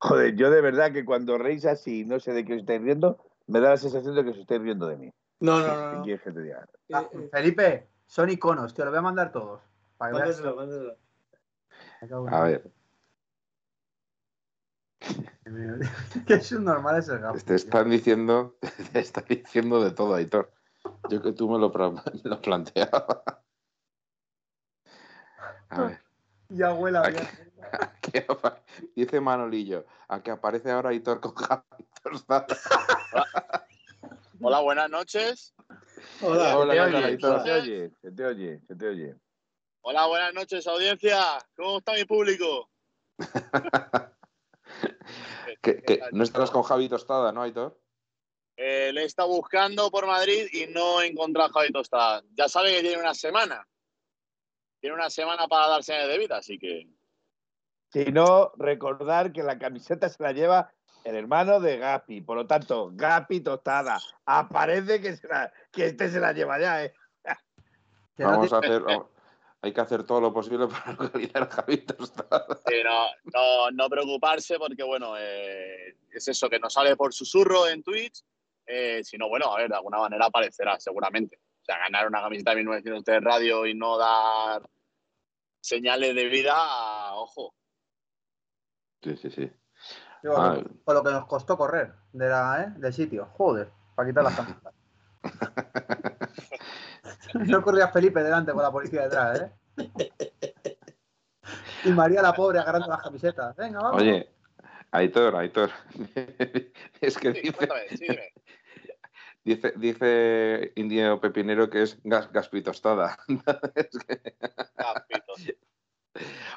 [0.01, 3.19] Joder, yo de verdad que cuando reís así, no sé de qué os estáis riendo,
[3.47, 5.13] me da la sensación de que os estáis riendo de mí.
[5.41, 6.33] No, no, ¿Qué no.
[6.33, 6.67] te diga?
[6.93, 9.63] Ah, Eh, eh, Felipe, son iconos, te lo voy a mandar todos.
[9.97, 10.13] Para.
[10.13, 10.97] Mándaselo, mándaselo.
[12.29, 12.71] A ver,
[16.27, 17.39] que es un normal ese gato.
[17.45, 18.57] te están diciendo,
[18.93, 20.53] te están diciendo de todo, Aitor.
[21.09, 21.73] Yo que tú me lo,
[22.25, 23.23] lo planteaba.
[25.71, 26.03] A ver.
[26.51, 28.19] Ya huela Aquí.
[28.29, 28.63] apa-
[28.97, 31.63] dice Manolillo, a que aparece ahora Aitor con Javi.
[34.41, 35.55] Hola, buenas noches.
[36.23, 37.39] Hola, Hola, se, ¿qué te oye, Aitor?
[37.39, 39.17] se te oye, se te oye, se te oye.
[39.81, 41.39] Hola, buenas noches, audiencia.
[41.57, 42.71] ¿Cómo está mi público?
[45.63, 47.81] Que, que no estarás con Javi Tostada, ¿no, Aitor?
[48.57, 52.23] Eh, le he estado buscando por Madrid y no he encontrado a Javi Tostada.
[52.35, 53.67] Ya sabe que tiene una semana.
[54.79, 56.87] Tiene una semana para darse de vida, así que.
[57.93, 60.73] Si no, recordar que la camiseta se la lleva
[61.05, 62.21] el hermano de Gapi.
[62.21, 63.99] Por lo tanto, Gapi tostada.
[64.25, 66.95] Aparece que, se la- que este se la lleva ya, ¿eh?
[68.19, 68.83] No Vamos a hacer,
[69.61, 72.47] hay que hacer todo lo posible para localizar a Javi Tostada.
[72.67, 77.69] Sí, no, no, no preocuparse porque, bueno, eh, es eso, que nos sale por susurro
[77.69, 78.25] en Twitch.
[78.67, 81.41] Eh, si no, bueno, a ver, de alguna manera aparecerá, seguramente.
[81.63, 84.69] sea, ganar una camiseta de 1903 radio y no dar
[85.61, 87.55] señales de vida, ojo.
[89.03, 89.51] Sí, sí, sí.
[90.23, 90.59] Digo, Ah.
[90.85, 92.73] Con lo que nos costó correr de la, ¿eh?
[92.79, 93.27] del sitio.
[93.37, 94.75] Joder, para quitar las camisetas.
[97.35, 99.53] no corría Felipe delante con la policía detrás, ¿eh?
[101.85, 103.55] Y María la pobre agarrando las camisetas.
[103.57, 104.03] Venga, vamos.
[104.03, 104.29] Oye,
[104.91, 105.71] Aitor, Aitor.
[107.01, 108.33] es que Sí, dice, cuéntame, sí, dime.
[109.45, 113.19] dice, dice Indio Pepinero que es gas, gaspitostada.
[113.75, 114.37] Es que-.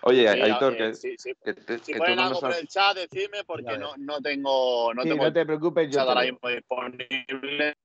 [0.04, 1.34] Oye, Sí, Aitor, que, sí, sí.
[1.44, 3.96] que te- Si que tú ponen no algo nos por el chat, decidme porque no,
[3.98, 7.78] no tengo, no Sí, tengo no te preocupes, el yo chat ahora mismo disponible.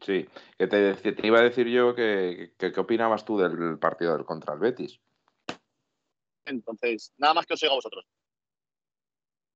[0.00, 0.28] Sí,
[0.58, 4.26] que te, te iba a decir yo que, que qué opinabas tú del partido del
[4.26, 5.00] contra el Betis.
[6.44, 8.06] Entonces, nada más que os oiga a vosotros.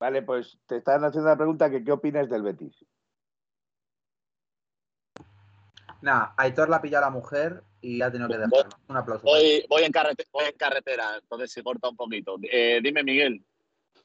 [0.01, 2.85] Vale, pues te están haciendo la pregunta que qué opinas del Betis.
[6.01, 8.69] Nada, Aitor la ha pillado a la mujer y ha tenido que dejarlo.
[8.89, 9.25] Un aplauso.
[9.25, 12.37] Voy, voy, en, carrete- voy en carretera, entonces se corta un poquito.
[12.43, 13.45] Eh, dime, Miguel.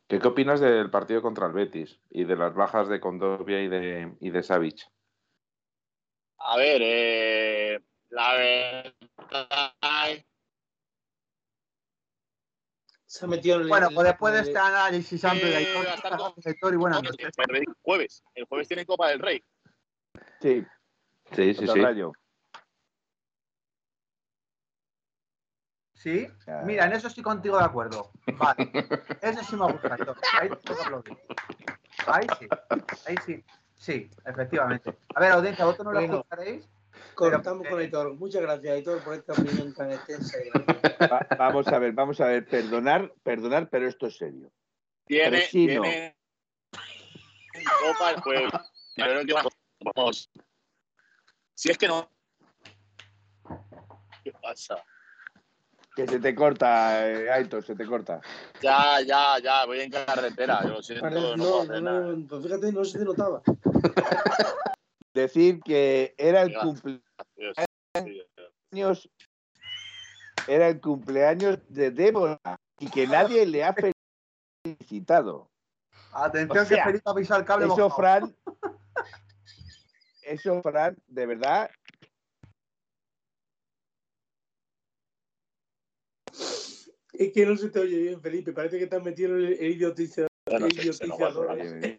[0.08, 3.68] ¿Qué, qué opinas del partido contra el Betis y de las bajas de Condovia y
[3.70, 4.86] de, y de Savic?
[6.38, 7.80] A ver, eh,
[8.10, 8.94] la verdad.
[13.06, 13.68] Se ha metido en el.
[13.70, 16.74] Bueno, pues después de este análisis amplio de Eh, Aitor, va a estar con- Aitor
[16.74, 17.30] y buenas no, noches.
[17.38, 18.24] el jueves.
[18.36, 19.44] El jueves tiene Copa del Rey.
[20.42, 20.66] Sí,
[21.32, 21.82] Sí, sí, sí.
[21.82, 22.12] Rayo.
[26.04, 26.28] ¿Sí?
[26.66, 28.12] Mira, en eso estoy contigo de acuerdo.
[28.38, 28.70] Vale.
[29.22, 29.94] Eso sí me gusta.
[29.94, 30.18] Aitor.
[30.42, 30.70] Ahí te.
[32.08, 32.48] Ahí sí.
[33.08, 33.46] Ahí sí.
[33.74, 34.98] Sí, efectivamente.
[35.16, 36.18] A ver, audiencia, vosotros no lo Bueno.
[36.20, 36.70] escucharéis.
[37.16, 38.14] Cortamos pero- con Aitor.
[38.16, 40.50] Muchas gracias, Aitor, por esta opinión tan extensa y.
[41.08, 44.52] Va- vamos a ver, vamos a ver, perdonar, perdonar, pero esto es serio.
[45.06, 45.82] Tiene, Fresino.
[45.84, 46.18] tiene
[47.82, 48.50] Copa el.
[48.96, 49.34] Pero que
[49.96, 50.30] vamos.
[51.54, 52.10] Si es que no.
[54.24, 54.84] ¿Qué pasa?
[55.96, 58.20] Que se te corta, eh, Aitor, se te corta.
[58.62, 60.62] Ya, ya, ya, voy en carretera.
[60.64, 62.00] Yo lo siento, no, No, puedo no, hacer nada.
[62.14, 63.42] no, pues fíjate, no se te notaba.
[65.14, 67.04] Decir que era el cumpleaños,
[70.48, 72.40] era el cumpleaños de Débora
[72.80, 73.76] y que nadie le ha
[74.66, 75.52] felicitado.
[76.12, 77.66] Atención O sea, que Felipe ha pisado el cable.
[77.66, 77.96] Eso, mojado.
[77.96, 78.36] Fran,
[80.24, 81.70] eso, Fran, de verdad,
[87.14, 88.54] Es que no se te oye bien, Felipe.
[88.54, 91.52] Parece que te has metido el, el el idiotizador.
[91.52, 91.98] a eh,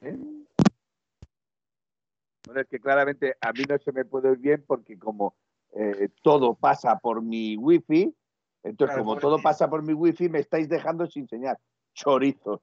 [2.46, 5.36] Bueno, es que claramente a mí no se me puede oír bien porque como
[5.72, 8.14] eh, todo pasa por mi wifi,
[8.62, 11.56] entonces Claro, como pobre todo pasa por mi wifi me estáis dejando sin señal.
[11.94, 12.62] Chorizo.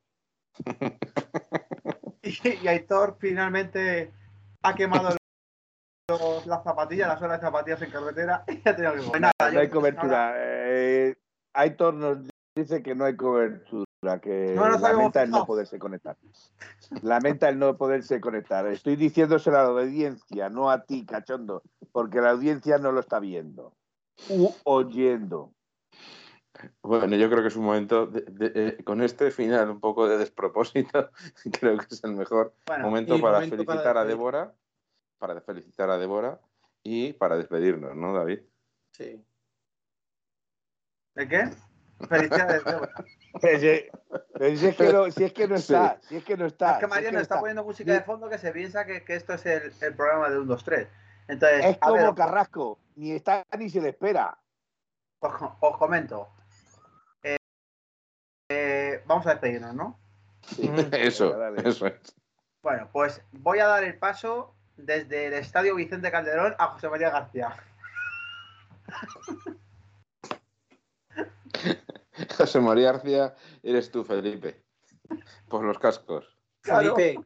[2.24, 4.14] Y, y Aitor finalmente
[4.62, 5.18] ha quemado
[6.46, 10.36] las zapatillas, las horas de zapatillas en carretera y ha tenido que No hay cobertura.
[10.38, 11.16] Eh,
[11.54, 13.86] Aitor nos dice que no hay cobertura,
[14.22, 16.18] que No lamenta el no poderse conectar.
[17.02, 18.68] Lamenta el no poderse conectar.
[18.68, 23.20] Estoy diciéndoselo a la audiencia, no a ti, cachondo, porque la audiencia no lo está
[23.20, 23.74] viendo
[24.30, 25.54] u oyendo.
[26.84, 30.08] Bueno, yo creo que es un momento, de- de- eh, con este final un poco
[30.08, 31.10] de despropósito,
[31.62, 34.06] creo que es el mejor Bueno, momento para momento para felicitar a.
[34.06, 34.54] Débora,
[35.18, 36.42] para felicitar a Débora
[36.84, 38.40] y para despedirnos, ¿no, David?
[38.92, 39.24] Sí.
[41.16, 41.50] ¿De qué?
[42.10, 42.94] Felicidades, Débora.
[43.42, 45.74] Pero si, es que no, si es que no Sí.
[45.74, 46.72] está, si es que no está.
[46.74, 49.16] Es que si Mariano no está poniendo música de fondo que se piensa que, que
[49.16, 50.88] esto es el, el programa de 1, 2, 3.
[51.28, 54.38] Entonces, Es como ver, Carrasco, ni está ni se le espera.
[55.20, 56.30] os, os comento.
[57.24, 57.38] Eh,
[58.50, 60.00] eh, vamos a despedirnos, ¿no?
[60.92, 61.68] Eso, dale.
[61.70, 62.16] eso es.
[62.64, 67.10] Bueno, pues voy a dar el paso desde el Estadio Vicente Calderón a José María
[67.12, 67.56] García.
[72.38, 74.64] José María García, eres tú, Felipe,
[75.50, 76.38] por los cascos.
[76.62, 76.96] Claro.
[76.96, 77.26] Felipe,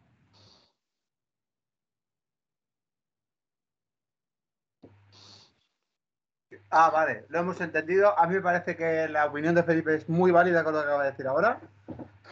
[6.69, 8.17] Ah, vale, lo hemos entendido.
[8.17, 10.85] A mí me parece que la opinión de Felipe es muy válida con lo que
[10.85, 11.61] acaba de decir ahora.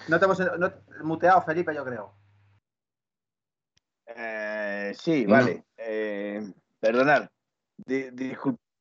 [0.07, 2.13] No te hemos no muteado, Felipe, yo creo.
[4.05, 5.65] Eh, sí, vale.
[5.77, 7.29] Eh, perdonad.
[7.77, 8.11] Di-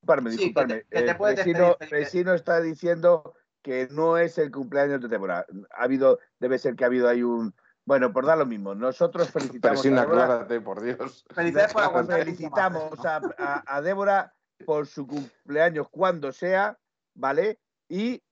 [0.03, 0.75] disculparme, Sí, que disculparme.
[0.75, 1.89] te- que te Eh.
[1.89, 5.47] Fresino está diciendo que no es el cumpleaños de Débora.
[5.77, 7.55] Ha habido, debe ser que ha habido ahí un.
[7.85, 8.75] Bueno, por dar lo mismo.
[8.75, 10.25] Nosotros Pero felicitamos sin a Débora.
[10.25, 11.25] aclárate, por Dios.
[11.35, 12.19] Felicidades por aguantar.
[12.21, 14.35] el felicitamos a, a- a Débora
[14.65, 16.79] por su cumpleaños cuando sea,
[17.15, 17.59] ¿vale?
[17.89, 18.23] Y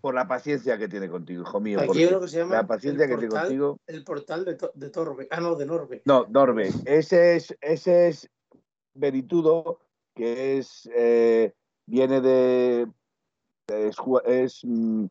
[0.00, 1.80] por la paciencia que tiene contigo, hijo mío.
[1.80, 3.80] aquí uno que se llama la paciencia el que tiene portal, contigo.
[3.86, 5.28] el portal de, To- de Torbe.
[5.30, 6.02] Ah, no, de Norbe.
[6.04, 6.70] No, Norbe.
[6.86, 8.28] Ese es, ese es
[8.94, 9.78] Veritudo
[10.14, 11.52] que es eh,
[11.86, 12.86] viene de
[14.26, 15.06] es, mm,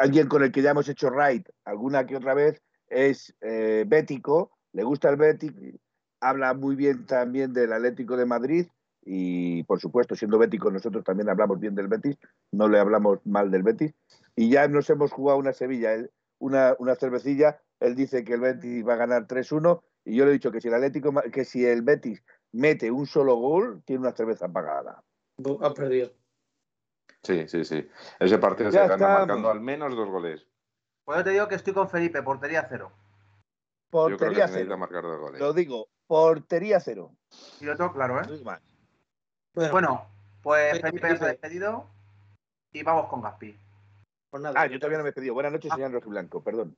[0.00, 4.52] alguien con el que ya hemos hecho raid alguna que otra vez es eh, bético,
[4.72, 5.52] le gusta el Betis,
[6.20, 8.66] habla muy bien también del Atlético de Madrid
[9.02, 12.16] y por supuesto siendo bético nosotros también hablamos bien del Betis,
[12.52, 13.94] no le hablamos mal del Betis
[14.34, 15.96] y ya nos hemos jugado una Sevilla,
[16.38, 20.30] una, una cervecilla, él dice que el Betis va a ganar 3-1 y yo le
[20.30, 22.22] he dicho que si el Atlético que si el Betis
[22.56, 25.02] mete un solo gol, tiene una cerveza pagada.
[25.60, 26.10] Ha perdido.
[27.22, 27.88] Sí, sí, sí.
[28.18, 29.18] Ese partido Ya se estamos.
[29.18, 30.46] marcando al menos dos goles.
[31.04, 32.90] Pues yo te digo que estoy con Felipe, portería cero.
[33.92, 34.78] Yo creo que Portería se cero.
[34.78, 35.40] marcar dos goles.
[35.40, 37.12] Lo digo, portería cero.
[37.60, 38.26] Y lo tengo claro, ¿eh?
[38.42, 40.06] Bueno, Bueno,
[40.42, 41.88] pues Felipe ya se ha despedido
[42.72, 43.58] y vamos con Gaspi.
[44.30, 44.60] pues nada.
[44.60, 45.34] Ah, yo todavía no me he pedido.
[45.34, 46.76] Buenas noches, señor Rojiblanco, perdón.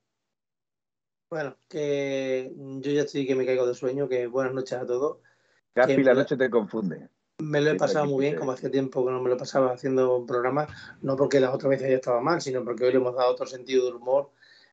[1.31, 5.19] Bueno, que yo ya estoy que me caigo de sueño, que buenas noches a todos.
[5.75, 7.09] Gaspi, Que la noche te confunde.
[7.41, 10.17] Me lo he pasado muy bien, como hacía tiempo que no me lo pasaba haciendo
[10.17, 10.67] un programa,
[11.03, 13.47] no porque las otras veces haya estado mal, sino porque hoy le hemos dado otro
[13.47, 14.33] sentido del humor,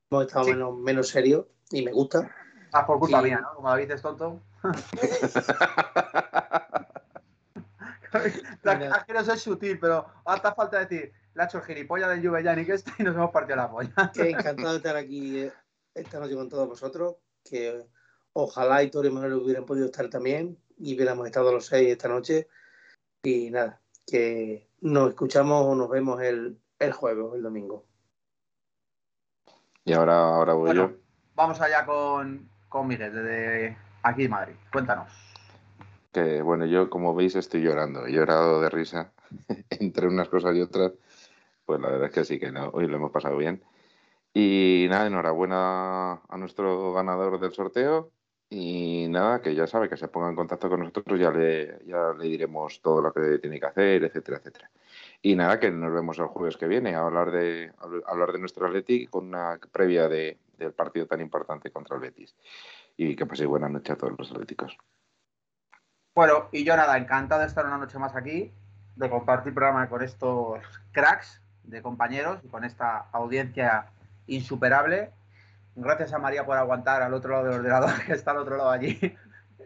[0.10, 0.52] hemos estado Sí.
[0.52, 2.32] menos, menos serios y me gusta.
[2.74, 3.54] Ah, por culpa mía, ¿no?
[3.56, 4.42] Como David es tonto.
[8.64, 12.10] La, es que no soy sutil, pero hasta falta decir, le ha hecho el gilipollas
[12.10, 13.92] del Juve Yannick este y nos hemos partido la polla.
[14.14, 15.54] Que encantado de estar aquí eh,
[15.94, 17.86] esta noche con todos vosotros, que
[18.34, 22.08] ojalá y Toro y Manuel hubieran podido estar también y hubiéramos estado los seis esta
[22.08, 22.48] noche.
[23.24, 27.86] Y nada, que nos escuchamos o nos vemos el, el jueves o el domingo.
[29.84, 30.90] Y ahora, ahora voy Bueno.
[30.90, 30.98] yo.
[31.36, 34.56] Vamos allá con, con Miguel, desde aquí en Madrid.
[34.72, 35.12] Cuéntanos.
[36.12, 38.06] Que bueno, yo como veis estoy llorando.
[38.06, 39.12] He llorado de risa
[39.70, 40.94] entre unas cosas y otras.
[41.66, 43.64] Pues la verdad es que sí, que no, hoy lo hemos pasado bien.
[44.34, 48.12] Y nada, enhorabuena a nuestro ganador del sorteo.
[48.50, 52.14] Y nada, que ya sabe que se ponga en contacto con nosotros, ya le, ya
[52.18, 54.70] le diremos todo lo que tiene que hacer, etcétera, etcétera.
[55.22, 57.72] Y nada, que nos vemos el jueves que viene a hablar de,
[58.06, 62.36] hablar de nuestro Atleti con una previa de, del partido tan importante contra el Betis.
[62.98, 64.78] Y que paséis buena noche a todos los atléticos.
[66.14, 68.54] Bueno, y yo nada, encantado de estar una noche más aquí,
[68.96, 70.62] de compartir programa con estos
[70.92, 73.92] cracks de compañeros y con esta audiencia
[74.28, 75.12] insuperable.
[75.76, 78.72] Gracias a María por aguantar al otro lado del ordenador, que está al otro lado
[78.72, 79.16] allí,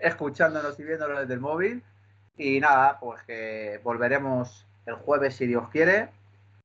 [0.02, 1.84] escuchándonos y viéndonos desde el móvil.
[2.36, 6.10] Y nada, pues que volveremos el jueves si Dios quiere.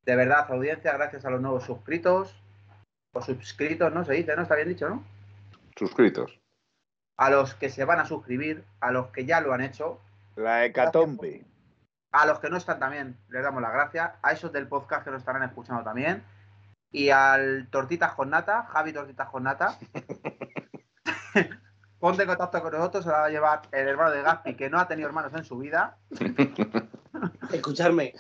[0.07, 2.41] De verdad, audiencia, gracias a los nuevos suscritos,
[3.13, 4.05] o suscritos, ¿no?
[4.05, 4.43] Se dice, ¿no?
[4.43, 5.03] Está bien dicho, ¿no?
[5.77, 6.39] Suscritos.
[7.17, 10.01] A los que se van a suscribir, a los que ya lo han hecho,
[10.37, 11.45] La hecatombe.
[12.13, 14.13] A los que no están también les damos las gracias.
[14.23, 16.23] A esos del podcast que nos estarán escuchando también.
[16.95, 19.77] Y al Tortitas con Nata, Javi Tortitas con Nata.
[21.99, 24.71] Ponte en contacto con nosotros, se la va a llevar el hermano de Gaspi, que
[24.71, 25.99] no ha tenido hermanos en su vida.
[27.53, 28.15] Escucharme.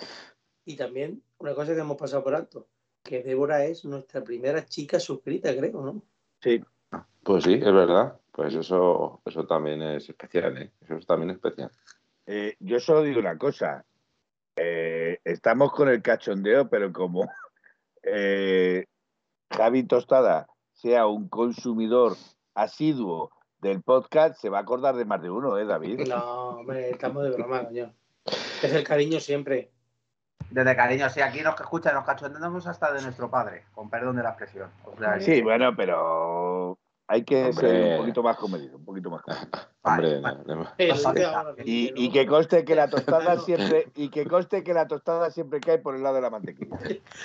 [0.64, 2.66] Y también una cosa que hemos pasado por alto,
[3.00, 6.02] que Débora es nuestra primera chica suscrita, creo, ¿no?
[6.42, 6.60] Sí.
[7.22, 8.18] Pues sí, es verdad.
[8.32, 10.72] Pues eso, eso también es especial, ¿eh?
[10.80, 11.70] Eso es también especial.
[12.26, 13.84] Eh, yo solo digo una cosa.
[14.56, 17.28] Eh, estamos con el cachondeo, pero como
[18.06, 18.84] eh,
[19.50, 22.16] Javi Tostada sea un consumidor
[22.54, 26.06] asiduo del podcast, se va a acordar de más de uno, ¿eh, David?
[26.08, 27.92] No, hombre, estamos de broma, coño.
[28.62, 29.70] Es el cariño siempre.
[30.50, 34.16] Desde cariño, sí, aquí nos que escuchan, nos cachondeamos hasta de nuestro padre, con perdón
[34.16, 34.70] de la expresión.
[34.84, 37.68] O sea, Sí, bueno, pero hay que Hombre.
[37.68, 39.68] ser un poquito más comedido, un poquito más comedido.
[39.82, 40.68] Hombre, no, no.
[41.64, 45.78] Y, que conste que la tostada siempre y que conste que la tostada siempre cae
[45.78, 46.78] por el lado de la mantequilla.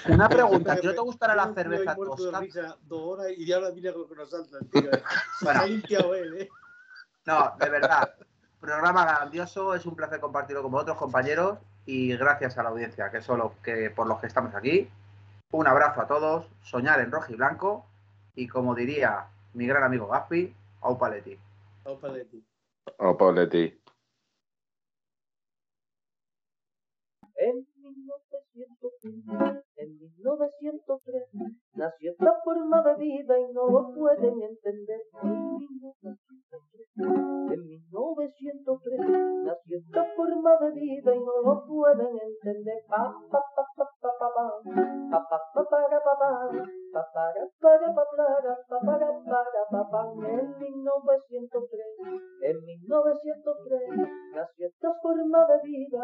[0.09, 2.39] Una pregunta, ¿no te gustará la cerveza tostada?
[2.41, 4.91] risa dos horas y ya ahora mira con que nos salta el tío.
[5.39, 5.61] Se Bueno.
[5.61, 6.49] ha limpiado él, ¿eh?
[7.25, 8.13] No, de verdad.
[8.59, 13.21] Programa grandioso, es un placer compartirlo con otros compañeros y gracias a la audiencia, que
[13.21, 14.89] son los que, por los que estamos aquí.
[15.51, 17.85] Un abrazo a todos, soñar en rojo y blanco
[18.35, 21.37] y como diría mi gran amigo Gaspi, au paleti.
[21.83, 22.43] Vamos para ti.
[22.99, 23.81] Oh, Pauletti.
[27.35, 31.23] En 1903, en 1903,
[31.75, 35.01] nació esta forma de vida y no lo pueden entender.
[35.23, 36.87] En 1903,
[37.55, 38.99] en 1903,
[39.45, 42.83] nació esta forma de vida y no lo pueden entender.
[42.89, 44.47] Pa, pa, pa, pa, pa, pa, pa.
[45.11, 46.31] Pa, pa, pa, para, pa, pa.
[46.91, 50.01] Pa, para, para, pa, para, pa, para, para, pa, pa.
[50.27, 51.85] En 1903,
[52.41, 53.89] en 1903,
[54.35, 56.03] nació esta forma de vida